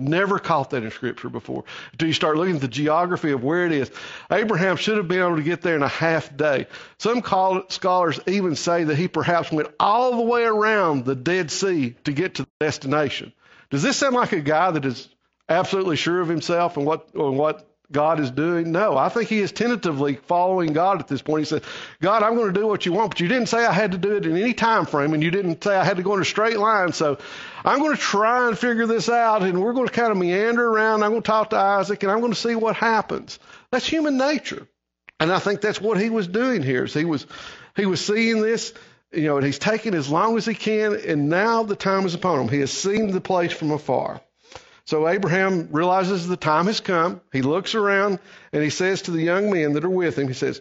Never 0.01 0.39
caught 0.39 0.71
that 0.71 0.83
in 0.83 0.91
Scripture 0.91 1.29
before 1.29 1.65
until 1.93 2.09
you 2.09 2.15
start 2.15 2.37
looking 2.37 2.57
at 2.57 2.61
the 2.63 2.69
geography 2.69 3.33
of 3.33 3.45
where 3.45 3.67
it 3.67 3.73
is. 3.73 3.91
Abraham 4.33 4.77
should 4.77 4.97
have 4.97 5.09
been 5.09 5.21
able 5.21 5.37
to 5.37 5.43
get 5.43 5.61
there 5.61 5.77
in 5.77 5.83
a 5.83 5.89
half 5.89 6.35
day. 6.37 6.67
Some 6.99 7.23
scholars 7.69 8.21
even 8.27 8.57
say 8.57 8.85
that 8.85 8.97
he 8.97 9.09
perhaps 9.09 9.53
went 9.53 9.69
all 9.79 10.17
the 10.17 10.23
way 10.23 10.45
around 10.45 11.05
the 11.05 11.15
Dead 11.15 11.51
Sea 11.51 11.95
to 12.05 12.13
get 12.13 12.37
to 12.37 12.43
the 12.43 12.49
destination. 12.61 13.33
Does 13.69 13.83
this 13.83 13.99
sound 13.99 14.15
like 14.15 14.33
a 14.33 14.41
guy 14.41 14.71
that 14.71 14.85
is 14.85 15.09
absolutely 15.49 15.97
sure 15.97 16.21
of 16.21 16.29
himself 16.29 16.77
and 16.77 16.87
what, 16.87 17.11
and 17.15 17.37
what 17.37 17.70
God 17.93 18.21
is 18.21 18.31
doing? 18.31 18.71
No, 18.71 18.97
I 18.97 19.09
think 19.09 19.29
he 19.29 19.41
is 19.41 19.51
tentatively 19.51 20.15
following 20.15 20.73
God 20.73 21.01
at 21.01 21.09
this 21.09 21.23
point. 21.23 21.41
He 21.41 21.45
said, 21.45 21.65
God, 22.01 22.23
I'm 22.23 22.37
going 22.37 22.53
to 22.53 22.61
do 22.61 22.67
what 22.67 22.87
you 22.87 22.93
want, 22.93 23.11
but 23.11 23.21
you 23.21 23.27
didn't 23.27 23.49
say 23.49 23.65
I 23.65 23.73
had 23.73 23.93
to 23.93 23.99
do 23.99 24.17
it 24.17 24.27
in 24.27 24.37
any 24.37 24.55
time 24.55 24.87
frame, 24.87 25.13
and 25.13 25.23
you 25.23 25.31
didn't 25.31 25.65
say 25.65 25.75
I 25.75 25.85
had 25.85 25.97
to 25.97 26.03
go 26.03 26.15
in 26.15 26.21
a 26.21 26.25
straight 26.25 26.59
line. 26.59 26.93
So 26.93 27.19
I'm 27.65 27.81
going 27.81 27.97
to 27.97 28.01
try 28.01 28.49
and 28.49 28.59
figure 28.59 28.87
this 28.87 29.09
out, 29.09 29.43
and 29.43 29.61
we're 29.61 29.73
going 29.73 29.89
to 29.89 29.93
kind 29.93 30.13
of 30.13 30.19
meander 30.19 30.69
around. 30.69 31.03
I'm 31.03 31.11
going 31.11 31.23
to 31.23 31.27
talk 31.27 31.51
to 31.51 31.57
Isaac, 31.57 32.03
and 32.03 32.13
I'm 32.13 32.21
going 32.21 32.33
to 32.33 32.39
see 32.39 32.55
what 32.55 32.77
happens. 32.77 33.39
That's 33.71 33.87
human 33.87 34.17
nature. 34.17 34.69
And 35.19 35.33
I 35.33 35.39
think 35.39 35.61
that's 35.61 35.81
what 35.81 36.01
he 36.01 36.11
was 36.11 36.29
doing 36.29 36.63
here. 36.63 36.85
Is 36.85 36.95
he 36.95 37.05
was 37.05 37.27
he 37.77 37.87
was 37.87 38.05
seeing 38.05 38.41
this, 38.41 38.73
you 39.13 39.25
know, 39.25 39.37
and 39.37 39.45
he's 39.45 39.59
taking 39.59 39.95
as 39.95 40.09
long 40.09 40.37
as 40.39 40.47
he 40.47 40.55
can, 40.55 40.95
and 40.95 41.29
now 41.29 41.65
the 41.65 41.77
time 41.77 42.07
is 42.07 42.15
upon 42.15 42.41
him. 42.41 42.49
He 42.49 42.61
has 42.61 42.73
seen 42.73 43.11
the 43.11 43.21
place 43.21 43.53
from 43.53 43.71
afar. 43.71 44.21
So 44.91 45.07
Abraham 45.07 45.69
realizes 45.71 46.27
the 46.27 46.37
time 46.37 46.67
has 46.67 46.81
come. 46.81 47.21
He 47.33 47.43
looks 47.43 47.77
around 47.77 48.19
and 48.53 48.61
he 48.61 48.71
says 48.71 49.03
to 49.03 49.13
the 49.13 49.23
young 49.23 49.49
men 49.49 49.75
that 49.75 49.85
are 49.85 49.89
with 49.89 50.19
him, 50.19 50.27
he 50.27 50.35
says, 50.35 50.61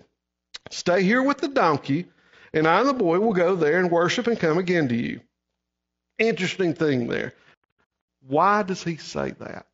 Stay 0.69 1.01
here 1.01 1.23
with 1.23 1.39
the 1.39 1.47
donkey, 1.47 2.05
and 2.53 2.67
I 2.67 2.81
and 2.81 2.89
the 2.89 2.93
boy 2.93 3.19
will 3.19 3.33
go 3.33 3.55
there 3.55 3.79
and 3.79 3.89
worship 3.89 4.27
and 4.27 4.39
come 4.39 4.59
again 4.59 4.89
to 4.89 4.95
you. 4.95 5.21
Interesting 6.19 6.75
thing 6.75 7.07
there. 7.07 7.33
Why 8.27 8.61
does 8.61 8.83
he 8.83 8.97
say 8.97 9.31
that? 9.31 9.65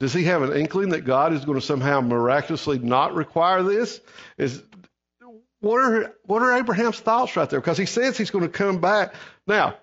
Does 0.00 0.14
he 0.14 0.24
have 0.24 0.40
an 0.40 0.56
inkling 0.56 0.88
that 0.88 1.04
God 1.04 1.34
is 1.34 1.44
going 1.44 1.60
to 1.60 1.66
somehow 1.66 2.00
miraculously 2.00 2.78
not 2.78 3.14
require 3.14 3.62
this? 3.62 4.00
Is 4.38 4.62
what 5.60 5.84
are 5.84 6.14
what 6.24 6.40
are 6.40 6.56
Abraham's 6.56 7.00
thoughts 7.00 7.36
right 7.36 7.50
there? 7.50 7.60
Because 7.60 7.76
he 7.76 7.84
says 7.84 8.16
he's 8.16 8.30
going 8.30 8.46
to 8.46 8.50
come 8.50 8.80
back. 8.80 9.14
Now, 9.46 9.76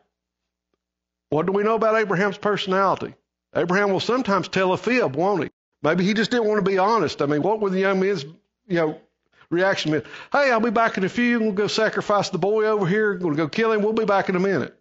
what 1.29 1.45
do 1.45 1.51
we 1.51 1.61
know 1.61 1.75
about 1.75 1.97
Abraham's 1.97 2.39
personality? 2.39 3.13
Abraham 3.55 3.91
will 3.91 3.99
sometimes 3.99 4.47
tell 4.47 4.73
a 4.73 4.77
fib, 4.77 5.15
won't 5.15 5.43
he? 5.43 5.49
Maybe 5.83 6.03
he 6.03 6.13
just 6.13 6.31
didn't 6.31 6.47
want 6.47 6.63
to 6.63 6.69
be 6.69 6.77
honest. 6.77 7.21
I 7.21 7.25
mean, 7.25 7.41
what 7.41 7.59
would 7.59 7.73
the 7.73 7.79
young 7.79 7.99
man's, 7.99 8.23
you 8.67 8.75
know, 8.75 9.01
reaction 9.49 9.91
be? 9.91 10.01
Hey, 10.31 10.51
I'll 10.51 10.59
be 10.59 10.69
back 10.69 10.97
in 10.97 11.03
a 11.03 11.09
few. 11.09 11.39
We'll 11.39 11.51
go 11.51 11.67
sacrifice 11.67 12.29
the 12.29 12.37
boy 12.37 12.65
over 12.65 12.85
here. 12.85 13.17
We'll 13.17 13.35
go 13.35 13.47
kill 13.47 13.71
him. 13.71 13.81
We'll 13.81 13.93
be 13.93 14.05
back 14.05 14.29
in 14.29 14.35
a 14.35 14.39
minute. 14.39 14.77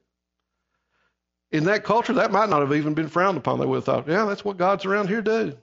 In 1.50 1.64
that 1.64 1.82
culture, 1.82 2.12
that 2.12 2.30
might 2.30 2.48
not 2.48 2.60
have 2.60 2.72
even 2.74 2.94
been 2.94 3.08
frowned 3.08 3.38
upon. 3.38 3.58
They 3.58 3.66
would 3.66 3.76
have 3.76 3.84
thought, 3.84 4.08
yeah, 4.08 4.24
that's 4.26 4.44
what 4.44 4.56
gods 4.56 4.84
around 4.84 5.08
here 5.08 5.22
do. 5.22 5.56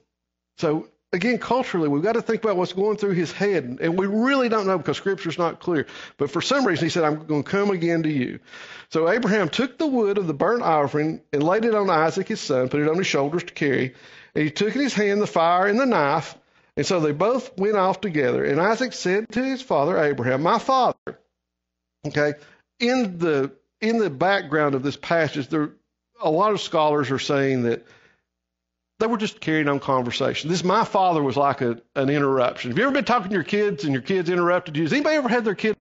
So 0.58 0.88
again, 1.12 1.38
culturally, 1.38 1.88
we've 1.88 2.02
got 2.02 2.12
to 2.12 2.22
think 2.22 2.42
about 2.44 2.56
what's 2.56 2.72
going 2.72 2.96
through 2.96 3.12
his 3.12 3.32
head. 3.32 3.78
And 3.80 3.98
we 3.98 4.06
really 4.06 4.48
don't 4.48 4.66
know 4.66 4.78
because 4.78 4.96
Scripture's 4.96 5.38
not 5.38 5.60
clear. 5.60 5.86
But 6.16 6.30
for 6.30 6.40
some 6.42 6.66
reason, 6.66 6.86
he 6.86 6.90
said, 6.90 7.04
I'm 7.04 7.26
going 7.26 7.42
to 7.42 7.50
come 7.50 7.70
again 7.70 8.02
to 8.02 8.10
you. 8.10 8.40
So 8.90 9.08
Abraham 9.08 9.48
took 9.48 9.78
the 9.78 9.86
wood 9.86 10.18
of 10.18 10.26
the 10.26 10.34
burnt 10.34 10.62
offering 10.62 11.20
and 11.32 11.42
laid 11.42 11.64
it 11.64 11.74
on 11.74 11.90
Isaac, 11.90 12.28
his 12.28 12.40
son, 12.40 12.68
put 12.68 12.80
it 12.80 12.88
on 12.88 12.98
his 12.98 13.06
shoulders 13.06 13.44
to 13.44 13.54
carry. 13.54 13.94
And 14.34 14.44
he 14.44 14.50
took 14.50 14.74
in 14.74 14.82
his 14.82 14.94
hand 14.94 15.20
the 15.20 15.26
fire 15.26 15.66
and 15.66 15.80
the 15.80 15.86
knife. 15.86 16.36
And 16.76 16.86
so 16.86 17.00
they 17.00 17.12
both 17.12 17.58
went 17.58 17.76
off 17.76 18.00
together. 18.00 18.44
And 18.44 18.60
Isaac 18.60 18.92
said 18.92 19.28
to 19.32 19.42
his 19.42 19.62
father, 19.62 19.98
Abraham, 19.98 20.42
My 20.42 20.58
father. 20.58 21.18
Okay. 22.06 22.34
In 22.78 23.18
the 23.18 23.52
in 23.80 23.98
the 23.98 24.10
background 24.10 24.74
of 24.74 24.82
this 24.82 24.96
passage, 24.96 25.48
there 25.48 25.72
a 26.20 26.30
lot 26.30 26.52
of 26.52 26.60
scholars 26.60 27.10
are 27.10 27.18
saying 27.18 27.62
that 27.62 27.84
they 28.98 29.06
were 29.06 29.16
just 29.16 29.40
carrying 29.40 29.68
on 29.68 29.80
conversation. 29.80 30.50
This 30.50 30.64
my 30.64 30.84
father 30.84 31.22
was 31.22 31.36
like 31.36 31.60
a, 31.60 31.80
an 31.94 32.10
interruption. 32.10 32.70
Have 32.70 32.78
you 32.78 32.84
ever 32.84 32.92
been 32.92 33.04
talking 33.04 33.28
to 33.28 33.34
your 33.34 33.44
kids 33.44 33.84
and 33.84 33.92
your 33.92 34.02
kids 34.02 34.28
interrupted 34.28 34.76
you? 34.76 34.82
Has 34.82 34.92
anybody 34.92 35.16
ever 35.16 35.28
had 35.28 35.44
their 35.44 35.54
kid? 35.54 35.76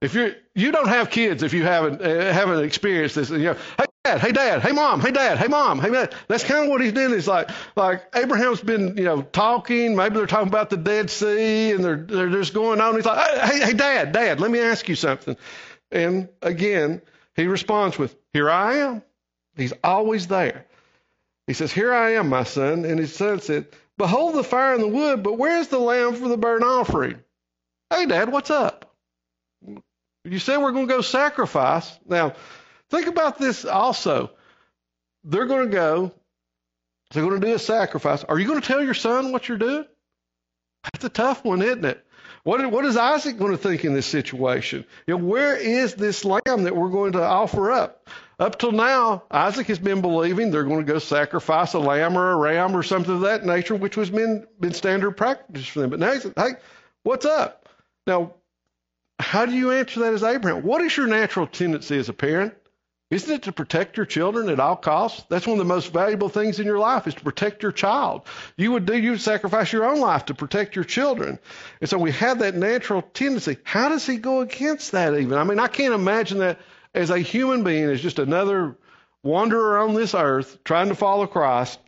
If 0.00 0.14
you 0.14 0.34
you 0.54 0.72
don't 0.72 0.88
have 0.88 1.10
kids, 1.10 1.42
if 1.42 1.54
you 1.54 1.64
haven't 1.64 2.02
uh, 2.02 2.32
haven't 2.32 2.62
experienced 2.64 3.14
this, 3.14 3.30
you 3.30 3.38
know, 3.38 3.56
hey 3.78 3.86
dad, 4.04 4.20
hey 4.20 4.30
dad, 4.30 4.60
hey 4.60 4.72
mom, 4.72 5.00
hey 5.00 5.10
dad, 5.10 5.38
hey 5.38 5.48
mom, 5.48 5.80
hey 5.80 5.90
dad. 5.90 6.14
That's 6.28 6.44
kind 6.44 6.64
of 6.64 6.68
what 6.68 6.82
he's 6.82 6.92
doing. 6.92 7.12
Is 7.12 7.26
like 7.26 7.48
like 7.76 8.04
Abraham's 8.14 8.60
been 8.60 8.96
you 8.98 9.04
know 9.04 9.22
talking. 9.22 9.96
Maybe 9.96 10.16
they're 10.16 10.26
talking 10.26 10.48
about 10.48 10.68
the 10.68 10.76
Dead 10.76 11.08
Sea 11.08 11.72
and 11.72 11.82
they're 11.82 11.96
they're 11.96 12.28
just 12.28 12.52
going 12.52 12.80
on. 12.80 12.94
He's 12.94 13.06
like, 13.06 13.40
hey 13.40 13.64
hey 13.64 13.72
dad, 13.72 14.12
dad, 14.12 14.38
let 14.38 14.50
me 14.50 14.60
ask 14.60 14.86
you 14.88 14.94
something. 14.94 15.36
And 15.90 16.28
again, 16.42 17.00
he 17.34 17.46
responds 17.46 17.98
with, 17.98 18.14
"Here 18.34 18.50
I 18.50 18.76
am." 18.76 19.02
He's 19.56 19.72
always 19.82 20.26
there. 20.26 20.66
He 21.46 21.52
says, 21.52 21.72
Here 21.72 21.92
I 21.92 22.14
am, 22.14 22.28
my 22.28 22.44
son. 22.44 22.84
And 22.84 22.98
his 22.98 23.14
son 23.14 23.40
said, 23.40 23.66
Behold 23.98 24.34
the 24.34 24.44
fire 24.44 24.74
and 24.74 24.82
the 24.82 24.88
wood, 24.88 25.22
but 25.22 25.38
where's 25.38 25.68
the 25.68 25.78
lamb 25.78 26.14
for 26.14 26.28
the 26.28 26.36
burnt 26.36 26.64
offering? 26.64 27.18
Hey, 27.90 28.06
Dad, 28.06 28.30
what's 28.30 28.50
up? 28.50 28.94
You 30.24 30.38
said 30.38 30.58
we're 30.58 30.72
going 30.72 30.88
to 30.88 30.94
go 30.94 31.00
sacrifice. 31.02 31.98
Now, 32.06 32.34
think 32.90 33.06
about 33.06 33.38
this 33.38 33.64
also. 33.64 34.32
They're 35.24 35.46
going 35.46 35.70
to 35.70 35.72
go, 35.72 36.12
they're 37.12 37.24
going 37.24 37.40
to 37.40 37.46
do 37.46 37.54
a 37.54 37.58
sacrifice. 37.58 38.24
Are 38.24 38.38
you 38.38 38.46
going 38.46 38.60
to 38.60 38.66
tell 38.66 38.82
your 38.82 38.94
son 38.94 39.32
what 39.32 39.48
you're 39.48 39.56
doing? 39.56 39.86
That's 40.92 41.04
a 41.04 41.08
tough 41.08 41.44
one, 41.44 41.62
isn't 41.62 41.84
it? 41.84 42.04
What, 42.42 42.70
what 42.70 42.84
is 42.84 42.96
Isaac 42.96 43.38
going 43.38 43.52
to 43.52 43.58
think 43.58 43.84
in 43.84 43.94
this 43.94 44.06
situation? 44.06 44.84
You 45.06 45.18
know, 45.18 45.24
where 45.24 45.56
is 45.56 45.94
this 45.94 46.24
lamb 46.24 46.64
that 46.64 46.76
we're 46.76 46.90
going 46.90 47.12
to 47.12 47.22
offer 47.22 47.72
up? 47.72 48.08
Up 48.38 48.58
till 48.58 48.72
now, 48.72 49.22
Isaac 49.30 49.66
has 49.68 49.78
been 49.78 50.02
believing 50.02 50.50
they're 50.50 50.64
going 50.64 50.84
to 50.84 50.92
go 50.92 50.98
sacrifice 50.98 51.72
a 51.72 51.78
lamb 51.78 52.18
or 52.18 52.32
a 52.32 52.36
ram 52.36 52.76
or 52.76 52.82
something 52.82 53.14
of 53.14 53.20
that 53.22 53.46
nature, 53.46 53.74
which 53.74 53.96
was 53.96 54.10
been, 54.10 54.46
been 54.60 54.74
standard 54.74 55.12
practice 55.12 55.66
for 55.66 55.80
them. 55.80 55.90
But 55.90 56.00
now 56.00 56.12
he 56.12 56.20
said, 56.20 56.34
hey, 56.36 56.50
what's 57.02 57.24
up? 57.24 57.68
Now, 58.06 58.34
how 59.18 59.46
do 59.46 59.52
you 59.52 59.72
answer 59.72 60.00
that 60.00 60.12
as 60.12 60.22
Abraham? 60.22 60.62
What 60.64 60.82
is 60.82 60.94
your 60.94 61.06
natural 61.06 61.46
tendency 61.46 61.96
as 61.96 62.10
a 62.10 62.12
parent? 62.12 62.52
Isn't 63.10 63.32
it 63.32 63.42
to 63.44 63.52
protect 63.52 63.96
your 63.96 64.04
children 64.04 64.50
at 64.50 64.60
all 64.60 64.76
costs? 64.76 65.24
That's 65.30 65.46
one 65.46 65.58
of 65.58 65.64
the 65.66 65.72
most 65.72 65.92
valuable 65.92 66.28
things 66.28 66.58
in 66.58 66.66
your 66.66 66.78
life 66.78 67.06
is 67.06 67.14
to 67.14 67.20
protect 67.22 67.62
your 67.62 67.72
child. 67.72 68.22
You 68.58 68.72
would 68.72 68.84
do, 68.84 68.98
you 68.98 69.12
would 69.12 69.20
sacrifice 69.20 69.72
your 69.72 69.86
own 69.86 70.00
life 70.00 70.26
to 70.26 70.34
protect 70.34 70.74
your 70.74 70.84
children. 70.84 71.38
And 71.80 71.88
so 71.88 71.98
we 71.98 72.10
have 72.12 72.40
that 72.40 72.56
natural 72.56 73.02
tendency. 73.02 73.58
How 73.62 73.88
does 73.88 74.04
he 74.04 74.16
go 74.16 74.40
against 74.40 74.92
that 74.92 75.14
even? 75.14 75.38
I 75.38 75.44
mean, 75.44 75.60
I 75.60 75.68
can't 75.68 75.94
imagine 75.94 76.38
that 76.38 76.58
as 76.96 77.10
a 77.10 77.18
human 77.18 77.62
being, 77.62 77.84
as 77.84 78.00
just 78.00 78.18
another 78.18 78.76
wanderer 79.22 79.78
on 79.78 79.94
this 79.94 80.14
earth 80.14 80.58
trying 80.64 80.88
to 80.88 80.94
follow 80.94 81.26
Christ, 81.26 81.78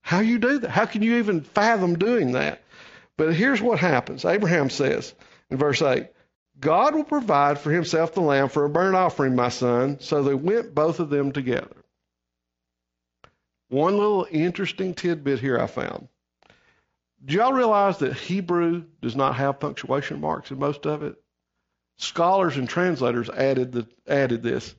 how 0.00 0.20
you 0.20 0.38
do 0.38 0.58
that? 0.60 0.70
How 0.70 0.86
can 0.86 1.02
you 1.02 1.16
even 1.18 1.42
fathom 1.42 1.98
doing 1.98 2.32
that? 2.32 2.62
But 3.16 3.34
here's 3.34 3.60
what 3.60 3.78
happens. 3.78 4.24
Abraham 4.24 4.70
says 4.70 5.14
in 5.50 5.58
verse 5.58 5.82
8, 5.82 6.08
God 6.58 6.94
will 6.94 7.04
provide 7.04 7.58
for 7.58 7.70
himself 7.70 8.14
the 8.14 8.20
lamb 8.20 8.48
for 8.48 8.64
a 8.64 8.68
burnt 8.68 8.96
offering, 8.96 9.36
my 9.36 9.48
son. 9.50 9.98
So 10.00 10.22
they 10.22 10.34
went 10.34 10.74
both 10.74 10.98
of 10.98 11.10
them 11.10 11.32
together. 11.32 11.76
One 13.68 13.98
little 13.98 14.26
interesting 14.30 14.94
tidbit 14.94 15.40
here 15.40 15.58
I 15.58 15.66
found. 15.66 16.08
Do 17.24 17.34
y'all 17.34 17.52
realize 17.52 17.98
that 17.98 18.14
Hebrew 18.14 18.84
does 19.00 19.16
not 19.16 19.36
have 19.36 19.60
punctuation 19.60 20.20
marks 20.20 20.50
in 20.50 20.58
most 20.58 20.86
of 20.86 21.02
it? 21.02 21.16
Scholars 21.96 22.56
and 22.56 22.68
translators 22.68 23.30
added 23.30 23.72
the 23.72 23.86
added 24.06 24.42
this. 24.42 24.74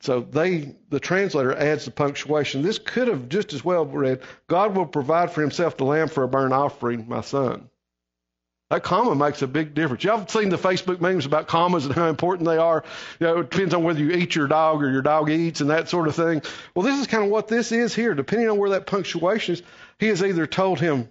So 0.00 0.20
they 0.20 0.76
the 0.90 1.00
translator 1.00 1.54
adds 1.54 1.86
the 1.86 1.90
punctuation. 1.90 2.62
This 2.62 2.78
could 2.78 3.08
have 3.08 3.28
just 3.28 3.52
as 3.52 3.64
well 3.64 3.86
read, 3.86 4.20
God 4.46 4.76
will 4.76 4.86
provide 4.86 5.32
for 5.32 5.40
himself 5.40 5.76
the 5.76 5.84
lamb 5.84 6.08
for 6.08 6.22
a 6.22 6.28
burnt 6.28 6.52
offering, 6.52 7.08
my 7.08 7.22
son. 7.22 7.70
That 8.68 8.82
comma 8.82 9.14
makes 9.14 9.42
a 9.42 9.46
big 9.46 9.74
difference. 9.74 10.02
Y'all 10.02 10.26
seen 10.26 10.48
the 10.48 10.58
Facebook 10.58 11.00
memes 11.00 11.24
about 11.24 11.46
commas 11.46 11.86
and 11.86 11.94
how 11.94 12.08
important 12.08 12.48
they 12.48 12.56
are. 12.56 12.82
You 13.20 13.26
know, 13.26 13.38
it 13.38 13.50
depends 13.50 13.72
on 13.74 13.84
whether 13.84 14.00
you 14.00 14.10
eat 14.10 14.34
your 14.34 14.48
dog 14.48 14.82
or 14.82 14.90
your 14.90 15.02
dog 15.02 15.30
eats 15.30 15.60
and 15.60 15.70
that 15.70 15.88
sort 15.88 16.08
of 16.08 16.16
thing. 16.16 16.42
Well, 16.74 16.84
this 16.84 16.98
is 16.98 17.06
kind 17.06 17.22
of 17.22 17.30
what 17.30 17.46
this 17.46 17.70
is 17.70 17.94
here. 17.94 18.12
Depending 18.14 18.50
on 18.50 18.58
where 18.58 18.70
that 18.70 18.86
punctuation 18.86 19.54
is, 19.54 19.62
he 20.00 20.08
has 20.08 20.20
either 20.20 20.48
told 20.48 20.80
him, 20.80 21.08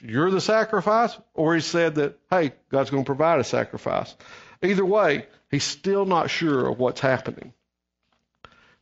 you're 0.00 0.30
the 0.30 0.40
sacrifice, 0.40 1.16
or 1.34 1.56
he 1.56 1.60
said 1.60 1.96
that, 1.96 2.18
hey, 2.30 2.52
God's 2.70 2.90
going 2.90 3.02
to 3.02 3.06
provide 3.06 3.40
a 3.40 3.44
sacrifice. 3.44 4.14
Either 4.62 4.84
way, 4.84 5.26
he's 5.50 5.64
still 5.64 6.04
not 6.04 6.30
sure 6.30 6.68
of 6.68 6.78
what's 6.78 7.00
happening. 7.00 7.52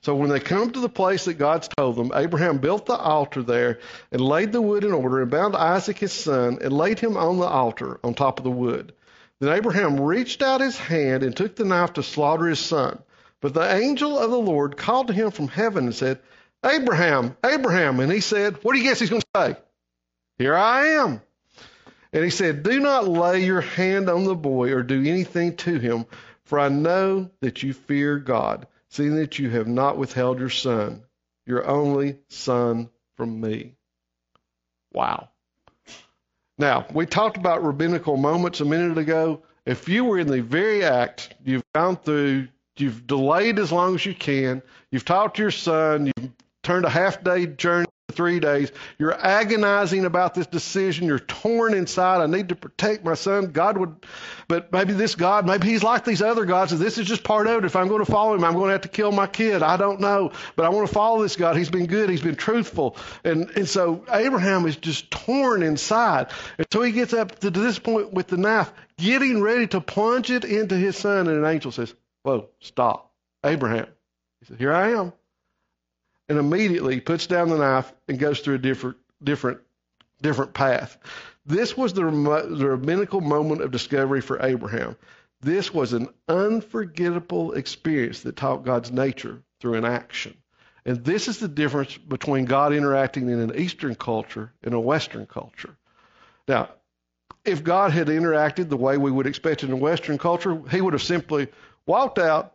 So 0.03 0.15
when 0.15 0.29
they 0.29 0.41
come 0.41 0.71
to 0.71 0.81
the 0.81 0.89
place 0.89 1.25
that 1.25 1.39
God's 1.39 1.69
told 1.69 1.97
them, 1.97 2.13
Abraham 2.15 2.59
built 2.59 2.85
the 2.85 2.97
altar 2.97 3.43
there 3.43 3.79
and 4.13 4.21
laid 4.21 4.53
the 4.53 4.61
wood 4.61 4.85
in 4.85 4.93
order 4.93 5.23
and 5.23 5.31
bound 5.31 5.57
Isaac 5.57 5.99
his 5.99 6.13
son 6.13 6.59
and 6.61 6.73
laid 6.75 6.99
him 6.99 7.17
on 7.17 7.39
the 7.39 7.47
altar 7.47 7.99
on 8.05 8.13
top 8.13 8.39
of 8.39 8.45
the 8.45 8.51
wood. 8.51 8.93
Then 9.41 9.53
Abraham 9.53 9.99
reached 10.01 10.43
out 10.43 10.61
his 10.61 10.77
hand 10.77 11.23
and 11.23 11.35
took 11.35 11.57
the 11.57 11.65
knife 11.65 11.95
to 11.95 12.03
slaughter 12.03 12.47
his 12.47 12.59
son. 12.59 13.03
But 13.41 13.55
the 13.55 13.75
angel 13.75 14.19
of 14.19 14.31
the 14.31 14.39
Lord 14.39 14.77
called 14.77 15.07
to 15.07 15.15
him 15.15 15.31
from 15.31 15.49
heaven 15.49 15.85
and 15.85 15.95
said, 15.95 16.21
Abraham, 16.65 17.37
Abraham. 17.45 18.01
And 18.01 18.13
he 18.13 18.21
said, 18.21 18.59
What 18.63 18.73
do 18.73 18.79
you 18.79 18.85
guess 18.85 19.01
he's 19.01 19.11
going 19.11 19.23
to 19.23 19.29
say? 19.37 19.57
Here 20.39 20.55
I 20.55 20.87
am. 20.87 21.21
And 22.15 22.23
he 22.23 22.31
said, 22.31 22.63
Do 22.63 22.79
not 22.79 23.09
lay 23.09 23.45
your 23.45 23.61
hand 23.61 24.09
on 24.09 24.23
the 24.23 24.37
boy 24.37 24.73
or 24.73 24.85
do 24.85 25.05
anything 25.05 25.57
to 25.57 25.81
him, 25.81 26.07
for 26.45 26.61
I 26.61 26.69
know 26.69 27.29
that 27.41 27.65
you 27.65 27.73
fear 27.73 28.19
God, 28.21 28.69
seeing 28.89 29.17
that 29.17 29.41
you 29.41 29.51
have 29.51 29.67
not 29.67 29.99
withheld 29.99 30.39
your 30.39 30.49
son, 30.49 31.03
your 31.45 31.67
only 31.67 32.19
son, 32.29 32.89
from 33.17 33.41
me. 33.41 33.75
Wow. 34.93 35.31
Now, 36.57 36.87
we 36.95 37.05
talked 37.05 37.37
about 37.37 37.65
rabbinical 37.65 38.17
moments 38.17 38.61
a 38.61 38.65
minute 38.65 38.97
ago. 38.97 39.43
If 39.67 39.89
you 39.89 40.05
were 40.05 40.21
in 40.21 40.29
the 40.29 40.41
very 40.41 40.85
act, 40.85 41.35
you've 41.45 41.65
gone 41.75 41.97
through, 41.97 42.47
you've 42.77 43.09
delayed 43.09 43.59
as 43.59 43.73
long 43.73 43.97
as 43.97 44.07
you 44.07 44.15
can, 44.15 44.63
you've 44.93 45.05
talked 45.05 45.37
to 45.37 45.43
your 45.43 45.51
son, 45.51 46.13
you've 46.17 46.31
turned 46.63 46.85
a 46.85 46.91
half 46.91 47.25
day 47.25 47.47
journey 47.47 47.87
three 48.15 48.41
days. 48.41 48.73
You're 48.99 49.15
agonizing 49.15 50.05
about 50.05 50.35
this 50.35 50.47
decision. 50.47 51.07
You're 51.07 51.19
torn 51.19 51.75
inside. 51.75 52.23
I 52.23 52.27
need 52.27 52.49
to 52.49 52.57
protect 52.57 53.05
my 53.05 53.15
son. 53.15 53.53
God 53.53 53.77
would, 53.77 53.95
but 54.49 54.73
maybe 54.73 54.93
this 54.93 55.15
God, 55.15 55.47
maybe 55.47 55.69
he's 55.69 55.83
like 55.83 56.05
these 56.05 56.23
other 56.23 56.45
gods. 56.45 56.73
And 56.73 56.81
this 56.81 56.99
is 56.99 57.07
just 57.07 57.25
part 57.25 57.47
of 57.47 57.59
it. 57.59 57.67
If 57.67 57.77
I'm 57.77 57.89
going 57.89 58.05
to 58.05 58.11
follow 58.11 58.35
him, 58.35 58.45
I'm 58.45 58.55
going 58.55 58.69
to 58.69 58.73
have 58.73 58.83
to 58.83 58.89
kill 58.89 59.13
my 59.13 59.27
kid. 59.27 59.63
I 59.63 59.77
don't 59.77 60.01
know, 60.01 60.33
but 60.57 60.65
I 60.65 60.71
want 60.71 60.89
to 60.89 60.95
follow 60.95 61.23
this 61.23 61.37
God. 61.37 61.57
He's 61.57 61.71
been 61.71 61.87
good. 61.87 62.09
He's 62.09 62.23
been 62.23 62.37
truthful. 62.37 62.97
And, 63.25 63.51
and 63.51 63.69
so 63.69 64.05
Abraham 64.11 64.67
is 64.67 64.77
just 64.77 65.11
torn 65.11 65.63
inside. 65.63 66.29
And 66.57 66.67
so 66.73 66.83
he 66.83 66.93
gets 66.93 67.13
up 67.13 67.39
to 67.41 67.51
this 67.51 67.79
point 67.79 68.13
with 68.13 68.29
the 68.29 68.37
knife, 68.37 68.73
getting 68.97 69.43
ready 69.43 69.67
to 69.69 69.81
plunge 69.81 70.31
it 70.31 70.45
into 70.45 70.77
his 70.77 70.97
son. 70.97 71.29
And 71.29 71.45
an 71.45 71.45
angel 71.45 71.73
says, 71.73 71.95
Whoa, 72.23 72.49
stop. 72.61 73.13
Abraham. 73.45 73.87
He 74.41 74.47
said, 74.47 74.59
Here 74.59 74.73
I 74.73 74.93
am 74.93 75.13
and 76.29 76.39
immediately 76.39 77.01
puts 77.01 77.27
down 77.27 77.49
the 77.49 77.59
knife 77.59 77.93
and 78.09 78.19
goes 78.19 78.41
through 78.41 78.57
a 78.57 78.59
different, 78.59 78.97
different, 79.23 79.61
different 80.23 80.55
path. 80.55 80.97
This 81.47 81.77
was 81.77 81.93
the, 81.93 82.03
the 82.03 82.69
rabbinical 82.69 83.21
moment 83.21 83.61
of 83.61 83.71
discovery 83.71 84.21
for 84.21 84.43
Abraham. 84.43 84.97
This 85.41 85.75
was 85.75 85.93
an 85.93 86.09
unforgettable 86.27 87.53
experience 87.53 88.21
that 88.23 88.37
taught 88.37 88.65
God's 88.65 88.91
nature 88.91 89.43
through 89.61 89.75
an 89.75 89.85
action. 89.85 90.35
And 90.87 91.05
this 91.05 91.29
is 91.29 91.39
the 91.39 91.49
difference 91.49 91.97
between 91.97 92.47
God 92.47 92.73
interacting 92.73 93.29
in 93.29 93.41
an 93.41 93.59
Eastern 93.59 93.95
culture 93.95 94.53
and 94.63 94.75
a 94.75 94.81
Western 94.81 95.27
culture. 95.27 95.77
Now, 96.49 96.71
if 97.45 97.63
God 97.63 97.93
had 97.93 98.09
interacted 98.09 98.69
the 98.69 98.77
way 98.77 98.97
we 98.97 99.11
would 99.11 99.27
expect 99.27 99.65
in 99.65 99.73
a 99.73 99.77
Western 99.77 100.19
culture, 100.19 100.61
he 100.71 100.81
would 100.81 100.95
have 100.95 101.03
simply 101.03 101.49
walked 101.87 102.19
out, 102.19 102.55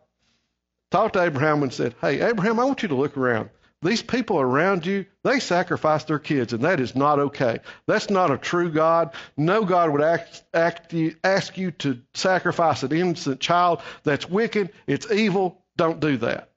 talked 0.90 1.14
to 1.14 1.22
Abraham, 1.22 1.62
and 1.62 1.72
said, 1.72 1.94
Hey, 2.00 2.20
Abraham, 2.20 2.58
I 2.58 2.64
want 2.64 2.82
you 2.82 2.88
to 2.88 2.96
look 2.96 3.16
around. 3.16 3.50
These 3.82 4.02
people 4.02 4.38
around 4.38 4.84
you, 4.84 5.06
they 5.22 5.40
sacrifice 5.40 6.04
their 6.04 6.18
kids, 6.18 6.52
and 6.52 6.64
that 6.64 6.80
is 6.80 6.94
not 6.94 7.18
okay. 7.18 7.60
That's 7.86 8.10
not 8.10 8.30
a 8.30 8.36
true 8.36 8.70
God. 8.70 9.12
No 9.38 9.64
God 9.64 9.90
would 9.90 10.02
ask, 10.02 10.92
you, 10.92 11.16
ask 11.24 11.56
you 11.56 11.70
to 11.72 11.98
sacrifice 12.12 12.82
an 12.82 12.92
innocent 12.92 13.40
child. 13.40 13.80
That's 14.02 14.28
wicked. 14.28 14.72
It's 14.86 15.10
evil. 15.10 15.62
Don't 15.76 15.98
do 15.98 16.18
that. 16.18 16.50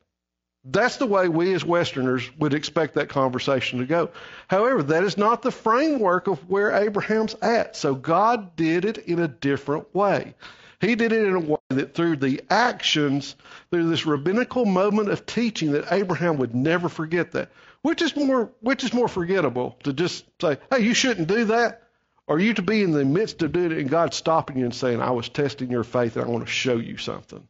That's 0.65 0.97
the 0.97 1.05
way 1.05 1.29
we 1.29 1.53
as 1.53 1.63
Westerners 1.63 2.29
would 2.37 2.53
expect 2.53 2.95
that 2.95 3.09
conversation 3.09 3.79
to 3.79 3.85
go. 3.85 4.09
However, 4.47 4.83
that 4.83 5.03
is 5.03 5.17
not 5.17 5.41
the 5.41 5.51
framework 5.51 6.27
of 6.27 6.49
where 6.49 6.71
Abraham's 6.71 7.35
at. 7.41 7.75
So 7.75 7.95
God 7.95 8.55
did 8.55 8.85
it 8.85 8.97
in 8.97 9.19
a 9.19 9.27
different 9.27 9.93
way. 9.95 10.35
He 10.83 10.95
did 10.95 11.13
it 11.13 11.25
in 11.25 11.33
a 11.33 11.39
way 11.39 11.57
that 11.69 11.93
through 11.93 12.17
the 12.17 12.41
actions, 12.49 13.37
through 13.71 13.89
this 13.89 14.05
rabbinical 14.05 14.65
moment 14.65 15.09
of 15.09 15.25
teaching, 15.25 15.71
that 15.71 15.93
Abraham 15.93 16.37
would 16.39 16.53
never 16.53 16.89
forget 16.89 17.31
that. 17.31 17.51
Which 17.83 18.01
is 18.01 18.13
more, 18.17 18.51
which 18.59 18.83
is 18.83 18.93
more 18.93 19.07
forgettable 19.07 19.77
to 19.83 19.93
just 19.93 20.25
say, 20.41 20.57
"Hey, 20.69 20.81
you 20.81 20.93
shouldn't 20.93 21.29
do 21.29 21.45
that," 21.45 21.83
or 22.27 22.37
you 22.37 22.53
to 22.55 22.61
be 22.61 22.83
in 22.83 22.91
the 22.91 23.05
midst 23.05 23.41
of 23.43 23.53
doing 23.53 23.71
it 23.71 23.77
and 23.77 23.89
God 23.89 24.13
stopping 24.13 24.57
you 24.57 24.65
and 24.65 24.75
saying, 24.75 25.01
"I 25.01 25.11
was 25.11 25.29
testing 25.29 25.71
your 25.71 25.85
faith 25.85 26.17
and 26.17 26.25
I 26.25 26.27
want 26.27 26.45
to 26.45 26.51
show 26.51 26.75
you 26.75 26.97
something." 26.97 27.47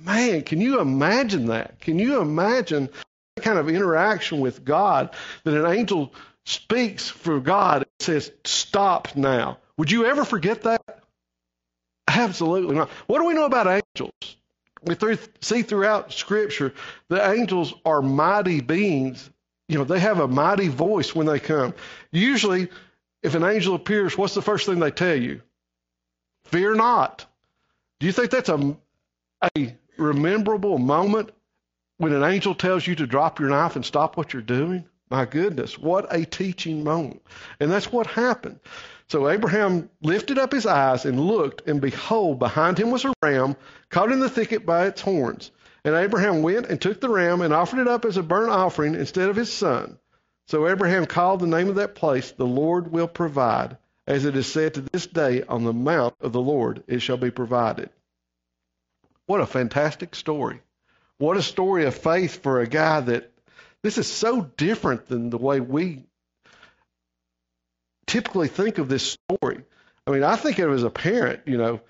Man, 0.00 0.42
can 0.42 0.60
you 0.60 0.78
imagine 0.78 1.46
that? 1.46 1.80
Can 1.80 1.98
you 1.98 2.20
imagine 2.20 2.88
that 3.34 3.42
kind 3.42 3.58
of 3.58 3.68
interaction 3.68 4.38
with 4.38 4.64
God 4.64 5.10
that 5.42 5.54
an 5.54 5.66
angel 5.66 6.14
speaks 6.44 7.08
for 7.08 7.40
God 7.40 7.78
and 7.78 7.86
says, 7.98 8.30
"Stop 8.44 9.16
now"? 9.16 9.58
Would 9.76 9.90
you 9.90 10.06
ever 10.06 10.24
forget 10.24 10.62
that? 10.62 10.97
Absolutely 12.08 12.74
not. 12.74 12.88
What 13.06 13.18
do 13.18 13.26
we 13.26 13.34
know 13.34 13.44
about 13.44 13.66
angels? 13.66 14.36
We 14.82 14.96
see 15.40 15.62
throughout 15.62 16.12
Scripture 16.12 16.72
the 17.08 17.30
angels 17.30 17.74
are 17.84 18.00
mighty 18.00 18.60
beings. 18.60 19.28
You 19.68 19.78
know, 19.78 19.84
they 19.84 20.00
have 20.00 20.18
a 20.18 20.28
mighty 20.28 20.68
voice 20.68 21.14
when 21.14 21.26
they 21.26 21.38
come. 21.38 21.74
Usually, 22.10 22.68
if 23.22 23.34
an 23.34 23.44
angel 23.44 23.74
appears, 23.74 24.16
what's 24.16 24.34
the 24.34 24.42
first 24.42 24.64
thing 24.64 24.78
they 24.78 24.90
tell 24.90 25.16
you? 25.16 25.42
Fear 26.44 26.76
not. 26.76 27.26
Do 28.00 28.06
you 28.06 28.12
think 28.12 28.30
that's 28.30 28.48
a, 28.48 28.76
a 29.56 29.76
rememberable 29.98 30.78
moment 30.78 31.30
when 31.98 32.14
an 32.14 32.22
angel 32.24 32.54
tells 32.54 32.86
you 32.86 32.94
to 32.94 33.06
drop 33.06 33.38
your 33.38 33.50
knife 33.50 33.76
and 33.76 33.84
stop 33.84 34.16
what 34.16 34.32
you're 34.32 34.40
doing? 34.40 34.86
My 35.10 35.26
goodness, 35.26 35.78
what 35.78 36.06
a 36.14 36.24
teaching 36.24 36.84
moment. 36.84 37.22
And 37.60 37.70
that's 37.70 37.92
what 37.92 38.06
happened. 38.06 38.60
So 39.10 39.28
Abraham 39.30 39.88
lifted 40.02 40.38
up 40.38 40.52
his 40.52 40.66
eyes 40.66 41.06
and 41.06 41.18
looked, 41.18 41.66
and 41.66 41.80
behold, 41.80 42.38
behind 42.38 42.78
him 42.78 42.90
was 42.90 43.06
a 43.06 43.14
ram 43.22 43.56
caught 43.88 44.12
in 44.12 44.20
the 44.20 44.28
thicket 44.28 44.66
by 44.66 44.86
its 44.86 45.00
horns. 45.00 45.50
And 45.82 45.94
Abraham 45.94 46.42
went 46.42 46.66
and 46.66 46.78
took 46.78 47.00
the 47.00 47.08
ram 47.08 47.40
and 47.40 47.54
offered 47.54 47.78
it 47.78 47.88
up 47.88 48.04
as 48.04 48.18
a 48.18 48.22
burnt 48.22 48.50
offering 48.50 48.94
instead 48.94 49.30
of 49.30 49.36
his 49.36 49.50
son. 49.50 49.98
So 50.46 50.68
Abraham 50.68 51.06
called 51.06 51.40
the 51.40 51.46
name 51.46 51.68
of 51.68 51.76
that 51.76 51.94
place, 51.94 52.32
The 52.32 52.46
Lord 52.46 52.92
will 52.92 53.08
provide. 53.08 53.78
As 54.06 54.26
it 54.26 54.36
is 54.36 54.46
said 54.46 54.74
to 54.74 54.82
this 54.82 55.06
day, 55.06 55.42
On 55.44 55.64
the 55.64 55.72
mount 55.72 56.14
of 56.20 56.32
the 56.32 56.40
Lord 56.40 56.82
it 56.86 57.00
shall 57.00 57.16
be 57.16 57.30
provided. 57.30 57.88
What 59.24 59.40
a 59.40 59.46
fantastic 59.46 60.14
story. 60.14 60.60
What 61.16 61.36
a 61.38 61.42
story 61.42 61.86
of 61.86 61.94
faith 61.94 62.42
for 62.42 62.60
a 62.60 62.66
guy 62.66 63.00
that 63.00 63.30
this 63.82 63.96
is 63.96 64.06
so 64.06 64.42
different 64.56 65.06
than 65.06 65.30
the 65.30 65.38
way 65.38 65.60
we 65.60 66.04
typically 68.08 68.48
think 68.48 68.78
of 68.78 68.88
this 68.88 69.16
story. 69.30 69.62
I 70.06 70.10
mean, 70.10 70.24
I 70.24 70.36
think 70.36 70.58
of 70.58 70.70
it 70.70 70.74
as 70.74 70.82
a 70.82 70.90
parent, 70.90 71.40
you 71.46 71.58
know, 71.58 71.80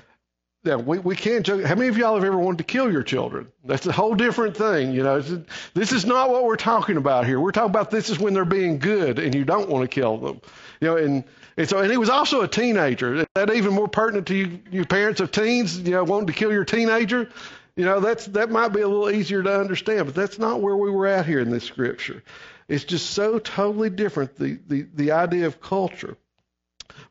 yeah, 0.65 0.75
we, 0.75 0.99
we 0.99 1.15
can't 1.15 1.47
joke. 1.47 1.65
How 1.65 1.77
many 1.77 1.89
of 1.89 1.97
y'all 1.97 2.17
have 2.17 2.25
ever 2.25 2.37
wanted 2.37 2.59
to 2.59 2.65
kill 2.65 2.91
your 2.91 3.05
children? 3.05 3.49
That's 3.65 3.87
a 3.87 3.93
whole 3.93 4.15
different 4.15 4.57
thing. 4.57 4.93
You 4.93 5.05
know, 5.05 5.21
this 5.73 5.93
is 5.93 6.05
not 6.05 6.31
what 6.31 6.45
we're 6.45 6.57
talking 6.57 6.97
about 6.97 7.27
here. 7.27 7.39
We're 7.39 7.53
talking 7.53 7.71
about 7.71 7.91
this 7.91 8.11
is 8.11 8.19
when 8.19 8.35
they're 8.35 8.45
being 8.45 8.81
good 8.81 9.21
and 9.21 9.35
you 9.35 9.45
don't 9.45 9.69
want 9.69 9.89
to 9.89 9.95
kill 9.95 10.19
them. 10.19 10.41
You 10.81 10.89
know, 10.89 10.97
and, 10.97 11.25
and 11.57 11.69
so, 11.69 11.79
and 11.79 11.91
he 11.91 11.97
was 11.97 12.11
also 12.11 12.43
a 12.43 12.49
teenager. 12.49 13.15
Is 13.15 13.27
that 13.35 13.55
even 13.55 13.73
more 13.73 13.89
pertinent 13.89 14.27
to 14.27 14.35
you, 14.35 14.61
you 14.71 14.85
parents 14.85 15.21
of 15.21 15.31
teens, 15.31 15.79
you 15.79 15.93
know, 15.93 16.03
wanting 16.03 16.27
to 16.27 16.33
kill 16.33 16.53
your 16.53 16.65
teenager? 16.65 17.31
You 17.77 17.85
know, 17.85 18.01
that's, 18.01 18.27
that 18.27 18.51
might 18.51 18.69
be 18.69 18.81
a 18.81 18.89
little 18.89 19.11
easier 19.11 19.43
to 19.45 19.61
understand, 19.61 20.07
but 20.07 20.15
that's 20.17 20.41
not 20.41 20.61
where 20.61 20.77
we 20.77 20.91
were 20.91 21.07
at 21.07 21.25
here 21.25 21.39
in 21.39 21.51
this 21.51 21.65
scripture. 21.65 22.25
It's 22.69 22.85
just 22.85 23.11
so 23.11 23.39
totally 23.39 23.91
different, 23.91 24.37
the, 24.37 24.59
the, 24.67 24.87
the 24.95 25.13
idea 25.13 25.47
of 25.47 25.61
culture. 25.61 26.17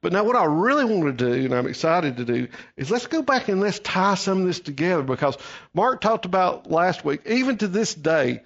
But 0.01 0.13
now, 0.13 0.23
what 0.23 0.35
I 0.35 0.45
really 0.45 0.85
want 0.85 1.17
to 1.17 1.25
do, 1.25 1.45
and 1.45 1.53
I'm 1.53 1.67
excited 1.67 2.17
to 2.17 2.25
do, 2.25 2.47
is 2.75 2.91
let's 2.91 3.07
go 3.07 3.21
back 3.21 3.47
and 3.47 3.59
let's 3.59 3.79
tie 3.79 4.15
some 4.15 4.41
of 4.41 4.45
this 4.45 4.59
together 4.59 5.01
because 5.01 5.37
Mark 5.73 6.01
talked 6.01 6.25
about 6.25 6.69
last 6.69 7.03
week, 7.03 7.21
even 7.25 7.57
to 7.57 7.67
this 7.67 7.95
day, 7.95 8.41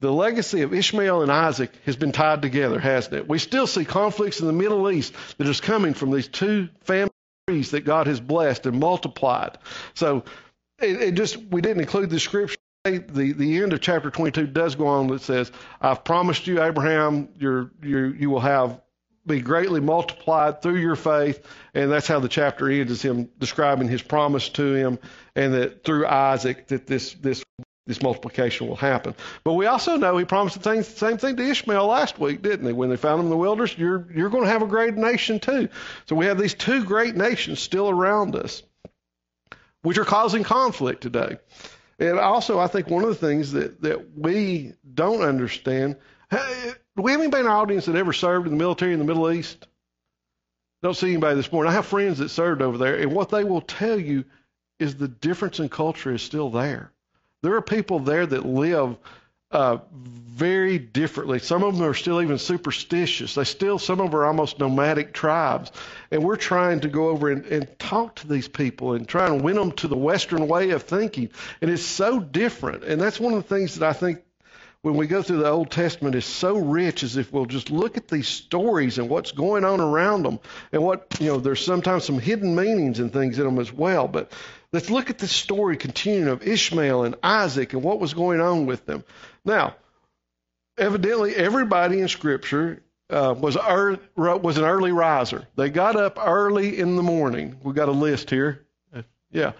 the 0.00 0.12
legacy 0.12 0.62
of 0.62 0.74
Ishmael 0.74 1.22
and 1.22 1.30
Isaac 1.30 1.70
has 1.86 1.96
been 1.96 2.12
tied 2.12 2.42
together, 2.42 2.78
hasn't 2.78 3.14
it? 3.14 3.28
We 3.28 3.38
still 3.38 3.66
see 3.66 3.84
conflicts 3.84 4.40
in 4.40 4.46
the 4.46 4.52
Middle 4.52 4.90
East 4.90 5.14
that 5.38 5.46
is 5.46 5.60
coming 5.60 5.94
from 5.94 6.10
these 6.10 6.28
two 6.28 6.68
families 6.80 7.70
that 7.70 7.84
God 7.84 8.08
has 8.08 8.20
blessed 8.20 8.66
and 8.66 8.80
multiplied. 8.80 9.58
So 9.94 10.24
it, 10.80 11.00
it 11.00 11.14
just 11.14 11.36
we 11.36 11.60
didn't 11.60 11.80
include 11.80 12.10
the 12.10 12.18
scripture 12.20 12.56
the, 12.84 13.32
the 13.32 13.62
end 13.62 13.72
of 13.72 13.80
chapter 13.80 14.10
22 14.10 14.48
does 14.48 14.74
go 14.74 14.88
on 14.88 15.06
that 15.08 15.22
says, 15.22 15.52
I've 15.80 16.02
promised 16.02 16.48
you, 16.48 16.62
Abraham, 16.62 17.28
you're, 17.38 17.70
you 17.82 18.28
will 18.28 18.40
have 18.40 18.80
be 19.24 19.40
greatly 19.40 19.80
multiplied 19.80 20.62
through 20.62 20.78
your 20.78 20.96
faith. 20.96 21.46
And 21.74 21.92
that's 21.92 22.08
how 22.08 22.18
the 22.18 22.28
chapter 22.28 22.68
ends, 22.68 22.90
is 22.90 23.02
him 23.02 23.30
describing 23.38 23.86
his 23.86 24.02
promise 24.02 24.48
to 24.50 24.74
him 24.74 24.98
and 25.36 25.54
that 25.54 25.84
through 25.84 26.08
Isaac 26.08 26.66
that 26.68 26.88
this, 26.88 27.12
this, 27.14 27.44
this 27.86 28.02
multiplication 28.02 28.66
will 28.66 28.74
happen. 28.74 29.14
But 29.44 29.52
we 29.52 29.66
also 29.66 29.96
know 29.96 30.16
he 30.16 30.24
promised 30.24 30.60
the 30.60 30.64
same, 30.64 30.82
same 30.82 31.18
thing 31.18 31.36
to 31.36 31.48
Ishmael 31.48 31.86
last 31.86 32.18
week, 32.18 32.42
didn't 32.42 32.66
he? 32.66 32.72
When 32.72 32.90
they 32.90 32.96
found 32.96 33.20
him 33.20 33.26
in 33.26 33.30
the 33.30 33.36
wilderness, 33.36 33.78
you're, 33.78 34.08
you're 34.12 34.28
going 34.28 34.42
to 34.42 34.50
have 34.50 34.62
a 34.62 34.66
great 34.66 34.96
nation 34.96 35.38
too. 35.38 35.68
So 36.06 36.16
we 36.16 36.26
have 36.26 36.36
these 36.36 36.54
two 36.54 36.84
great 36.84 37.14
nations 37.14 37.60
still 37.60 37.88
around 37.88 38.34
us, 38.34 38.64
which 39.82 39.98
are 39.98 40.04
causing 40.04 40.42
conflict 40.42 41.00
today. 41.00 41.38
And 42.02 42.18
also, 42.18 42.58
I 42.58 42.66
think 42.66 42.88
one 42.88 43.04
of 43.04 43.10
the 43.10 43.14
things 43.14 43.52
that, 43.52 43.80
that 43.82 44.18
we 44.18 44.72
don't 44.92 45.22
understand, 45.22 45.94
hey, 46.32 46.72
do 46.96 47.02
we 47.02 47.12
have 47.12 47.20
anybody 47.20 47.44
in 47.44 47.46
our 47.46 47.58
audience 47.58 47.86
that 47.86 47.94
ever 47.94 48.12
served 48.12 48.48
in 48.48 48.52
the 48.54 48.58
military 48.58 48.92
in 48.92 48.98
the 48.98 49.04
Middle 49.04 49.30
East? 49.30 49.68
Don't 50.82 50.96
see 50.96 51.12
anybody 51.12 51.36
this 51.36 51.52
morning. 51.52 51.70
I 51.70 51.74
have 51.74 51.86
friends 51.86 52.18
that 52.18 52.30
served 52.30 52.60
over 52.60 52.76
there, 52.76 52.96
and 52.96 53.12
what 53.12 53.28
they 53.28 53.44
will 53.44 53.60
tell 53.60 53.96
you 53.96 54.24
is 54.80 54.96
the 54.96 55.06
difference 55.06 55.60
in 55.60 55.68
culture 55.68 56.12
is 56.12 56.22
still 56.22 56.50
there. 56.50 56.90
There 57.44 57.54
are 57.54 57.62
people 57.62 58.00
there 58.00 58.26
that 58.26 58.44
live 58.44 58.96
uh, 59.52 59.78
very 59.92 60.78
differently. 60.78 61.38
Some 61.38 61.62
of 61.62 61.76
them 61.76 61.86
are 61.86 61.94
still 61.94 62.22
even 62.22 62.38
superstitious. 62.38 63.34
They 63.34 63.44
still, 63.44 63.78
some 63.78 64.00
of 64.00 64.10
them 64.10 64.20
are 64.20 64.24
almost 64.24 64.58
nomadic 64.58 65.12
tribes. 65.12 65.70
And 66.10 66.24
we're 66.24 66.36
trying 66.36 66.80
to 66.80 66.88
go 66.88 67.08
over 67.08 67.30
and, 67.30 67.44
and 67.46 67.78
talk 67.78 68.16
to 68.16 68.28
these 68.28 68.48
people 68.48 68.94
and 68.94 69.06
try 69.06 69.26
and 69.26 69.42
win 69.42 69.56
them 69.56 69.72
to 69.72 69.88
the 69.88 69.96
Western 69.96 70.48
way 70.48 70.70
of 70.70 70.84
thinking. 70.84 71.28
And 71.60 71.70
it's 71.70 71.84
so 71.84 72.18
different. 72.18 72.84
And 72.84 73.00
that's 73.00 73.20
one 73.20 73.34
of 73.34 73.46
the 73.46 73.54
things 73.54 73.76
that 73.76 73.88
I 73.88 73.92
think 73.92 74.22
when 74.82 74.96
we 74.96 75.06
go 75.06 75.22
through 75.22 75.38
the 75.38 75.50
Old 75.50 75.70
Testament 75.70 76.16
is 76.16 76.24
so 76.24 76.56
rich 76.56 77.04
as 77.04 77.16
if 77.16 77.32
we'll 77.32 77.46
just 77.46 77.70
look 77.70 77.96
at 77.96 78.08
these 78.08 78.26
stories 78.26 78.98
and 78.98 79.08
what's 79.08 79.30
going 79.30 79.64
on 79.64 79.80
around 79.80 80.24
them 80.24 80.40
and 80.72 80.82
what, 80.82 81.06
you 81.20 81.28
know, 81.28 81.38
there's 81.38 81.64
sometimes 81.64 82.04
some 82.04 82.18
hidden 82.18 82.56
meanings 82.56 82.98
and 82.98 83.12
things 83.12 83.38
in 83.38 83.44
them 83.44 83.60
as 83.60 83.72
well. 83.72 84.08
But 84.08 84.32
let's 84.72 84.90
look 84.90 85.08
at 85.08 85.18
the 85.18 85.28
story 85.28 85.76
continuing 85.76 86.26
of 86.26 86.42
Ishmael 86.42 87.04
and 87.04 87.14
Isaac 87.22 87.74
and 87.74 87.82
what 87.84 88.00
was 88.00 88.12
going 88.14 88.40
on 88.40 88.66
with 88.66 88.84
them. 88.84 89.04
Now, 89.44 89.76
evidently 90.78 91.34
everybody 91.34 92.00
in 92.00 92.08
Scripture 92.08 92.82
uh, 93.10 93.34
was 93.38 93.56
was 93.56 94.58
an 94.58 94.64
early 94.64 94.92
riser. 94.92 95.46
They 95.56 95.68
got 95.70 95.96
up 95.96 96.18
early 96.20 96.78
in 96.78 96.96
the 96.96 97.02
morning. 97.02 97.58
We've 97.62 97.74
got 97.74 97.88
a 97.88 97.92
list 97.92 98.30
here. 98.30 98.66
Yeah, 99.30 99.52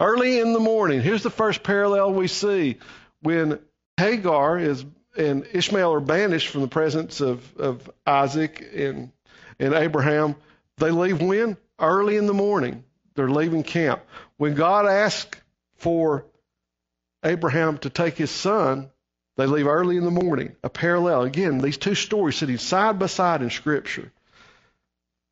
early 0.00 0.40
in 0.40 0.52
the 0.52 0.60
morning. 0.60 1.00
Here's 1.00 1.22
the 1.22 1.30
first 1.30 1.62
parallel 1.62 2.12
we 2.12 2.26
see 2.26 2.78
when 3.22 3.60
Hagar 3.96 4.58
is 4.58 4.84
and 5.16 5.46
Ishmael 5.52 5.92
are 5.92 6.00
banished 6.00 6.48
from 6.48 6.62
the 6.62 6.68
presence 6.68 7.20
of, 7.20 7.56
of 7.56 7.90
Isaac 8.06 8.68
and 8.74 9.12
and 9.58 9.74
Abraham. 9.74 10.36
They 10.78 10.90
leave 10.90 11.20
when 11.20 11.56
early 11.78 12.16
in 12.16 12.26
the 12.26 12.34
morning. 12.34 12.84
They're 13.14 13.30
leaving 13.30 13.62
camp. 13.62 14.02
When 14.36 14.54
God 14.54 14.86
asks 14.86 15.38
for 15.76 16.26
Abraham 17.24 17.78
to 17.78 17.90
take 17.90 18.16
his 18.16 18.30
son, 18.30 18.90
they 19.36 19.46
leave 19.46 19.66
early 19.66 19.96
in 19.96 20.04
the 20.04 20.10
morning. 20.10 20.56
A 20.62 20.68
parallel. 20.68 21.22
Again, 21.22 21.58
these 21.58 21.78
two 21.78 21.94
stories 21.94 22.36
sitting 22.36 22.58
side 22.58 22.98
by 22.98 23.06
side 23.06 23.42
in 23.42 23.50
Scripture. 23.50 24.12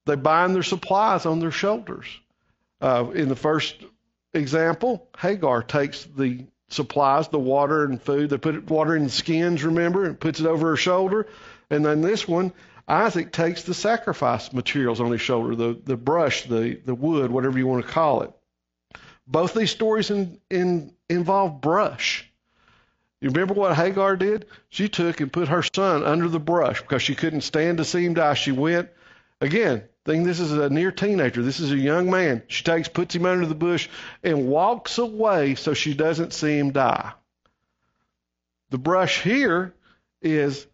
They 0.07 0.17
bind 0.17 0.55
their 0.55 0.63
supplies 0.63 1.27
on 1.27 1.41
their 1.41 1.51
shoulders. 1.51 2.07
Uh, 2.81 3.11
in 3.15 3.29
the 3.29 3.37
first 3.37 3.77
example, 4.33 5.09
Hagar 5.19 5.63
takes 5.63 6.05
the 6.05 6.47
supplies, 6.69 7.29
the 7.29 7.39
water 7.39 7.85
and 7.85 8.01
food. 8.01 8.31
They 8.31 8.39
put 8.39 8.71
water 8.71 8.97
in 8.97 9.09
skins, 9.09 9.65
remember, 9.65 10.05
and 10.05 10.19
puts 10.19 10.41
it 10.41 10.47
over 10.47 10.71
her 10.71 10.77
shoulder. 10.77 11.27
And 11.71 11.85
then 11.85 12.01
this 12.01 12.27
one, 12.27 12.53
Isaac 12.87 13.33
takes 13.33 13.65
the 13.65 13.75
sacrifice 13.75 14.53
materials 14.53 15.01
on 15.01 15.13
his 15.13 15.21
shoulder, 15.21 15.55
the, 15.55 15.81
the 15.85 15.97
brush, 15.97 16.45
the, 16.45 16.81
the 16.85 16.95
wood, 16.95 17.31
whatever 17.31 17.59
you 17.59 17.67
want 17.67 17.85
to 17.85 17.93
call 17.93 18.23
it. 18.23 18.33
Both 19.27 19.53
these 19.53 19.71
stories 19.71 20.11
in, 20.11 20.41
in, 20.49 20.95
involve 21.11 21.61
brush. 21.61 22.28
You 23.21 23.31
remember 23.31 23.55
what 23.55 23.75
Hagar 23.75 24.17
did? 24.17 24.47
She 24.69 24.89
took 24.89 25.21
and 25.21 25.33
put 25.33 25.49
her 25.49 25.63
son 25.63 26.05
under 26.05 26.29
the 26.29 26.39
brush 26.39 26.81
because 26.81 27.03
she 27.03 27.15
couldn't 27.15 27.41
stand 27.41 27.79
to 27.79 27.85
see 27.85 28.05
him 28.05 28.15
die. 28.15 28.35
She 28.35 28.53
went, 28.53 28.91
again, 29.41 29.83
think 30.05 30.25
this 30.25 30.41
is 30.41 30.53
a 30.53 30.71
near 30.71 30.91
teenager. 30.91 31.43
This 31.43 31.61
is 31.61 31.71
a 31.71 31.77
young 31.77 32.11
man. 32.11 32.43
She 32.49 32.65
takes, 32.65 32.89
puts 32.89 33.15
him 33.15 33.27
under 33.27 33.45
the 33.45 33.55
bush, 33.55 33.89
and 34.23 34.49
walks 34.49 34.99
away 34.99 35.55
so 35.55 35.75
she 35.75 35.95
doesn't 35.95 36.33
see 36.33 36.59
him 36.59 36.73
die. 36.73 37.13
The 38.71 38.79
brush 38.79 39.23
here 39.23 39.75
is 40.23 40.67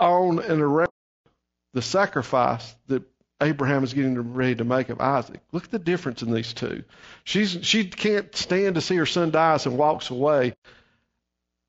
on 0.00 0.40
and 0.40 0.60
around 0.60 0.90
the 1.74 1.82
sacrifice 1.82 2.74
that 2.88 3.02
Abraham 3.40 3.84
is 3.84 3.94
getting 3.94 4.34
ready 4.34 4.56
to 4.56 4.64
make 4.64 4.88
of 4.88 5.00
Isaac. 5.00 5.40
Look 5.52 5.64
at 5.64 5.70
the 5.70 5.78
difference 5.78 6.22
in 6.22 6.32
these 6.32 6.54
two. 6.54 6.84
She's 7.24 7.58
she 7.62 7.84
can't 7.84 8.34
stand 8.34 8.76
to 8.76 8.80
see 8.80 8.96
her 8.96 9.06
son 9.06 9.30
dies 9.30 9.66
and 9.66 9.76
walks 9.76 10.10
away. 10.10 10.54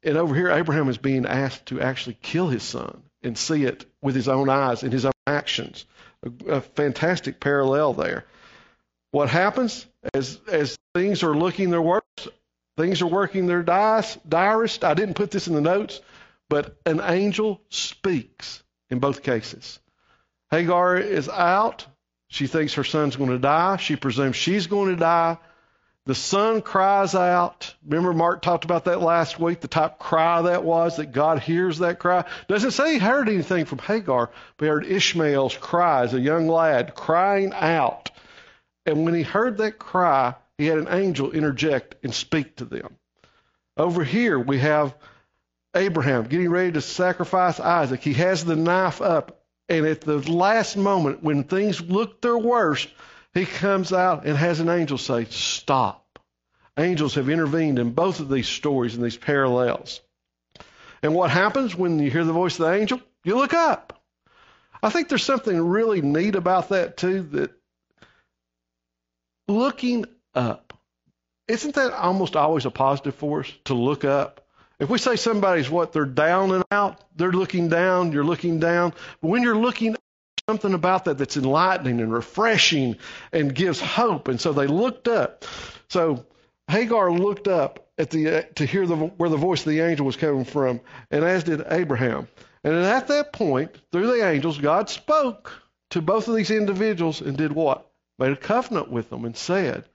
And 0.05 0.17
over 0.17 0.35
here, 0.35 0.51
Abraham 0.51 0.87
is 0.87 0.99
being 0.99 1.25
asked 1.25 1.65
to 1.67 1.81
actually 1.81 2.17
kill 2.21 2.47
his 2.47 2.61
son 2.61 3.01
and 3.23 3.35
see 3.35 3.65
it 3.65 3.85
with 4.03 4.13
his 4.13 4.27
own 4.27 4.49
eyes 4.49 4.83
and 4.83 4.93
his 4.93 5.03
own 5.03 5.11
actions. 5.25 5.85
A, 6.23 6.57
a 6.57 6.61
fantastic 6.61 7.39
parallel 7.39 7.93
there. 7.93 8.25
What 9.11 9.29
happens 9.29 9.85
as 10.13 10.39
as 10.47 10.77
things 10.93 11.23
are 11.23 11.35
looking 11.35 11.71
their 11.71 11.81
worst, 11.81 12.27
things 12.77 13.01
are 13.01 13.07
working 13.07 13.47
their 13.47 13.63
dice, 13.63 14.15
direst. 14.27 14.83
I 14.83 14.93
didn't 14.93 15.15
put 15.15 15.31
this 15.31 15.47
in 15.47 15.55
the 15.55 15.61
notes, 15.61 16.01
but 16.49 16.77
an 16.85 17.01
angel 17.01 17.61
speaks 17.69 18.61
in 18.91 18.99
both 18.99 19.23
cases. 19.23 19.79
Hagar 20.51 20.97
is 20.97 21.27
out. 21.29 21.87
She 22.27 22.45
thinks 22.47 22.75
her 22.75 22.83
son's 22.83 23.15
going 23.15 23.31
to 23.31 23.39
die. 23.39 23.77
She 23.77 23.95
presumes 23.95 24.35
she's 24.35 24.67
going 24.67 24.89
to 24.89 24.99
die. 24.99 25.37
The 26.05 26.15
son 26.15 26.61
cries 26.61 27.15
out. 27.15 27.73
Remember, 27.83 28.13
Mark 28.13 28.43
talked 28.43 28.63
about 28.63 28.85
that 28.85 29.01
last 29.01 29.39
week, 29.39 29.59
the 29.59 29.67
type 29.67 29.97
cry 29.97 30.43
that 30.43 30.63
was, 30.63 30.97
that 30.97 31.11
God 31.11 31.39
hears 31.39 31.79
that 31.79 31.97
cry. 31.97 32.25
Doesn't 32.47 32.71
say 32.71 32.93
he 32.93 32.99
heard 32.99 33.27
anything 33.27 33.65
from 33.65 33.79
Hagar, 33.79 34.29
but 34.57 34.65
he 34.65 34.69
heard 34.69 34.85
Ishmael's 34.85 35.57
cry 35.57 36.03
as 36.03 36.13
a 36.13 36.19
young 36.19 36.47
lad 36.47 36.93
crying 36.93 37.53
out. 37.53 38.11
And 38.85 39.03
when 39.03 39.15
he 39.15 39.23
heard 39.23 39.57
that 39.57 39.79
cry, 39.79 40.35
he 40.59 40.67
had 40.67 40.77
an 40.77 40.89
angel 40.89 41.31
interject 41.31 41.95
and 42.03 42.13
speak 42.13 42.57
to 42.57 42.65
them. 42.65 42.97
Over 43.75 44.03
here, 44.03 44.37
we 44.37 44.59
have 44.59 44.95
Abraham 45.75 46.25
getting 46.25 46.51
ready 46.51 46.71
to 46.73 46.81
sacrifice 46.81 47.59
Isaac. 47.59 48.01
He 48.01 48.13
has 48.13 48.45
the 48.45 48.55
knife 48.55 49.01
up, 49.01 49.43
and 49.67 49.87
at 49.87 50.01
the 50.01 50.19
last 50.31 50.77
moment, 50.77 51.23
when 51.23 51.43
things 51.43 51.81
look 51.81 52.21
their 52.21 52.37
worst, 52.37 52.89
he 53.35 53.45
comes 53.45 53.93
out 53.93 54.25
and 54.25 54.35
has 54.35 54.61
an 54.61 54.69
angel 54.69 54.97
say, 54.97 55.25
Stop. 55.25 56.19
Angels 56.77 57.15
have 57.15 57.29
intervened 57.29 57.77
in 57.77 57.91
both 57.91 58.19
of 58.19 58.29
these 58.29 58.47
stories 58.47 58.95
and 58.95 59.03
these 59.03 59.17
parallels. 59.17 60.01
And 61.03 61.13
what 61.13 61.29
happens 61.29 61.75
when 61.75 61.99
you 61.99 62.09
hear 62.09 62.23
the 62.23 62.33
voice 62.33 62.57
of 62.57 62.65
the 62.65 62.73
angel? 62.73 63.01
You 63.23 63.35
look 63.35 63.53
up. 63.53 64.01
I 64.81 64.89
think 64.89 65.09
there's 65.09 65.23
something 65.23 65.59
really 65.59 66.01
neat 66.01 66.35
about 66.35 66.69
that, 66.69 66.97
too, 66.97 67.23
that 67.33 67.51
looking 69.47 70.05
up, 70.33 70.73
isn't 71.47 71.75
that 71.75 71.93
almost 71.93 72.35
always 72.35 72.65
a 72.65 72.71
positive 72.71 73.15
for 73.15 73.41
us 73.41 73.51
to 73.65 73.73
look 73.73 74.05
up? 74.05 74.47
If 74.79 74.89
we 74.89 74.97
say 74.97 75.15
somebody's 75.15 75.69
what, 75.69 75.93
they're 75.93 76.05
down 76.05 76.51
and 76.51 76.63
out, 76.71 77.01
they're 77.15 77.31
looking 77.31 77.69
down, 77.69 78.11
you're 78.11 78.25
looking 78.25 78.59
down. 78.59 78.93
But 79.21 79.27
when 79.27 79.43
you're 79.43 79.57
looking 79.57 79.95
something 80.47 80.75
about 80.75 81.05
that 81.05 81.17
that's 81.17 81.37
enlightening 81.37 81.99
and 81.99 82.13
refreshing 82.13 82.97
and 83.31 83.55
gives 83.55 83.81
hope. 83.81 84.27
And 84.27 84.39
so 84.39 84.53
they 84.53 84.67
looked 84.67 85.07
up. 85.07 85.43
So 85.89 86.23
Hagar 86.67 87.11
looked 87.11 87.47
up 87.47 87.87
at 87.97 88.11
the 88.11 88.47
to 88.55 88.65
hear 88.65 88.85
the 88.85 88.95
where 88.95 89.29
the 89.29 89.37
voice 89.37 89.61
of 89.61 89.71
the 89.71 89.79
angel 89.79 90.05
was 90.05 90.17
coming 90.17 90.45
from, 90.45 90.81
and 91.09 91.23
as 91.23 91.43
did 91.43 91.63
Abraham. 91.71 92.27
And 92.63 92.73
at 92.75 93.07
that 93.07 93.33
point, 93.33 93.75
through 93.91 94.07
the 94.07 94.27
angels, 94.27 94.57
God 94.59 94.89
spoke 94.89 95.51
to 95.91 96.01
both 96.01 96.27
of 96.27 96.35
these 96.35 96.51
individuals 96.51 97.21
and 97.21 97.37
did 97.37 97.51
what? 97.51 97.89
Made 98.19 98.31
a 98.31 98.35
covenant 98.35 98.91
with 98.91 99.09
them 99.09 99.25
and 99.25 99.35
said, 99.35 99.85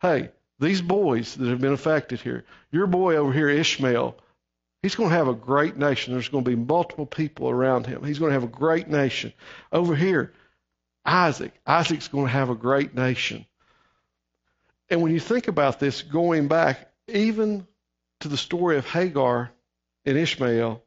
"Hey, 0.00 0.30
these 0.58 0.82
boys 0.82 1.36
that 1.36 1.48
have 1.48 1.60
been 1.60 1.72
affected 1.72 2.20
here, 2.20 2.44
your 2.72 2.86
boy 2.88 3.16
over 3.16 3.32
here, 3.32 3.48
Ishmael, 3.48 4.16
He's 4.82 4.96
going 4.96 5.10
to 5.10 5.16
have 5.16 5.28
a 5.28 5.34
great 5.34 5.76
nation. 5.76 6.12
There's 6.12 6.28
going 6.28 6.44
to 6.44 6.50
be 6.50 6.56
multiple 6.56 7.06
people 7.06 7.48
around 7.48 7.86
him. 7.86 8.02
He's 8.02 8.18
going 8.18 8.30
to 8.30 8.34
have 8.34 8.42
a 8.42 8.48
great 8.48 8.88
nation. 8.88 9.32
Over 9.70 9.94
here, 9.94 10.32
Isaac. 11.04 11.52
Isaac's 11.66 12.08
going 12.08 12.26
to 12.26 12.32
have 12.32 12.50
a 12.50 12.56
great 12.56 12.94
nation. 12.94 13.46
And 14.90 15.00
when 15.00 15.12
you 15.12 15.20
think 15.20 15.48
about 15.48 15.78
this, 15.78 16.02
going 16.02 16.48
back 16.48 16.90
even 17.06 17.66
to 18.20 18.28
the 18.28 18.36
story 18.36 18.76
of 18.76 18.86
Hagar 18.86 19.50
and 20.04 20.18
Ishmael, 20.18 20.82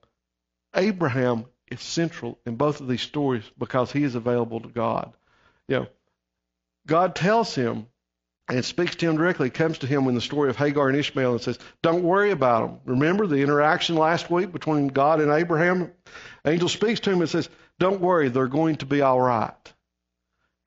Abraham 0.75 1.45
is 1.71 1.81
central 1.81 2.37
in 2.45 2.55
both 2.55 2.81
of 2.81 2.87
these 2.87 3.01
stories 3.01 3.43
because 3.57 3.91
he 3.91 4.03
is 4.03 4.15
available 4.15 4.59
to 4.59 4.67
God. 4.67 5.13
You 5.67 5.75
know, 5.79 5.87
God 6.85 7.15
tells 7.15 7.55
him 7.55 7.87
and 8.47 8.63
speaks 8.63 8.95
to 8.95 9.09
him 9.09 9.17
directly, 9.17 9.49
comes 9.49 9.79
to 9.79 9.87
him 9.87 10.07
in 10.07 10.15
the 10.15 10.21
story 10.21 10.49
of 10.49 10.55
Hagar 10.55 10.87
and 10.87 10.97
Ishmael 10.97 11.33
and 11.33 11.41
says, 11.41 11.57
Don't 11.81 12.03
worry 12.03 12.31
about 12.31 12.67
them. 12.67 12.79
Remember 12.85 13.25
the 13.25 13.41
interaction 13.41 13.95
last 13.95 14.29
week 14.29 14.51
between 14.51 14.87
God 14.87 15.19
and 15.19 15.31
Abraham? 15.31 15.91
Angel 16.45 16.69
speaks 16.69 16.99
to 17.01 17.11
him 17.11 17.21
and 17.21 17.29
says, 17.29 17.49
Don't 17.79 18.01
worry, 18.01 18.29
they're 18.29 18.47
going 18.47 18.75
to 18.77 18.85
be 18.85 19.01
all 19.01 19.19
right. 19.19 19.73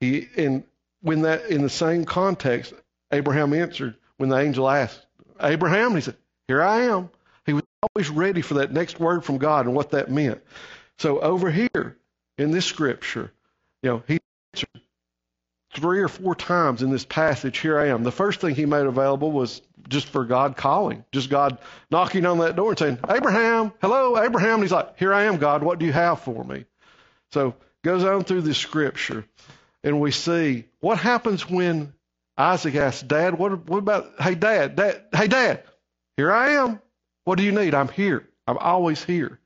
He 0.01 0.27
and 0.37 0.63
when 1.01 1.21
that 1.21 1.49
in 1.49 1.61
the 1.61 1.69
same 1.69 2.05
context, 2.05 2.73
Abraham 3.11 3.53
answered 3.53 3.95
when 4.17 4.29
the 4.29 4.37
angel 4.37 4.69
asked, 4.69 5.05
Abraham, 5.41 5.95
he 5.95 6.01
said, 6.01 6.17
Here 6.47 6.61
I 6.61 6.81
am. 6.81 7.09
He 7.45 7.53
was 7.53 7.63
always 7.81 8.09
ready 8.09 8.41
for 8.41 8.55
that 8.55 8.73
next 8.73 8.99
word 8.99 9.23
from 9.23 9.37
God 9.37 9.65
and 9.65 9.75
what 9.75 9.91
that 9.91 10.11
meant. 10.11 10.41
So 10.97 11.19
over 11.19 11.49
here 11.49 11.97
in 12.37 12.51
this 12.51 12.65
scripture, 12.65 13.31
you 13.81 13.89
know, 13.89 14.03
he 14.05 14.19
answered, 14.53 14.81
three 15.79 16.01
or 16.01 16.07
four 16.07 16.35
times 16.35 16.81
in 16.81 16.91
this 16.91 17.05
passage, 17.05 17.57
here 17.57 17.79
I 17.79 17.87
am. 17.87 18.03
The 18.03 18.11
first 18.11 18.41
thing 18.41 18.55
he 18.55 18.65
made 18.65 18.85
available 18.85 19.31
was 19.31 19.61
just 19.87 20.07
for 20.07 20.25
God 20.25 20.55
calling, 20.57 21.03
just 21.11 21.29
God 21.29 21.57
knocking 21.89 22.25
on 22.25 22.39
that 22.39 22.55
door 22.55 22.71
and 22.71 22.79
saying, 22.79 22.99
Abraham, 23.09 23.71
hello, 23.81 24.21
Abraham. 24.21 24.55
And 24.55 24.63
he's 24.63 24.71
like, 24.71 24.97
Here 24.99 25.13
I 25.13 25.23
am, 25.23 25.37
God. 25.37 25.63
What 25.63 25.79
do 25.79 25.85
you 25.85 25.93
have 25.93 26.21
for 26.21 26.43
me? 26.43 26.65
So 27.31 27.55
goes 27.83 28.03
on 28.03 28.23
through 28.23 28.41
the 28.41 28.53
scripture, 28.53 29.25
and 29.83 29.99
we 29.99 30.11
see 30.11 30.65
what 30.79 30.97
happens 30.97 31.49
when 31.49 31.93
Isaac 32.37 32.75
asks, 32.75 33.01
Dad, 33.01 33.37
what, 33.37 33.67
what 33.67 33.79
about, 33.79 34.13
hey, 34.19 34.35
Dad, 34.35 34.75
Dad, 34.75 35.03
hey, 35.13 35.27
Dad, 35.27 35.63
here 36.17 36.31
I 36.31 36.51
am. 36.51 36.81
What 37.23 37.37
do 37.37 37.43
you 37.43 37.51
need? 37.51 37.73
I'm 37.73 37.89
here. 37.89 38.27
I'm 38.47 38.57
always 38.57 39.03
here. 39.03 39.39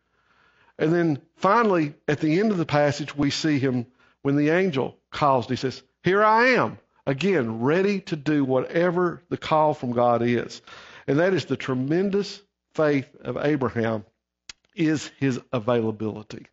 And 0.78 0.94
then 0.94 1.22
finally, 1.36 1.94
at 2.08 2.20
the 2.20 2.40
end 2.40 2.52
of 2.52 2.58
the 2.58 2.66
passage, 2.66 3.16
we 3.16 3.30
see 3.30 3.60
him 3.60 3.88
when 4.22 4.36
the 4.36 4.50
angel 4.50 4.98
calls. 5.12 5.48
He 5.48 5.56
says, 5.56 5.84
here 6.04 6.24
I 6.24 6.50
am, 6.50 6.78
again, 7.08 7.62
ready 7.62 8.02
to 8.02 8.16
do 8.16 8.44
whatever 8.44 9.22
the 9.30 9.38
call 9.38 9.74
from 9.74 9.92
God 9.92 10.22
is. 10.22 10.62
And 11.08 11.20
that 11.20 11.34
is 11.34 11.46
the 11.46 11.58
tremendous 11.58 12.42
faith 12.76 13.08
of 13.22 13.38
Abraham 13.38 14.06
is 14.76 15.12
his 15.20 15.40
availability. 15.52 16.48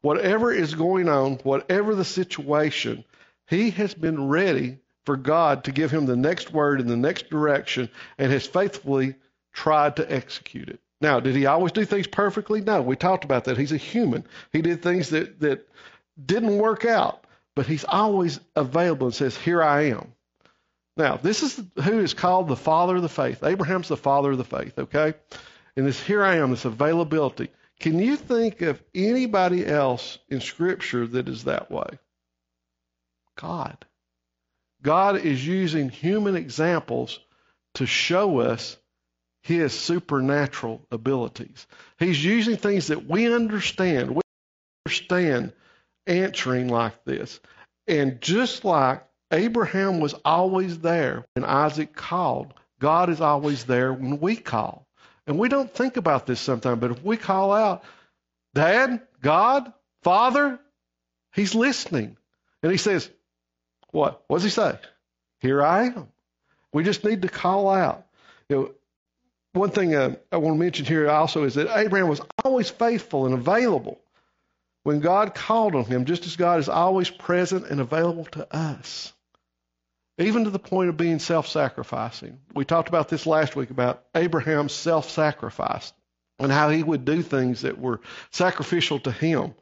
Whatever 0.00 0.52
is 0.52 0.74
going 0.74 1.08
on, 1.08 1.34
whatever 1.42 1.94
the 1.94 2.04
situation, 2.04 3.04
he 3.48 3.70
has 3.70 3.94
been 3.94 4.28
ready 4.28 4.78
for 5.04 5.16
God 5.16 5.64
to 5.64 5.72
give 5.72 5.90
him 5.90 6.06
the 6.06 6.16
next 6.16 6.52
word 6.52 6.80
in 6.80 6.86
the 6.86 6.96
next 6.96 7.30
direction 7.30 7.88
and 8.18 8.32
has 8.32 8.46
faithfully 8.46 9.14
tried 9.52 9.96
to 9.96 10.12
execute 10.12 10.68
it. 10.68 10.80
Now, 11.00 11.20
did 11.20 11.34
he 11.36 11.46
always 11.46 11.72
do 11.72 11.84
things 11.84 12.06
perfectly? 12.06 12.60
No. 12.60 12.80
We 12.80 12.96
talked 12.96 13.24
about 13.24 13.44
that. 13.44 13.58
He's 13.58 13.72
a 13.72 13.76
human. 13.76 14.24
He 14.52 14.62
did 14.62 14.82
things 14.82 15.10
that, 15.10 15.40
that 15.40 15.68
didn't 16.24 16.58
work 16.58 16.84
out, 16.84 17.23
but 17.56 17.66
he's 17.66 17.84
always 17.84 18.40
available 18.56 19.06
and 19.06 19.14
says, 19.14 19.36
Here 19.36 19.62
I 19.62 19.90
am. 19.90 20.12
Now, 20.96 21.16
this 21.16 21.42
is 21.42 21.60
who 21.82 22.00
is 22.00 22.14
called 22.14 22.48
the 22.48 22.56
father 22.56 22.96
of 22.96 23.02
the 23.02 23.08
faith. 23.08 23.42
Abraham's 23.42 23.88
the 23.88 23.96
father 23.96 24.32
of 24.32 24.38
the 24.38 24.44
faith, 24.44 24.78
okay? 24.78 25.14
And 25.76 25.86
this 25.86 26.00
here 26.00 26.22
I 26.22 26.36
am, 26.36 26.50
this 26.50 26.64
availability. 26.64 27.48
Can 27.80 27.98
you 27.98 28.16
think 28.16 28.62
of 28.62 28.82
anybody 28.94 29.66
else 29.66 30.18
in 30.28 30.40
Scripture 30.40 31.06
that 31.06 31.28
is 31.28 31.44
that 31.44 31.70
way? 31.70 31.98
God. 33.36 33.84
God 34.82 35.16
is 35.16 35.44
using 35.44 35.88
human 35.88 36.36
examples 36.36 37.18
to 37.74 37.86
show 37.86 38.38
us 38.38 38.76
his 39.42 39.72
supernatural 39.72 40.86
abilities. 40.92 41.66
He's 41.98 42.24
using 42.24 42.56
things 42.56 42.86
that 42.88 43.06
we 43.06 43.32
understand. 43.32 44.14
We 44.14 44.22
understand 44.86 45.52
answering 46.06 46.68
like 46.68 47.04
this. 47.04 47.40
And 47.86 48.20
just 48.20 48.64
like 48.64 49.04
Abraham 49.30 50.00
was 50.00 50.14
always 50.24 50.78
there 50.78 51.24
when 51.34 51.44
Isaac 51.44 51.94
called, 51.94 52.54
God 52.78 53.10
is 53.10 53.20
always 53.20 53.64
there 53.64 53.92
when 53.92 54.20
we 54.20 54.36
call. 54.36 54.86
And 55.26 55.38
we 55.38 55.48
don't 55.48 55.72
think 55.72 55.96
about 55.96 56.26
this 56.26 56.40
sometimes, 56.40 56.80
but 56.80 56.90
if 56.90 57.02
we 57.02 57.16
call 57.16 57.52
out, 57.52 57.84
Dad, 58.54 59.00
God, 59.20 59.72
Father, 60.02 60.60
He's 61.34 61.54
listening. 61.54 62.16
And 62.62 62.70
He 62.70 62.78
says, 62.78 63.10
What? 63.90 64.22
What 64.28 64.36
does 64.36 64.44
He 64.44 64.50
say? 64.50 64.78
Here 65.40 65.62
I 65.62 65.86
am. 65.86 66.08
We 66.72 66.84
just 66.84 67.04
need 67.04 67.22
to 67.22 67.28
call 67.28 67.68
out. 67.68 68.06
You 68.48 68.56
know, 68.56 68.70
one 69.52 69.70
thing 69.70 69.94
uh, 69.94 70.16
I 70.30 70.36
want 70.36 70.56
to 70.56 70.58
mention 70.58 70.84
here 70.84 71.08
also 71.08 71.44
is 71.44 71.54
that 71.54 71.74
Abraham 71.76 72.08
was 72.08 72.20
always 72.44 72.68
faithful 72.68 73.26
and 73.26 73.34
available 73.34 74.00
when 74.84 75.00
God 75.00 75.34
called 75.34 75.74
on 75.74 75.86
him, 75.86 76.04
just 76.04 76.26
as 76.26 76.36
God 76.36 76.60
is 76.60 76.68
always 76.68 77.10
present 77.10 77.66
and 77.66 77.80
available 77.80 78.26
to 78.26 78.54
us, 78.54 79.12
even 80.18 80.44
to 80.44 80.50
the 80.50 80.58
point 80.58 80.90
of 80.90 80.96
being 80.96 81.18
self 81.18 81.48
sacrificing. 81.48 82.38
We 82.54 82.64
talked 82.64 82.88
about 82.88 83.08
this 83.08 83.26
last 83.26 83.56
week 83.56 83.70
about 83.70 84.04
Abraham's 84.14 84.72
self 84.72 85.10
sacrifice 85.10 85.92
and 86.38 86.52
how 86.52 86.68
he 86.68 86.82
would 86.82 87.04
do 87.04 87.22
things 87.22 87.62
that 87.62 87.78
were 87.78 88.00
sacrificial 88.30 89.00
to 89.00 89.10
him. 89.10 89.54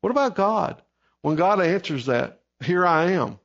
What 0.00 0.10
about 0.10 0.34
God? 0.34 0.82
When 1.20 1.36
God 1.36 1.60
answers 1.60 2.06
that, 2.06 2.40
here 2.64 2.86
I 2.86 3.12
am, 3.12 3.38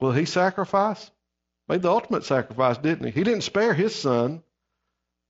will 0.00 0.12
he 0.12 0.26
sacrifice? 0.26 1.10
Made 1.68 1.82
the 1.82 1.90
ultimate 1.90 2.24
sacrifice, 2.24 2.76
didn't 2.76 3.06
he? 3.06 3.12
He 3.12 3.24
didn't 3.24 3.42
spare 3.42 3.72
his 3.72 3.94
son. 3.94 4.42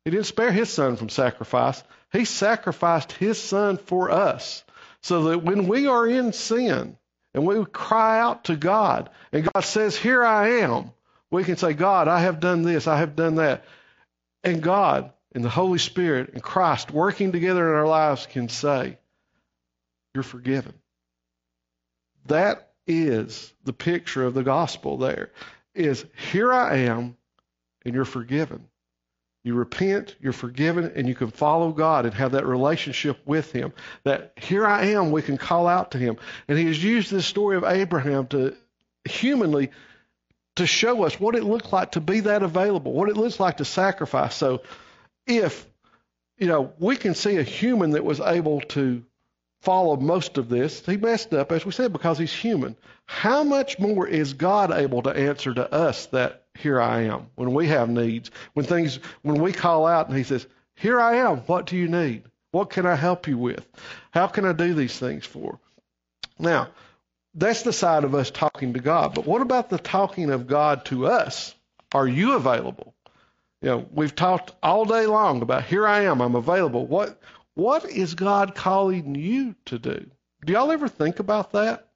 He 0.05 0.11
didn't 0.11 0.27
spare 0.27 0.51
his 0.51 0.70
son 0.70 0.97
from 0.97 1.09
sacrifice. 1.09 1.83
He 2.12 2.25
sacrificed 2.25 3.12
his 3.12 3.41
son 3.41 3.77
for 3.77 4.11
us. 4.11 4.64
So 5.03 5.25
that 5.25 5.43
when 5.43 5.67
we 5.67 5.87
are 5.87 6.07
in 6.07 6.33
sin 6.33 6.97
and 7.35 7.47
we 7.47 7.65
cry 7.65 8.21
out 8.21 8.45
to 8.45 8.57
God 8.57 9.11
and 9.33 9.49
God 9.53 9.61
says, 9.61 9.97
Here 9.97 10.23
I 10.23 10.61
am, 10.61 10.93
we 11.31 11.45
can 11.45 11.57
say, 11.57 11.73
God, 11.73 12.09
I 12.09 12.21
have 12.21 12.41
done 12.41 12.63
this, 12.63 12.87
I 12.87 12.99
have 12.99 13.17
done 13.17 13.37
that. 13.37 13.65
And 14.45 14.63
God 14.63 15.13
and 15.33 15.45
the 15.45 15.49
Holy 15.49 15.79
Spirit 15.79 16.31
and 16.35 16.43
Christ 16.43 16.91
working 16.91 17.33
together 17.33 17.69
in 17.69 17.79
our 17.79 17.87
lives 17.87 18.27
can 18.27 18.49
say, 18.49 18.99
You're 20.15 20.23
forgiven. 20.23 20.75
That 22.27 22.71
is 22.87 23.53
the 23.65 23.73
picture 23.73 24.25
of 24.25 24.35
the 24.35 24.43
gospel 24.43 24.99
there. 24.99 25.31
Is 25.75 26.05
here 26.31 26.53
I 26.53 26.79
am 26.79 27.17
and 27.85 27.95
you're 27.95 28.05
forgiven. 28.05 28.69
You 29.45 29.55
repent, 29.55 30.14
you're 30.20 30.32
forgiven, 30.32 30.93
and 30.95 31.09
you 31.09 31.14
can 31.16 31.30
follow 31.30 31.72
God 31.72 32.05
and 32.05 32.14
have 32.14 32.32
that 32.32 32.47
relationship 32.47 33.18
with 33.26 33.51
Him. 33.51 33.72
That 34.05 34.34
here 34.36 34.64
I 34.64 34.86
am, 34.86 35.11
we 35.11 35.22
can 35.22 35.36
call 35.36 35.66
out 35.66 35.93
to 35.93 35.99
Him. 35.99 36.16
And 36.47 36.57
He 36.57 36.66
has 36.66 36.82
used 36.82 37.11
this 37.11 37.26
story 37.26 37.57
of 37.57 37.64
Abraham 37.64 38.28
to 38.28 38.57
humanly 39.05 39.70
to 40.57 40.66
show 40.66 41.05
us 41.05 41.18
what 41.18 41.34
it 41.34 41.45
looked 41.45 41.72
like 41.72 41.93
to 41.93 42.01
be 42.01 42.20
that 42.20 42.43
available, 42.43 42.93
what 42.93 43.09
it 43.09 43.16
looks 43.16 43.40
like 43.40 43.57
to 43.57 43.64
sacrifice. 43.64 44.34
So 44.34 44.62
if, 45.26 45.66
you 46.38 46.47
know, 46.47 46.72
we 46.78 46.97
can 46.97 47.14
see 47.14 47.38
a 47.38 47.43
human 47.43 47.90
that 47.93 48.05
was 48.05 48.20
able 48.20 48.61
to 48.61 49.03
follow 49.61 49.97
most 49.97 50.38
of 50.38 50.49
this, 50.49 50.84
he 50.84 50.97
messed 50.97 51.32
up, 51.32 51.53
as 51.53 51.64
we 51.64 51.72
said, 51.72 51.93
because 51.93 52.18
he's 52.18 52.32
human. 52.32 52.76
How 53.07 53.45
much 53.45 53.78
more 53.78 54.07
is 54.07 54.34
God 54.34 54.72
able 54.72 55.03
to 55.03 55.11
answer 55.11 55.55
to 55.55 55.72
us 55.72 56.07
that 56.07 56.41
here 56.55 56.81
I 56.81 57.03
am. 57.03 57.27
When 57.35 57.55
we 57.55 57.69
have 57.69 57.89
needs, 57.89 58.31
when 58.55 58.67
things, 58.67 58.99
when 59.23 59.41
we 59.41 59.53
call 59.53 59.87
out 59.87 60.09
and 60.09 60.17
He 60.17 60.25
says, 60.25 60.47
Here 60.75 61.01
I 61.01 61.17
am. 61.17 61.39
What 61.39 61.67
do 61.67 61.77
you 61.77 61.89
need? 61.89 62.25
What 62.51 62.71
can 62.71 62.87
I 62.87 62.95
help 62.95 63.27
you 63.27 63.39
with? 63.39 63.67
How 64.11 64.27
can 64.27 64.45
I 64.45 64.53
do 64.53 64.75
these 64.75 64.99
things 64.99 65.25
for? 65.25 65.59
Now, 66.39 66.69
that's 67.35 67.63
the 67.63 67.73
side 67.73 68.05
of 68.05 68.15
us 68.15 68.31
talking 68.31 68.75
to 68.75 68.81
God. 68.81 69.15
But 69.15 69.27
what 69.27 69.41
about 69.41 69.71
the 69.71 69.79
talking 69.79 70.31
of 70.31 70.47
God 70.47 70.85
to 70.87 71.07
us? 71.07 71.55
Are 71.95 72.07
you 72.07 72.35
available? 72.35 72.95
You 73.63 73.69
know, 73.69 73.89
we've 73.93 74.15
talked 74.15 74.53
all 74.63 74.85
day 74.85 75.07
long 75.07 75.41
about 75.41 75.65
here 75.65 75.87
I 75.87 76.03
am, 76.03 76.21
I'm 76.21 76.35
available. 76.35 76.87
What 76.87 77.21
what 77.55 77.85
is 77.85 78.15
God 78.15 78.55
calling 78.55 79.15
you 79.15 79.55
to 79.67 79.79
do? 79.79 80.11
Do 80.45 80.53
y'all 80.53 80.73
ever 80.73 80.89
think 80.89 81.21
about 81.21 81.53
that? 81.53 81.91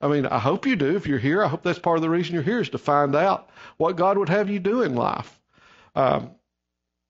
I 0.00 0.08
mean, 0.08 0.26
I 0.26 0.38
hope 0.38 0.66
you 0.66 0.76
do. 0.76 0.96
If 0.96 1.06
you're 1.06 1.18
here, 1.18 1.42
I 1.42 1.48
hope 1.48 1.62
that's 1.62 1.78
part 1.78 1.96
of 1.96 2.02
the 2.02 2.10
reason 2.10 2.34
you're 2.34 2.42
here 2.42 2.60
is 2.60 2.68
to 2.70 2.78
find 2.78 3.16
out 3.16 3.48
what 3.78 3.96
God 3.96 4.18
would 4.18 4.28
have 4.28 4.50
you 4.50 4.58
do 4.58 4.82
in 4.82 4.94
life. 4.94 5.38
Um, 5.94 6.32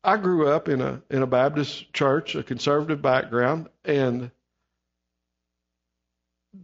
I 0.04 0.16
grew 0.16 0.48
up 0.48 0.68
in 0.68 0.80
a 0.80 1.02
in 1.10 1.22
a 1.22 1.26
Baptist 1.26 1.92
church, 1.92 2.36
a 2.36 2.44
conservative 2.44 3.02
background, 3.02 3.68
and 3.84 4.30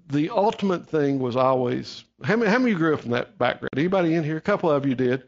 the 0.07 0.31
ultimate 0.31 0.87
thing 0.89 1.19
was 1.19 1.35
always 1.35 2.05
how 2.23 2.37
many, 2.37 2.51
how 2.51 2.59
many 2.59 2.75
grew 2.75 2.95
up 2.95 3.05
in 3.05 3.11
that 3.11 3.37
background? 3.39 3.71
Anybody 3.77 4.15
in 4.15 4.23
here? 4.23 4.37
A 4.37 4.41
couple 4.41 4.71
of 4.71 4.87
you 4.87 4.95
did. 4.95 5.25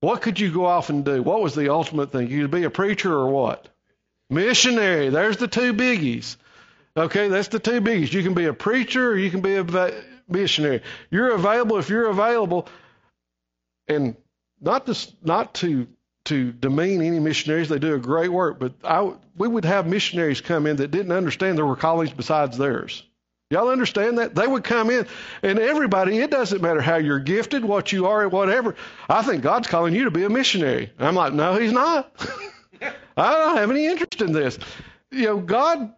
What 0.00 0.22
could 0.22 0.38
you 0.38 0.52
go 0.52 0.66
off 0.66 0.90
and 0.90 1.04
do? 1.04 1.22
What 1.22 1.40
was 1.40 1.54
the 1.54 1.72
ultimate 1.72 2.12
thing? 2.12 2.28
You 2.28 2.42
could 2.42 2.50
be 2.50 2.64
a 2.64 2.70
preacher 2.70 3.12
or 3.12 3.28
what? 3.28 3.68
Missionary. 4.30 5.08
There's 5.08 5.38
the 5.38 5.48
two 5.48 5.72
biggies. 5.72 6.36
Okay, 6.96 7.28
that's 7.28 7.48
the 7.48 7.58
two 7.58 7.80
biggies. 7.80 8.12
You 8.12 8.22
can 8.22 8.34
be 8.34 8.44
a 8.44 8.52
preacher 8.52 9.10
or 9.10 9.16
you 9.16 9.30
can 9.30 9.40
be 9.40 9.56
a 9.56 9.64
missionary. 10.28 10.82
You're 11.10 11.32
available 11.32 11.78
if 11.78 11.88
you're 11.88 12.08
available, 12.08 12.68
and 13.86 14.16
not 14.60 14.86
to 14.86 14.96
not 15.22 15.54
to 15.54 15.86
to 16.26 16.52
demean 16.52 17.02
any 17.02 17.18
missionaries. 17.20 17.68
They 17.68 17.78
do 17.78 17.94
a 17.94 17.98
great 17.98 18.28
work, 18.28 18.58
but 18.58 18.74
I 18.84 19.12
we 19.36 19.48
would 19.48 19.64
have 19.64 19.86
missionaries 19.86 20.40
come 20.40 20.66
in 20.66 20.76
that 20.76 20.90
didn't 20.90 21.12
understand 21.12 21.58
there 21.58 21.66
were 21.66 21.76
callings 21.76 22.10
besides 22.10 22.58
theirs. 22.58 23.02
Y'all 23.50 23.70
understand 23.70 24.18
that? 24.18 24.34
They 24.34 24.46
would 24.46 24.62
come 24.62 24.90
in, 24.90 25.06
and 25.42 25.58
everybody, 25.58 26.18
it 26.18 26.30
doesn't 26.30 26.60
matter 26.60 26.82
how 26.82 26.96
you're 26.96 27.18
gifted, 27.18 27.64
what 27.64 27.92
you 27.92 28.06
are, 28.06 28.28
whatever. 28.28 28.74
I 29.08 29.22
think 29.22 29.42
God's 29.42 29.66
calling 29.66 29.94
you 29.94 30.04
to 30.04 30.10
be 30.10 30.24
a 30.24 30.28
missionary. 30.28 30.92
I'm 30.98 31.14
like, 31.14 31.32
no, 31.32 31.54
He's 31.54 31.72
not. 31.72 32.12
I 33.16 33.32
don't 33.32 33.56
have 33.56 33.70
any 33.70 33.86
interest 33.86 34.20
in 34.20 34.32
this. 34.32 34.58
You 35.10 35.24
know, 35.24 35.38
God, 35.38 35.94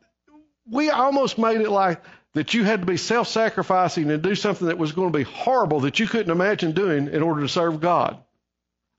we 0.71 0.91
almost 0.91 1.39
made 1.39 1.61
it 1.61 1.71
like 1.71 2.01
that 2.35 2.55
you 2.55 2.65
had 2.65 2.81
to 2.81 2.87
be 2.87 2.97
self 2.97 3.29
sacrificing 3.29 4.11
and 4.11 4.23
do 4.23 4.35
something 4.35 4.69
that 4.69 4.79
was 4.79 4.93
going 4.93 5.13
to 5.13 5.19
be 5.19 5.25
horrible 5.25 5.81
that 5.81 5.99
you 5.99 6.07
couldn't 6.07 6.31
imagine 6.31 6.73
doing 6.73 7.09
in 7.09 7.23
order 7.23 7.41
to 7.43 7.49
serve 7.49 7.81
God. 7.81 8.19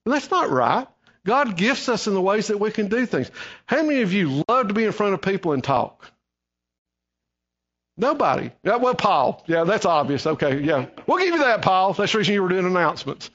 And 0.05 0.13
that's 0.13 0.32
not 0.32 0.49
right. 0.49 0.88
God 1.25 1.55
gifts 1.55 1.88
us 1.88 2.07
in 2.07 2.13
the 2.13 2.21
ways 2.21 2.47
that 2.47 2.59
we 2.59 2.71
can 2.71 2.88
do 2.88 3.05
things. 3.05 3.29
How 3.65 3.84
many 3.84 4.01
of 4.01 4.11
you 4.11 4.43
love 4.47 4.67
to 4.67 4.73
be 4.73 4.86
in 4.86 4.91
front 4.91 5.13
of 5.13 5.21
people 5.21 5.53
and 5.53 5.63
talk? 5.63 6.11
Nobody. 7.97 8.51
Yeah, 8.63 8.77
well, 8.77 8.95
Paul. 8.95 9.43
Yeah, 9.45 9.63
that's 9.63 9.86
obvious. 9.86 10.25
Okay, 10.25 10.61
yeah. 10.61 10.88
We'll 11.05 11.19
give 11.19 11.36
you 11.36 11.39
that, 11.39 11.61
Paul. 11.61 11.93
That's 11.93 12.11
the 12.11 12.17
reason 12.17 12.34
you 12.34 12.41
were 12.41 12.49
doing 12.49 12.65
announcements. 12.65 13.29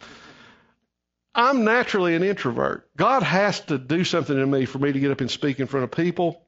I'm 1.34 1.64
naturally 1.64 2.16
an 2.16 2.22
introvert. 2.22 2.88
God 2.96 3.22
has 3.22 3.60
to 3.66 3.78
do 3.78 4.04
something 4.04 4.36
in 4.36 4.50
me 4.50 4.64
for 4.64 4.78
me 4.78 4.92
to 4.92 4.98
get 4.98 5.10
up 5.10 5.20
and 5.20 5.30
speak 5.30 5.60
in 5.60 5.66
front 5.66 5.84
of 5.84 5.90
people. 5.90 6.45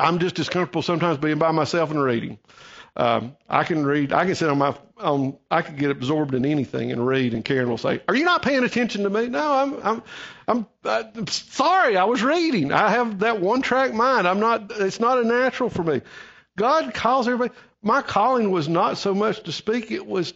I'm 0.00 0.18
just 0.18 0.38
as 0.38 0.48
comfortable 0.48 0.82
sometimes 0.82 1.18
being 1.18 1.38
by 1.38 1.52
myself 1.52 1.90
and 1.90 2.02
reading. 2.02 2.38
Um, 2.96 3.36
I 3.48 3.64
can 3.64 3.86
read. 3.86 4.12
I 4.12 4.26
can 4.26 4.34
sit 4.34 4.50
on 4.50 4.58
my 4.58 4.76
on. 4.98 5.38
I 5.50 5.62
can 5.62 5.76
get 5.76 5.90
absorbed 5.90 6.34
in 6.34 6.44
anything 6.44 6.90
and 6.90 7.06
read. 7.06 7.34
And 7.34 7.44
Karen 7.44 7.68
will 7.68 7.78
say, 7.78 8.02
"Are 8.08 8.16
you 8.16 8.24
not 8.24 8.42
paying 8.42 8.64
attention 8.64 9.04
to 9.04 9.10
me?" 9.10 9.28
No, 9.28 9.52
I'm. 9.52 9.74
I'm. 9.82 10.02
I'm, 10.48 10.66
I'm 10.84 11.26
sorry. 11.28 11.96
I 11.96 12.04
was 12.04 12.22
reading. 12.22 12.72
I 12.72 12.90
have 12.90 13.20
that 13.20 13.40
one 13.40 13.62
track 13.62 13.94
mind. 13.94 14.26
I'm 14.26 14.40
not. 14.40 14.72
It's 14.72 14.98
not 14.98 15.18
a 15.18 15.24
natural 15.24 15.70
for 15.70 15.84
me. 15.84 16.02
God 16.58 16.92
calls 16.92 17.28
everybody. 17.28 17.52
My 17.82 18.02
calling 18.02 18.50
was 18.50 18.68
not 18.68 18.98
so 18.98 19.14
much 19.14 19.44
to 19.44 19.52
speak. 19.52 19.90
It 19.92 20.06
was 20.06 20.34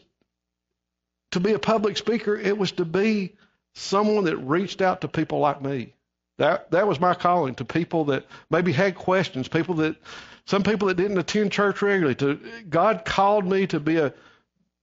to 1.33 1.41
be 1.41 1.53
a 1.53 1.59
public 1.59 1.97
speaker. 1.97 2.37
It 2.37 2.57
was 2.57 2.73
to 2.73 2.85
be 2.85 3.35
someone 3.75 4.25
that 4.25 4.37
reached 4.37 4.81
out 4.81 5.01
to 5.01 5.09
people 5.09 5.41
like 5.41 5.61
me. 5.61 5.93
That 6.39 6.71
that 6.73 6.89
was 6.89 6.99
my 6.99 7.15
calling 7.15 7.55
to 7.57 7.65
people 7.65 8.07
that 8.07 8.27
maybe 8.51 8.73
had 8.73 8.95
questions, 8.97 9.49
people 9.49 9.77
that 9.77 9.97
some 10.47 10.63
people 10.63 10.89
that 10.89 10.97
didn't 10.97 11.19
attend 11.19 11.53
church 11.53 11.81
regularly. 11.81 12.15
To 12.17 12.41
God 12.69 13.05
called 13.05 13.47
me 13.47 13.67
to 13.69 13.81
be 13.81 13.97
a 13.97 14.13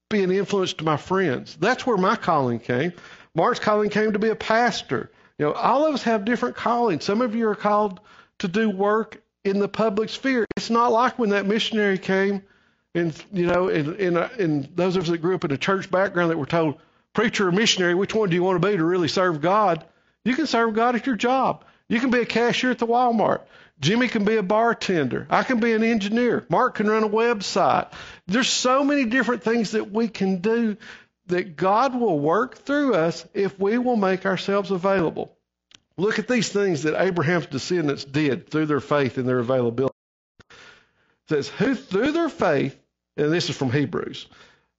be 0.10 0.24
an 0.24 0.32
influence 0.32 0.74
to 0.74 0.84
my 0.84 0.98
friends. 0.98 1.58
That's 1.60 1.86
where 1.86 1.98
my 1.98 2.16
calling 2.16 2.60
came. 2.60 2.94
Mark's 3.34 3.60
calling 3.60 3.90
came 3.90 4.14
to 4.14 4.20
be 4.20 4.30
a 4.30 4.36
pastor. 4.36 5.12
You 5.38 5.46
know, 5.48 5.54
all 5.54 5.86
of 5.86 5.94
us 5.94 6.04
have 6.04 6.26
different 6.26 6.56
callings. 6.56 7.04
Some 7.04 7.22
of 7.22 7.34
you 7.34 7.48
are 7.48 7.56
called 7.56 8.00
to 8.40 8.48
do 8.48 8.70
work 8.70 9.22
in 9.44 9.60
the 9.60 9.68
public 9.68 10.10
sphere. 10.10 10.46
It's 10.56 10.70
not 10.70 10.92
like 10.92 11.18
when 11.18 11.30
that 11.30 11.46
missionary 11.46 11.98
came, 11.98 12.44
and 12.94 13.16
you 13.32 13.48
know, 13.48 13.70
and, 13.70 13.96
and, 14.00 14.18
uh, 14.18 14.30
and 14.38 14.70
those 14.76 14.96
of 14.96 15.04
us 15.04 15.10
that 15.10 15.20
grew 15.20 15.36
up 15.36 15.46
in 15.46 15.52
a 15.52 15.58
church 15.58 15.90
background 15.90 16.32
that 16.32 16.38
were 16.38 16.46
told, 16.46 16.80
preacher 17.14 17.48
or 17.48 17.52
missionary, 17.52 17.96
which 17.96 18.14
one 18.14 18.30
do 18.30 18.36
you 18.36 18.44
want 18.44 18.62
to 18.62 18.68
be 18.68 18.78
to 18.78 18.84
really 18.84 19.08
serve 19.08 19.42
God? 19.42 19.86
You 20.24 20.36
can 20.36 20.48
serve 20.48 20.76
God 20.76 20.96
at 20.96 21.06
your 21.06 21.16
job. 21.16 21.66
You 21.88 22.00
can 22.00 22.12
be 22.12 22.20
a 22.20 22.26
cashier 22.26 22.72
at 22.72 22.80
the 22.80 22.88
Walmart. 22.88 23.42
Jimmy 23.80 24.08
can 24.08 24.24
be 24.24 24.38
a 24.38 24.44
bartender. 24.44 25.26
I 25.30 25.44
can 25.44 25.60
be 25.60 25.74
an 25.74 25.84
engineer. 25.84 26.46
Mark 26.50 26.76
can 26.76 26.90
run 26.90 27.04
a 27.04 27.10
website. 27.10 27.92
There's 28.28 28.50
so 28.50 28.84
many 28.84 29.06
different 29.06 29.44
things 29.44 29.72
that 29.72 29.92
we 29.92 30.08
can 30.08 30.38
do 30.38 30.78
that 31.28 31.56
God 31.56 32.00
will 32.00 32.20
work 32.20 32.60
through 32.60 32.94
us 32.94 33.26
if 33.34 33.60
we 33.60 33.78
will 33.78 33.96
make 33.96 34.26
ourselves 34.26 34.70
available. 34.70 35.36
Look 35.98 36.20
at 36.20 36.28
these 36.28 36.50
things 36.50 36.84
that 36.84 37.02
Abraham's 37.02 37.48
descendants 37.48 38.06
did 38.06 38.50
through 38.50 38.68
their 38.68 38.80
faith 38.80 39.18
and 39.18 39.28
their 39.28 39.40
availability. 39.40 39.96
It 40.50 40.56
says, 41.30 41.50
who 41.50 41.76
through 41.76 42.12
their 42.12 42.30
faith, 42.30 42.78
and 43.18 43.32
this 43.32 43.50
is 43.50 43.58
from 43.58 43.72
Hebrews, 43.72 44.28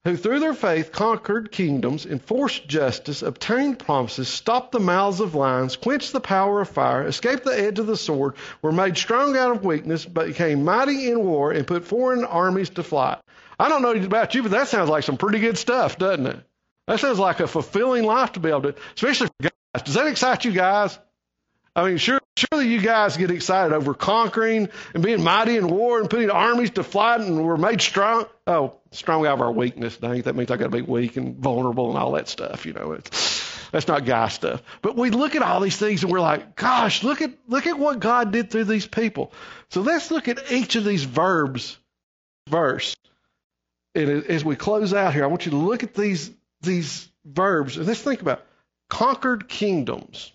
who 0.05 0.16
through 0.16 0.40
their 0.40 0.55
faith 0.55 0.90
conquered 0.90 1.53
kingdoms, 1.53 2.07
enforced 2.07 2.66
justice, 2.66 3.22
obtained 3.22 3.78
promises, 3.78 4.28
stopped 4.28 4.72
the 4.72 4.80
mouths 4.80 5.20
of 5.20 5.34
lions, 5.34 5.76
quenched 5.76 6.12
the 6.12 6.20
power 6.20 6.61
of 6.61 6.68
fire, 6.68 7.07
escaped 7.07 7.44
the 7.44 7.59
edge 7.59 7.78
of 7.78 7.86
the 7.86 7.96
sword, 7.96 8.34
were 8.62 8.72
made 8.72 8.96
strong 8.96 9.36
out 9.36 9.53
of 9.53 9.64
weakness, 9.64 10.05
but 10.05 10.26
became 10.26 10.64
mighty 10.64 11.11
in 11.11 11.24
war, 11.24 11.53
and 11.53 11.66
put 11.66 11.84
foreign 11.84 12.24
armies 12.24 12.70
to 12.70 12.82
flight. 12.82 13.18
I 13.61 13.68
don't 13.68 13.82
know 13.82 13.92
about 13.92 14.34
you, 14.34 14.42
but 14.42 14.50
that 14.50 14.68
sounds 14.68 14.90
like 14.90 15.05
some 15.05 15.16
pretty 15.16 15.38
good 15.38 15.57
stuff, 15.57 15.98
doesn't 15.98 16.26
it? 16.26 16.40
That 16.88 16.98
sounds 16.98 17.20
like 17.20 17.38
a 17.38 17.46
fulfilling 17.46 18.03
life 18.03 18.32
to 18.32 18.40
be 18.40 18.48
able 18.48 18.62
to, 18.62 18.74
especially 18.96 19.28
for 19.28 19.50
guys. 19.50 19.82
Does 19.84 19.94
that 19.94 20.09
excite 20.09 20.44
you 20.44 20.50
guys? 20.50 20.98
I 21.75 21.89
mean, 21.89 21.97
sure, 21.97 22.20
surely 22.37 22.68
you 22.68 22.81
guys 22.81 23.16
get 23.16 23.31
excited 23.31 23.75
over 23.75 23.95
conquering 23.95 24.68
and 24.95 25.03
being 25.03 25.23
mighty 25.23 25.57
in 25.57 25.68
war 25.68 26.01
and 26.01 26.11
putting 26.11 26.31
armies 26.31 26.70
to 26.73 26.85
flight 26.85 27.20
and 27.20 27.45
we're 27.45 27.57
made 27.57 27.81
strong. 27.81 28.27
Oh, 28.47 28.75
strong 28.91 29.27
out 29.27 29.35
of 29.35 29.41
our 29.41 29.53
weakness. 29.53 29.97
Dang, 29.97 30.23
that 30.23 30.37
means 30.37 30.51
I 30.51 30.57
got 30.57 30.70
to 30.70 30.77
be 30.77 30.83
weak 30.83 31.16
and 31.16 31.37
vulnerable 31.37 31.89
and 31.89 31.99
all 31.99 32.12
that 32.12 32.29
stuff. 32.29 32.66
You 32.66 32.75
know, 32.75 32.93
it's, 32.93 33.70
that's 33.70 33.89
not 33.89 34.05
guy 34.05 34.29
stuff. 34.29 34.62
But 34.83 34.97
we 34.97 35.11
look 35.11 35.35
at 35.35 35.43
all 35.43 35.61
these 35.61 35.79
things 35.79 36.03
and 36.03 36.12
we're 36.12 36.20
like, 36.20 36.57
gosh, 36.57 37.03
look 37.03 37.23
at 37.23 37.31
look 37.49 37.66
at 37.66 37.79
what 37.79 38.01
God 38.01 38.33
did 38.33 38.51
through 38.51 38.64
these 38.64 38.87
people. 38.87 39.33
So 39.70 39.81
let's 39.81 40.11
look 40.11 40.29
at 40.29 40.53
each 40.53 40.77
of 40.77 40.85
these 40.85 41.05
verbs, 41.05 41.79
verse. 42.49 42.97
And 43.95 44.25
as 44.27 44.45
we 44.45 44.57
close 44.57 44.93
out 44.93 45.14
here, 45.14 45.25
I 45.25 45.29
want 45.29 45.47
you 45.47 45.53
to 45.53 45.57
look 45.57 45.83
at 45.83 45.95
these 45.95 46.31
these 46.61 47.09
verbs 47.25 47.79
and 47.79 47.87
let's 47.87 48.03
think 48.03 48.20
about 48.20 48.45
conquered 48.91 49.49
kingdoms. 49.49 50.33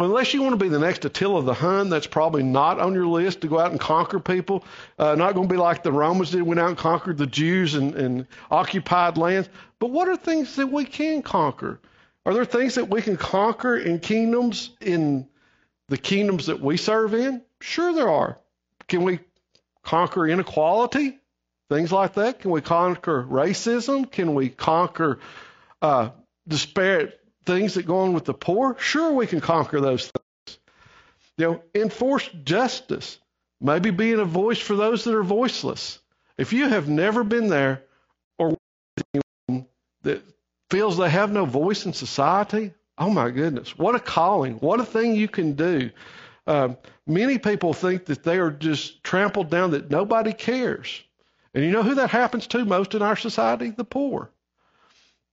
Unless 0.00 0.32
you 0.32 0.42
want 0.42 0.52
to 0.52 0.64
be 0.64 0.68
the 0.68 0.78
next 0.78 1.04
Attila 1.04 1.42
the 1.42 1.54
Hun, 1.54 1.88
that's 1.88 2.06
probably 2.06 2.44
not 2.44 2.78
on 2.78 2.94
your 2.94 3.06
list 3.06 3.40
to 3.40 3.48
go 3.48 3.58
out 3.58 3.72
and 3.72 3.80
conquer 3.80 4.20
people. 4.20 4.64
Uh, 4.96 5.16
not 5.16 5.34
going 5.34 5.48
to 5.48 5.52
be 5.52 5.58
like 5.58 5.82
the 5.82 5.90
Romans 5.90 6.30
did, 6.30 6.42
went 6.42 6.60
out 6.60 6.68
and 6.68 6.78
conquered 6.78 7.18
the 7.18 7.26
Jews 7.26 7.74
and, 7.74 7.96
and 7.96 8.26
occupied 8.48 9.18
lands. 9.18 9.48
But 9.80 9.90
what 9.90 10.06
are 10.06 10.16
things 10.16 10.54
that 10.54 10.68
we 10.68 10.84
can 10.84 11.22
conquer? 11.22 11.80
Are 12.24 12.32
there 12.32 12.44
things 12.44 12.76
that 12.76 12.88
we 12.88 13.02
can 13.02 13.16
conquer 13.16 13.76
in 13.76 13.98
kingdoms, 13.98 14.70
in 14.80 15.26
the 15.88 15.98
kingdoms 15.98 16.46
that 16.46 16.60
we 16.60 16.76
serve 16.76 17.14
in? 17.14 17.42
Sure, 17.60 17.92
there 17.92 18.08
are. 18.08 18.38
Can 18.86 19.02
we 19.02 19.18
conquer 19.82 20.28
inequality? 20.28 21.18
Things 21.70 21.90
like 21.90 22.14
that? 22.14 22.38
Can 22.38 22.52
we 22.52 22.60
conquer 22.60 23.24
racism? 23.24 24.08
Can 24.08 24.34
we 24.34 24.48
conquer 24.48 25.18
uh, 25.82 26.10
disparate 26.46 27.20
things 27.44 27.74
that 27.74 27.86
go 27.86 28.00
on 28.00 28.12
with 28.12 28.24
the 28.24 28.34
poor? 28.34 28.76
Sure, 28.78 29.12
we 29.12 29.26
can 29.26 29.40
conquer 29.40 29.80
those 29.80 30.10
things. 30.10 30.58
You 31.36 31.46
know, 31.46 31.62
enforce 31.74 32.28
justice, 32.44 33.18
maybe 33.60 33.90
being 33.90 34.18
a 34.18 34.24
voice 34.24 34.58
for 34.58 34.76
those 34.76 35.04
that 35.04 35.14
are 35.14 35.22
voiceless. 35.22 35.98
If 36.36 36.52
you 36.52 36.68
have 36.68 36.88
never 36.88 37.24
been 37.24 37.48
there 37.48 37.82
or 38.38 38.56
that 40.02 40.22
feels 40.70 40.96
they 40.96 41.10
have 41.10 41.32
no 41.32 41.44
voice 41.44 41.86
in 41.86 41.92
society, 41.92 42.72
oh 42.96 43.10
my 43.10 43.30
goodness, 43.30 43.76
what 43.78 43.94
a 43.94 44.00
calling, 44.00 44.54
what 44.54 44.80
a 44.80 44.84
thing 44.84 45.14
you 45.14 45.28
can 45.28 45.54
do. 45.54 45.90
Uh, 46.46 46.74
many 47.06 47.38
people 47.38 47.74
think 47.74 48.06
that 48.06 48.22
they 48.22 48.38
are 48.38 48.50
just 48.50 49.02
trampled 49.04 49.50
down, 49.50 49.72
that 49.72 49.90
nobody 49.90 50.32
cares. 50.32 51.02
And 51.54 51.64
you 51.64 51.70
know 51.70 51.82
who 51.82 51.96
that 51.96 52.10
happens 52.10 52.46
to 52.48 52.64
most 52.64 52.94
in 52.94 53.02
our 53.02 53.16
society? 53.16 53.70
The 53.70 53.84
poor. 53.84 54.30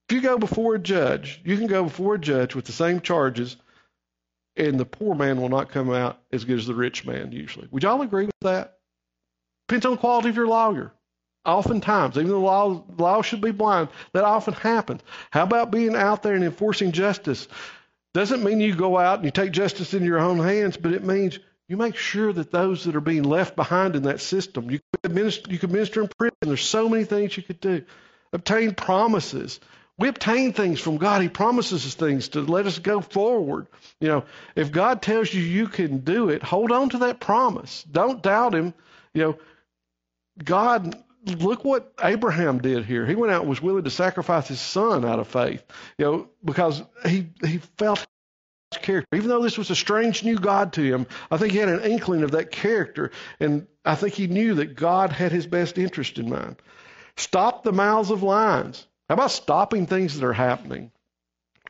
If 0.08 0.16
you 0.16 0.22
go 0.22 0.38
before 0.38 0.76
a 0.76 0.80
judge, 0.80 1.41
you 1.43 1.58
can 1.58 1.68
go 1.68 1.84
before 1.84 2.16
a 2.16 2.20
judge 2.20 2.53
with 2.53 2.66
the 2.66 2.72
same 2.72 3.01
charges, 3.01 3.58
and 4.56 4.80
the 4.80 4.86
poor 4.86 5.16
man 5.16 5.41
will 5.41 5.49
not 5.49 5.72
come 5.72 5.91
out 5.91 6.20
as 6.32 6.45
good 6.45 6.60
as 6.60 6.68
the 6.68 6.76
rich 6.76 7.06
man 7.06 7.32
usually. 7.32 7.68
Would 7.72 7.84
y'all 7.84 8.01
agree 8.01 8.26
with 8.26 8.36
that? 8.41 8.78
Depends 9.68 9.86
on 9.86 9.93
the 9.93 9.97
quality 9.97 10.30
of 10.30 10.36
your 10.36 10.47
lawyer. 10.47 10.93
Oftentimes, 11.43 12.18
even 12.18 12.30
though 12.30 12.39
the 12.39 12.39
law, 12.39 12.84
law 12.97 13.22
should 13.22 13.41
be 13.41 13.51
blind, 13.51 13.89
that 14.14 14.24
often 14.24 14.53
happens. 14.53 15.01
How 15.32 15.43
about 15.43 15.72
being 15.72 15.95
out 15.95 16.22
there 16.22 16.36
and 16.36 16.43
enforcing 16.43 16.91
justice? 16.91 17.47
Doesn't 18.14 18.43
mean 18.43 18.60
you 18.60 18.76
go 18.76 18.97
out 18.97 19.18
and 19.18 19.26
you 19.26 19.32
take 19.32 19.51
justice 19.51 19.93
into 19.93 20.06
your 20.06 20.20
own 20.20 20.39
hands, 20.39 20.78
but 20.78 20.93
it 20.93 21.03
means 21.03 21.39
you 21.68 21.78
make 21.78 21.95
sure 21.95 22.32
that 22.32 22.51
those 22.51 22.84
that 22.84 22.95
are 22.95 23.01
being 23.01 23.24
left 23.24 23.56
behind 23.56 23.95
in 23.95 24.03
that 24.03 24.22
system, 24.22 24.70
you 24.70 24.80
could 25.03 25.14
minister, 25.14 25.51
you 25.51 25.58
could 25.60 25.72
minister 25.72 26.01
in 26.01 26.10
prison. 26.18 26.36
There's 26.41 26.64
so 26.64 26.89
many 26.89 27.06
things 27.06 27.36
you 27.36 27.43
could 27.43 27.60
do. 27.60 27.84
Obtain 28.34 28.74
promises. 28.76 29.60
We 29.98 30.10
obtain 30.10 30.52
things 30.52 30.80
from 30.80 30.98
God. 30.98 31.22
He 31.22 31.30
promises 31.30 31.86
us 31.86 31.93
things 31.93 32.30
to 32.30 32.41
let 32.41 32.66
us 32.66 32.80
go 32.80 33.00
forward. 33.00 33.68
You 34.02 34.10
know, 34.10 34.24
if 34.56 34.72
God 34.72 35.02
tells 35.02 35.34
you 35.34 35.41
you 35.41 35.68
can 35.68 36.00
do 36.00 36.30
it, 36.30 36.43
hold 36.43 36.72
on 36.72 36.89
to 36.89 36.98
that 37.00 37.20
promise. 37.20 37.84
Don't 37.84 38.22
doubt 38.22 38.54
Him. 38.54 38.74
You 39.14 39.22
know, 39.22 39.39
God, 40.43 41.02
look 41.26 41.64
what 41.64 41.93
Abraham 42.04 42.60
did 42.60 42.86
here. 42.86 43.06
He 43.06 43.16
went 43.16 43.32
out 43.32 43.41
and 43.41 43.50
was 43.50 43.62
willing 43.62 43.86
to 43.86 43.89
sacrifice 43.89 44.50
his 44.50 44.60
son 44.60 45.06
out 45.06 45.20
of 45.20 45.28
faith. 45.28 45.64
You 45.98 46.06
know, 46.06 46.30
because 46.43 46.84
he 47.06 47.30
he 47.41 47.60
felt 47.78 48.06
character. 48.72 49.16
Even 49.16 49.30
though 49.30 49.41
this 49.41 49.58
was 49.58 49.70
a 49.70 49.76
strange 49.76 50.24
new 50.24 50.38
God 50.38 50.74
to 50.74 50.82
him, 50.82 51.08
I 51.32 51.38
think 51.38 51.54
he 51.54 51.60
had 51.60 51.70
an 51.70 51.84
inkling 51.89 52.24
of 52.24 52.32
that 52.32 52.52
character, 52.52 53.12
and 53.39 53.68
I 53.84 53.96
think 53.96 54.14
he 54.14 54.28
knew 54.28 54.56
that 54.56 54.76
God 54.76 55.12
had 55.12 55.32
his 55.32 55.48
best 55.48 55.78
interest 55.78 56.18
in 56.18 56.30
mind. 56.30 56.58
Stop 57.18 57.64
the 57.64 57.72
mouths 57.72 58.12
of 58.12 58.24
lions. 58.24 58.86
How 59.10 59.14
about 59.14 59.32
stopping 59.32 59.86
things 59.86 60.20
that 60.20 60.26
are 60.26 60.34
happening? 60.34 60.91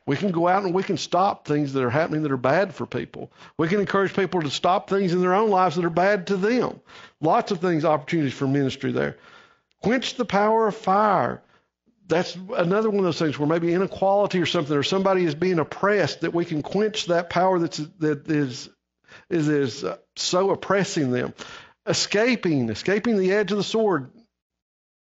We 0.08 0.16
can 0.16 0.32
go 0.32 0.48
out 0.48 0.64
and 0.64 0.74
we 0.74 0.84
can 0.84 0.98
stop 0.98 1.48
things 1.48 1.74
that 1.74 1.84
are 1.84 1.90
happening 1.90 2.22
that 2.24 2.32
are 2.32 2.38
bad 2.38 2.76
for 2.76 2.86
people. 2.86 3.32
We 3.58 3.68
can 3.68 3.80
encourage 3.80 4.14
people 4.16 4.42
to 4.42 4.52
stop 4.52 4.88
things 4.88 5.14
in 5.14 5.22
their 5.22 5.34
own 5.34 5.50
lives 5.50 5.76
that 5.76 5.86
are 5.86 5.90
bad 5.90 6.28
to 6.28 6.38
them. 6.38 6.80
Lots 7.22 7.52
of 7.52 7.60
things, 7.60 7.86
opportunities 7.86 8.34
for 8.34 8.48
ministry 8.48 8.92
there. 8.92 9.18
Quench 9.82 10.16
the 10.16 10.26
power 10.26 10.68
of 10.68 10.76
fire. 10.76 11.42
That's 12.08 12.38
another 12.56 12.90
one 12.90 13.00
of 13.00 13.06
those 13.06 13.18
things 13.18 13.40
where 13.40 13.50
maybe 13.50 13.74
inequality 13.74 14.40
or 14.40 14.46
something, 14.46 14.78
or 14.78 14.84
somebody 14.84 15.26
is 15.26 15.34
being 15.34 15.58
oppressed, 15.58 16.22
that 16.22 16.36
we 16.36 16.46
can 16.46 16.62
quench 16.62 17.08
that 17.08 17.32
power 17.32 17.58
that's 17.58 17.78
that 18.00 18.30
is 18.30 18.70
is, 19.30 19.48
is 19.48 19.84
uh, 19.84 19.98
so 20.16 20.52
oppressing 20.52 21.10
them. 21.12 21.34
Escaping, 21.88 22.70
escaping 22.70 23.18
the 23.18 23.32
edge 23.32 23.52
of 23.52 23.58
the 23.58 23.64
sword 23.64 24.12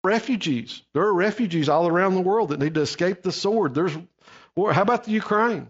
refugees. 0.05 0.83
There 0.93 1.03
are 1.03 1.13
refugees 1.13 1.67
all 1.67 1.87
around 1.87 2.15
the 2.15 2.21
world 2.21 2.49
that 2.49 2.59
need 2.59 2.75
to 2.75 2.81
escape 2.81 3.21
the 3.21 3.31
sword. 3.31 3.73
There's, 3.73 3.93
how 4.55 4.81
about 4.81 5.03
the 5.03 5.11
Ukraine? 5.11 5.67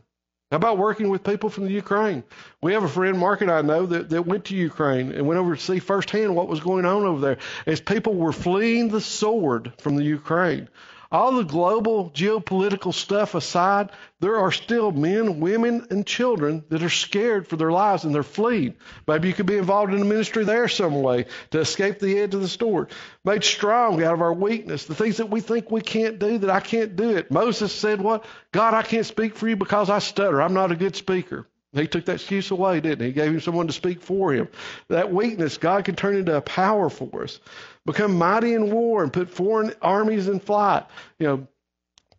How 0.51 0.57
about 0.57 0.77
working 0.77 1.09
with 1.09 1.23
people 1.23 1.49
from 1.49 1.65
the 1.65 1.73
Ukraine? 1.73 2.23
We 2.61 2.73
have 2.73 2.83
a 2.83 2.87
friend, 2.87 3.17
Mark 3.17 3.41
and 3.41 3.49
I 3.49 3.61
know, 3.61 3.87
that, 3.87 4.11
that 4.11 4.27
went 4.27 4.45
to 4.45 4.55
Ukraine 4.55 5.11
and 5.11 5.25
went 5.25 5.39
over 5.39 5.55
to 5.55 5.61
see 5.61 5.79
firsthand 5.79 6.35
what 6.35 6.47
was 6.47 6.59
going 6.59 6.85
on 6.85 7.03
over 7.03 7.19
there 7.19 7.37
as 7.65 7.81
people 7.81 8.13
were 8.13 8.31
fleeing 8.31 8.89
the 8.89 9.01
sword 9.01 9.73
from 9.79 9.95
the 9.95 10.03
Ukraine. 10.03 10.69
All 11.11 11.33
the 11.33 11.43
global 11.43 12.09
geopolitical 12.11 12.93
stuff 12.93 13.35
aside, 13.35 13.91
there 14.19 14.37
are 14.37 14.51
still 14.51 14.91
men, 14.91 15.39
women, 15.39 15.87
and 15.89 16.05
children 16.05 16.63
that 16.69 16.83
are 16.83 16.89
scared 16.89 17.47
for 17.47 17.57
their 17.57 17.71
lives 17.71 18.03
and 18.03 18.13
they're 18.13 18.23
fleeing. 18.23 18.75
Maybe 19.07 19.27
you 19.27 19.33
could 19.33 19.45
be 19.45 19.57
involved 19.57 19.93
in 19.93 20.01
a 20.01 20.05
ministry 20.05 20.43
there 20.43 20.67
some 20.67 21.01
way 21.01 21.25
to 21.51 21.59
escape 21.59 21.99
the 21.99 22.19
edge 22.19 22.33
of 22.33 22.41
the 22.41 22.47
sword. 22.47 22.91
Made 23.23 23.43
strong 23.43 24.03
out 24.03 24.13
of 24.13 24.21
our 24.21 24.33
weakness, 24.33 24.85
the 24.85 24.95
things 24.95 25.17
that 25.17 25.29
we 25.29 25.41
think 25.41 25.69
we 25.69 25.81
can't 25.81 26.19
do, 26.19 26.37
that 26.39 26.49
I 26.49 26.59
can't 26.59 26.95
do 26.95 27.11
it. 27.11 27.31
Moses 27.31 27.73
said, 27.73 28.01
What? 28.01 28.25
God, 28.51 28.73
I 28.73 28.81
can't 28.81 29.05
speak 29.05 29.35
for 29.35 29.47
you 29.47 29.55
because 29.55 29.89
I 29.89 29.99
stutter. 29.99 30.41
I'm 30.41 30.53
not 30.53 30.71
a 30.71 30.75
good 30.75 30.95
speaker. 30.95 31.47
He 31.81 31.87
took 31.87 32.05
that 32.05 32.15
excuse 32.15 32.51
away, 32.51 32.79
didn't 32.79 33.01
he? 33.01 33.07
He 33.07 33.11
gave 33.13 33.31
him 33.31 33.41
someone 33.41 33.67
to 33.67 33.73
speak 33.73 34.01
for 34.01 34.33
him. 34.33 34.47
That 34.87 35.11
weakness, 35.11 35.57
God 35.57 35.83
can 35.83 35.95
turn 35.95 36.15
into 36.15 36.35
a 36.35 36.41
power 36.41 36.89
for 36.89 37.23
us. 37.23 37.39
Become 37.85 38.17
mighty 38.17 38.53
in 38.53 38.71
war 38.71 39.03
and 39.03 39.13
put 39.13 39.29
foreign 39.29 39.73
armies 39.81 40.27
in 40.27 40.39
flight. 40.39 40.85
You 41.19 41.27
know, 41.27 41.47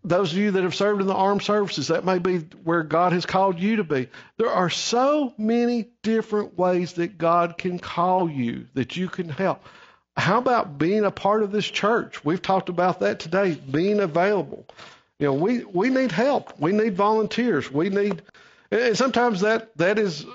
those 0.05 0.33
of 0.33 0.39
you 0.39 0.53
that 0.53 0.63
have 0.63 0.75
served 0.75 1.01
in 1.01 1.09
the 1.09 1.15
armed 1.15 1.43
services, 1.43 1.89
that 1.89 2.05
may 2.05 2.21
be 2.21 2.39
where 2.63 2.85
God 2.85 3.13
has 3.13 3.27
called 3.27 3.59
you 3.59 3.77
to 3.77 3.85
be. 3.85 4.09
There 4.37 4.51
are 4.51 4.71
so 4.71 5.35
many 5.37 5.89
different 6.03 6.57
ways 6.57 6.93
that 6.95 7.19
God 7.19 7.59
can 7.59 7.81
call 7.81 8.31
you, 8.31 8.69
that 8.75 8.97
you 8.97 9.09
can 9.09 9.29
help. 9.29 9.65
How 10.17 10.39
about 10.39 10.79
being 10.79 11.05
a 11.05 11.11
part 11.11 11.43
of 11.43 11.51
this 11.51 11.67
church? 11.67 12.25
We've 12.25 12.41
talked 12.41 12.69
about 12.69 13.01
that 13.01 13.19
today, 13.19 13.55
being 13.55 13.99
available. 13.99 14.67
You 15.19 15.27
know, 15.27 15.35
we, 15.35 15.65
we 15.65 15.91
need 15.91 16.13
help. 16.13 16.59
We 16.61 16.73
need 16.73 16.95
volunteers. 16.95 17.71
We 17.71 17.89
need 17.91 18.23
And 18.71 18.97
sometimes 18.97 19.41
that 19.41 19.77
that 19.79 19.99
is 19.99 20.27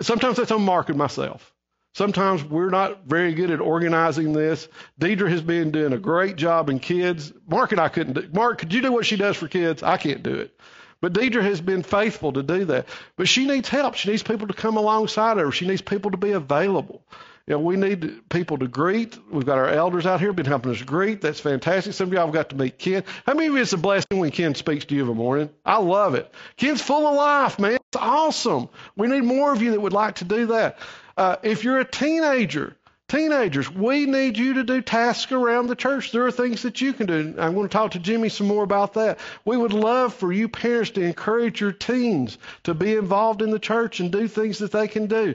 sometimes 0.00 0.36
that's 0.36 0.50
on 0.50 0.62
Mark 0.62 0.94
myself. 0.94 1.53
Sometimes 1.94 2.42
we're 2.42 2.70
not 2.70 3.06
very 3.06 3.34
good 3.34 3.52
at 3.52 3.60
organizing 3.60 4.32
this. 4.32 4.68
Deidre 5.00 5.30
has 5.30 5.40
been 5.40 5.70
doing 5.70 5.92
a 5.92 5.98
great 5.98 6.34
job 6.34 6.68
in 6.68 6.80
kids. 6.80 7.32
Mark 7.46 7.70
and 7.70 7.80
I 7.80 7.88
couldn't 7.88 8.14
do. 8.14 8.28
Mark, 8.32 8.58
could 8.58 8.72
you 8.72 8.82
do 8.82 8.92
what 8.92 9.06
she 9.06 9.16
does 9.16 9.36
for 9.36 9.46
kids? 9.46 9.82
I 9.82 9.96
can't 9.96 10.22
do 10.22 10.34
it. 10.34 10.58
But 11.00 11.12
Deidre 11.12 11.42
has 11.42 11.60
been 11.60 11.84
faithful 11.84 12.32
to 12.32 12.42
do 12.42 12.64
that. 12.64 12.88
But 13.16 13.28
she 13.28 13.46
needs 13.46 13.68
help. 13.68 13.94
She 13.94 14.10
needs 14.10 14.24
people 14.24 14.48
to 14.48 14.54
come 14.54 14.76
alongside 14.76 15.36
her. 15.36 15.52
She 15.52 15.68
needs 15.68 15.82
people 15.82 16.10
to 16.10 16.16
be 16.16 16.32
available. 16.32 17.04
You 17.46 17.54
know, 17.54 17.60
we 17.60 17.76
need 17.76 18.28
people 18.28 18.58
to 18.58 18.66
greet. 18.66 19.16
We've 19.30 19.46
got 19.46 19.58
our 19.58 19.68
elders 19.68 20.06
out 20.06 20.18
here 20.18 20.32
been 20.32 20.46
helping 20.46 20.72
us 20.72 20.82
greet. 20.82 21.20
That's 21.20 21.40
fantastic. 21.40 21.92
Some 21.92 22.08
of 22.08 22.14
y'all 22.14 22.24
have 22.24 22.34
got 22.34 22.48
to 22.48 22.56
meet 22.56 22.78
Ken. 22.78 23.04
How 23.26 23.34
many 23.34 23.48
of 23.48 23.52
you 23.52 23.60
it's 23.60 23.72
a 23.72 23.78
blessing 23.78 24.18
when 24.18 24.30
Ken 24.30 24.54
speaks 24.54 24.86
to 24.86 24.94
you 24.94 25.02
in 25.02 25.08
the 25.08 25.14
morning? 25.14 25.50
I 25.64 25.76
love 25.76 26.14
it. 26.14 26.32
Ken's 26.56 26.80
full 26.80 27.06
of 27.06 27.14
life, 27.14 27.58
man. 27.58 27.74
It's 27.74 27.96
awesome. 27.96 28.68
We 28.96 29.06
need 29.06 29.24
more 29.24 29.52
of 29.52 29.60
you 29.60 29.72
that 29.72 29.80
would 29.80 29.92
like 29.92 30.16
to 30.16 30.24
do 30.24 30.46
that. 30.46 30.78
Uh, 31.16 31.36
if 31.42 31.64
you're 31.64 31.78
a 31.78 31.84
teenager, 31.84 32.76
teenagers, 33.08 33.70
we 33.70 34.06
need 34.06 34.36
you 34.36 34.54
to 34.54 34.64
do 34.64 34.80
tasks 34.80 35.32
around 35.32 35.68
the 35.68 35.76
church. 35.76 36.12
There 36.12 36.26
are 36.26 36.30
things 36.30 36.62
that 36.62 36.80
you 36.80 36.92
can 36.92 37.06
do. 37.06 37.34
I'm 37.38 37.54
going 37.54 37.68
to 37.68 37.72
talk 37.72 37.92
to 37.92 37.98
Jimmy 37.98 38.28
some 38.28 38.46
more 38.46 38.64
about 38.64 38.94
that. 38.94 39.18
We 39.44 39.56
would 39.56 39.72
love 39.72 40.14
for 40.14 40.32
you 40.32 40.48
parents 40.48 40.90
to 40.92 41.02
encourage 41.02 41.60
your 41.60 41.72
teens 41.72 42.38
to 42.64 42.74
be 42.74 42.96
involved 42.96 43.42
in 43.42 43.50
the 43.50 43.58
church 43.58 44.00
and 44.00 44.10
do 44.10 44.26
things 44.26 44.58
that 44.58 44.72
they 44.72 44.88
can 44.88 45.06
do. 45.06 45.34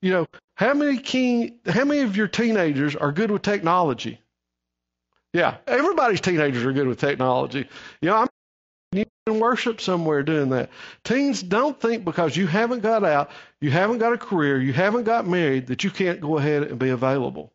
You 0.00 0.12
know, 0.12 0.26
how 0.56 0.74
many 0.74 0.96
how 1.66 1.84
many 1.84 2.00
of 2.00 2.16
your 2.16 2.28
teenagers 2.28 2.94
are 2.94 3.12
good 3.12 3.30
with 3.30 3.42
technology? 3.42 4.20
Yeah, 5.32 5.56
everybody's 5.66 6.20
teenagers 6.20 6.64
are 6.64 6.72
good 6.72 6.86
with 6.86 7.00
technology. 7.00 7.66
You 8.00 8.10
know, 8.10 8.16
I'm 8.16 8.28
in 9.26 9.40
worship 9.40 9.80
somewhere 9.80 10.22
doing 10.22 10.50
that. 10.50 10.68
Teens 11.02 11.42
don't 11.42 11.80
think 11.80 12.04
because 12.04 12.36
you 12.36 12.46
haven't 12.46 12.80
got 12.80 13.04
out, 13.04 13.30
you 13.58 13.70
haven't 13.70 13.96
got 13.96 14.12
a 14.12 14.18
career, 14.18 14.60
you 14.60 14.74
haven't 14.74 15.04
got 15.04 15.26
married 15.26 15.68
that 15.68 15.82
you 15.82 15.90
can't 15.90 16.20
go 16.20 16.36
ahead 16.36 16.64
and 16.64 16.78
be 16.78 16.90
available. 16.90 17.50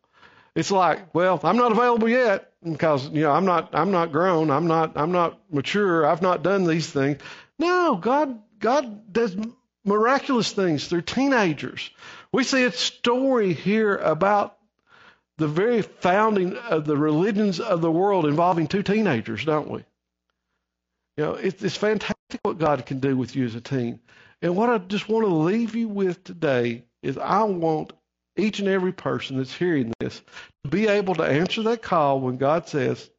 It's 0.56 0.72
like, 0.72 1.14
well, 1.14 1.38
I'm 1.44 1.56
not 1.56 1.70
available 1.70 2.08
yet 2.08 2.52
because 2.60 3.08
you 3.10 3.20
know 3.20 3.30
I'm 3.30 3.44
not 3.44 3.72
I'm 3.72 3.92
not 3.92 4.10
grown, 4.10 4.50
I'm 4.50 4.66
not 4.66 4.96
I'm 4.96 5.12
not 5.12 5.38
mature, 5.48 6.04
I've 6.04 6.22
not 6.22 6.42
done 6.42 6.64
these 6.64 6.90
things. 6.90 7.22
No, 7.56 7.94
God 7.94 8.42
God 8.58 9.12
does 9.12 9.36
miraculous 9.84 10.50
things 10.50 10.88
through 10.88 11.02
teenagers. 11.02 11.88
We 12.32 12.42
see 12.42 12.64
a 12.64 12.72
story 12.72 13.52
here 13.52 13.94
about 13.94 14.58
the 15.36 15.46
very 15.46 15.82
founding 15.82 16.56
of 16.56 16.84
the 16.84 16.96
religions 16.96 17.60
of 17.60 17.80
the 17.80 17.92
world 17.92 18.26
involving 18.26 18.66
two 18.66 18.82
teenagers, 18.82 19.44
don't 19.44 19.70
we? 19.70 19.84
You 21.20 21.26
know, 21.26 21.34
it's, 21.34 21.62
it's 21.62 21.76
fantastic 21.76 22.40
what 22.44 22.56
God 22.56 22.86
can 22.86 22.98
do 22.98 23.14
with 23.14 23.36
you 23.36 23.44
as 23.44 23.54
a 23.54 23.60
teen. 23.60 24.00
And 24.40 24.56
what 24.56 24.70
I 24.70 24.78
just 24.78 25.06
want 25.06 25.26
to 25.26 25.34
leave 25.34 25.76
you 25.76 25.86
with 25.86 26.24
today 26.24 26.84
is 27.02 27.18
I 27.18 27.42
want 27.42 27.92
each 28.38 28.58
and 28.58 28.68
every 28.68 28.94
person 28.94 29.36
that's 29.36 29.52
hearing 29.52 29.92
this 30.00 30.22
to 30.64 30.70
be 30.70 30.88
able 30.88 31.14
to 31.16 31.24
answer 31.24 31.62
that 31.64 31.82
call 31.82 32.22
when 32.22 32.38
God 32.38 32.68
says, 32.68 33.10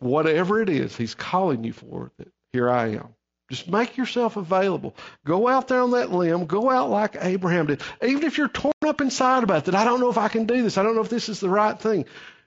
whatever 0.00 0.60
it 0.60 0.68
is 0.68 0.94
He's 0.94 1.14
calling 1.14 1.64
you 1.64 1.72
for, 1.72 2.12
that 2.18 2.28
here 2.52 2.68
I 2.68 2.88
am. 2.88 3.14
Just 3.48 3.66
make 3.66 3.96
yourself 3.96 4.36
available. 4.36 4.94
Go 5.24 5.48
out 5.48 5.68
there 5.68 5.80
on 5.80 5.92
that 5.92 6.12
limb. 6.12 6.44
Go 6.44 6.68
out 6.68 6.90
like 6.90 7.16
Abraham 7.18 7.64
did. 7.64 7.80
Even 8.02 8.24
if 8.24 8.36
you're 8.36 8.48
torn 8.48 8.74
up 8.86 9.00
inside 9.00 9.42
about 9.42 9.64
that, 9.64 9.74
I 9.74 9.84
don't 9.84 10.00
know 10.00 10.10
if 10.10 10.18
I 10.18 10.28
can 10.28 10.44
do 10.44 10.62
this. 10.62 10.76
I 10.76 10.82
don't 10.82 10.96
know 10.96 11.00
if 11.00 11.08
this 11.08 11.30
is 11.30 11.40
the 11.40 11.48
right 11.48 11.80
thing. 11.80 12.04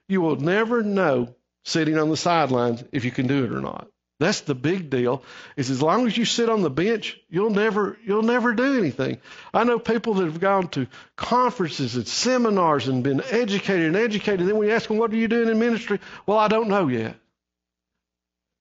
You 0.08 0.20
will 0.20 0.36
never 0.36 0.84
know 0.84 1.34
sitting 1.64 1.98
on 1.98 2.08
the 2.08 2.16
sidelines 2.16 2.84
if 2.92 3.04
you 3.04 3.10
can 3.10 3.26
do 3.26 3.44
it 3.44 3.52
or 3.52 3.60
not. 3.60 3.88
That's 4.20 4.40
the 4.40 4.54
big 4.54 4.90
deal. 4.90 5.22
Is 5.56 5.70
as 5.70 5.80
long 5.80 6.06
as 6.06 6.16
you 6.16 6.24
sit 6.24 6.48
on 6.48 6.62
the 6.62 6.70
bench, 6.70 7.20
you'll 7.28 7.50
never 7.50 7.96
you'll 8.04 8.22
never 8.22 8.52
do 8.52 8.76
anything. 8.76 9.18
I 9.54 9.62
know 9.62 9.78
people 9.78 10.14
that 10.14 10.24
have 10.24 10.40
gone 10.40 10.68
to 10.68 10.88
conferences 11.14 11.94
and 11.94 12.06
seminars 12.06 12.88
and 12.88 13.04
been 13.04 13.22
educated 13.30 13.86
and 13.86 13.96
educated. 13.96 14.40
And 14.40 14.48
Then 14.48 14.56
we 14.58 14.72
ask 14.72 14.88
them, 14.88 14.98
"What 14.98 15.12
are 15.12 15.16
you 15.16 15.28
doing 15.28 15.48
in 15.48 15.58
ministry?" 15.58 16.00
Well, 16.26 16.38
I 16.38 16.48
don't 16.48 16.68
know 16.68 16.88
yet. 16.88 17.14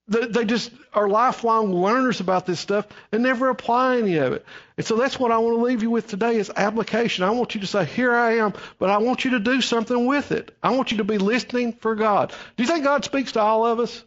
They, 0.08 0.28
They 0.28 0.46
just 0.46 0.72
are 0.94 1.10
lifelong 1.10 1.74
learners 1.74 2.20
about 2.20 2.46
this 2.46 2.60
stuff 2.60 2.86
and 3.12 3.24
never 3.24 3.50
apply 3.50 3.98
any 3.98 4.18
of 4.18 4.34
it. 4.34 4.46
And 4.78 4.86
so 4.86 4.96
that's 4.96 5.20
what 5.20 5.32
I 5.32 5.40
want 5.40 5.58
to 5.58 5.64
leave 5.64 5.82
you 5.82 5.90
with 5.90 6.08
today 6.08 6.36
is 6.38 6.52
application. 6.56 7.24
I 7.24 7.32
want 7.32 7.56
you 7.56 7.62
to 7.62 7.68
say, 7.68 7.84
here 7.84 8.16
I 8.16 8.38
am, 8.38 8.54
but 8.78 8.92
I 8.92 9.00
want 9.00 9.26
you 9.26 9.32
to 9.32 9.40
do 9.40 9.60
something 9.62 10.06
with 10.06 10.32
it. 10.32 10.56
I 10.62 10.76
want 10.76 10.92
you 10.92 10.98
to 10.98 11.04
be 11.04 11.18
listening 11.18 11.74
for 11.74 11.96
God. 11.96 12.30
Do 12.56 12.64
you 12.64 12.68
think 12.68 12.84
God 12.84 13.06
speaks 13.06 13.34
to 13.34 13.42
all 13.42 13.66
of 13.66 13.80
us? 13.80 14.04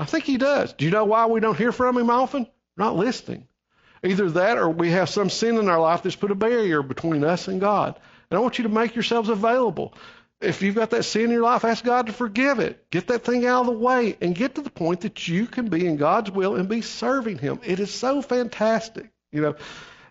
I 0.00 0.06
think 0.06 0.24
he 0.24 0.38
does. 0.38 0.72
Do 0.72 0.86
you 0.86 0.90
know 0.90 1.04
why 1.04 1.26
we 1.26 1.40
don't 1.40 1.58
hear 1.58 1.72
from 1.72 1.98
him 1.98 2.08
often? 2.08 2.46
We're 2.76 2.84
not 2.84 2.96
listening. 2.96 3.46
Either 4.02 4.30
that 4.30 4.56
or 4.56 4.70
we 4.70 4.92
have 4.92 5.10
some 5.10 5.28
sin 5.28 5.58
in 5.58 5.68
our 5.68 5.78
life 5.78 6.02
that's 6.02 6.16
put 6.16 6.30
a 6.30 6.34
barrier 6.34 6.82
between 6.82 7.22
us 7.22 7.48
and 7.48 7.60
God. 7.60 8.00
And 8.30 8.38
I 8.38 8.40
want 8.40 8.56
you 8.56 8.62
to 8.62 8.70
make 8.70 8.94
yourselves 8.94 9.28
available. 9.28 9.92
If 10.40 10.62
you've 10.62 10.74
got 10.74 10.88
that 10.90 11.02
sin 11.02 11.24
in 11.24 11.30
your 11.32 11.42
life, 11.42 11.66
ask 11.66 11.84
God 11.84 12.06
to 12.06 12.14
forgive 12.14 12.60
it. 12.60 12.90
Get 12.90 13.08
that 13.08 13.24
thing 13.24 13.44
out 13.44 13.60
of 13.60 13.66
the 13.66 13.72
way 13.72 14.16
and 14.22 14.34
get 14.34 14.54
to 14.54 14.62
the 14.62 14.70
point 14.70 15.02
that 15.02 15.28
you 15.28 15.46
can 15.46 15.68
be 15.68 15.86
in 15.86 15.96
God's 15.96 16.30
will 16.30 16.56
and 16.56 16.66
be 16.66 16.80
serving 16.80 17.36
Him. 17.36 17.60
It 17.62 17.78
is 17.78 17.92
so 17.92 18.22
fantastic. 18.22 19.10
You 19.32 19.42
know, 19.42 19.54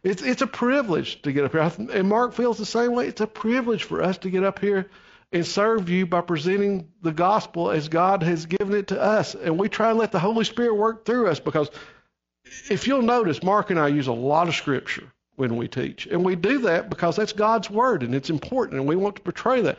it's 0.04 0.22
it's 0.22 0.44
a 0.44 0.48
privilege 0.48 1.20
to 1.24 1.32
get 1.32 1.46
up 1.46 1.54
here. 1.54 1.90
And 1.92 2.08
Mark 2.08 2.34
feels 2.34 2.60
the 2.60 2.66
same 2.68 2.92
way. 2.92 3.08
It's 3.08 3.22
a 3.22 3.28
privilege 3.28 3.86
for 3.86 4.04
us 4.04 4.20
to 4.20 4.30
get 4.30 4.44
up 4.44 4.60
here 4.60 4.92
and 5.32 5.46
serve 5.46 5.90
you 5.90 6.06
by 6.06 6.22
presenting 6.22 6.88
the 7.02 7.12
gospel 7.12 7.70
as 7.70 7.88
God 7.88 8.24
has 8.24 8.46
given 8.46 8.74
it 8.74 8.88
to 8.88 9.02
us. 9.02 9.36
And 9.36 9.60
we 9.60 9.70
try 9.70 9.92
and 9.92 10.00
let 10.00 10.12
the 10.12 10.20
Holy 10.20 10.44
Spirit 10.44 10.76
work 10.76 11.06
through 11.06 11.28
us 11.28 11.40
because 11.40 11.70
if 12.70 12.88
you'll 12.88 13.04
notice, 13.04 13.44
Mark 13.44 13.70
and 13.70 13.80
I 13.80 13.90
use 13.90 14.08
a 14.08 14.14
lot 14.14 14.48
of 14.48 14.56
scripture 14.56 15.12
when 15.36 15.56
we 15.56 15.68
teach. 15.68 16.08
And 16.08 16.26
we 16.26 16.36
do 16.36 16.60
that 16.60 16.90
because 16.90 17.16
that's 17.16 17.34
God's 17.34 17.70
word 17.70 18.04
and 18.04 18.16
it's 18.16 18.30
important 18.30 18.80
and 18.80 18.90
we 18.90 18.96
want 18.96 19.16
to 19.18 19.22
portray 19.22 19.62
that. 19.62 19.78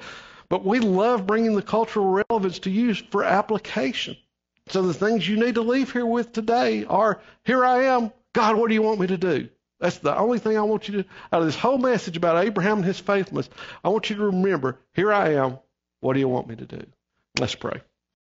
But 0.49 0.65
we 0.65 0.81
love 0.81 1.27
bringing 1.27 1.55
the 1.55 1.63
cultural 1.63 2.25
relevance 2.29 2.59
to 2.61 2.71
you 2.71 2.95
for 2.95 3.25
application. 3.25 4.17
So 4.69 4.83
the 4.83 4.95
things 4.95 5.29
you 5.29 5.37
need 5.37 5.57
to 5.57 5.63
leave 5.63 5.93
here 5.93 6.07
with 6.07 6.33
today 6.33 6.85
are 6.85 7.21
here 7.45 7.65
I 7.65 7.85
am. 7.85 8.13
God, 8.33 8.57
what 8.57 8.69
do 8.69 8.75
you 8.75 8.83
want 8.83 9.01
me 9.01 9.09
to 9.09 9.19
do? 9.19 9.49
That's 9.81 9.99
the 9.99 10.17
only 10.17 10.39
thing 10.39 10.59
I 10.59 10.63
want 10.63 10.89
you 10.89 11.03
to, 11.03 11.09
out 11.33 11.41
of 11.41 11.47
this 11.47 11.57
whole 11.57 11.79
message 11.79 12.17
about 12.17 12.45
Abraham 12.45 12.79
and 12.79 12.85
his 12.85 13.01
faithfulness, 13.01 13.49
I 13.83 13.89
want 13.89 14.11
you 14.11 14.17
to 14.17 14.27
remember, 14.27 14.79
here 14.95 15.13
I 15.13 15.35
am. 15.35 15.59
What 16.01 16.15
do 16.15 16.21
you 16.21 16.29
want 16.29 16.49
me 16.49 16.57
to 16.57 16.67
do? 16.67 16.83
Let's 17.39 17.55
pray. 17.55 17.81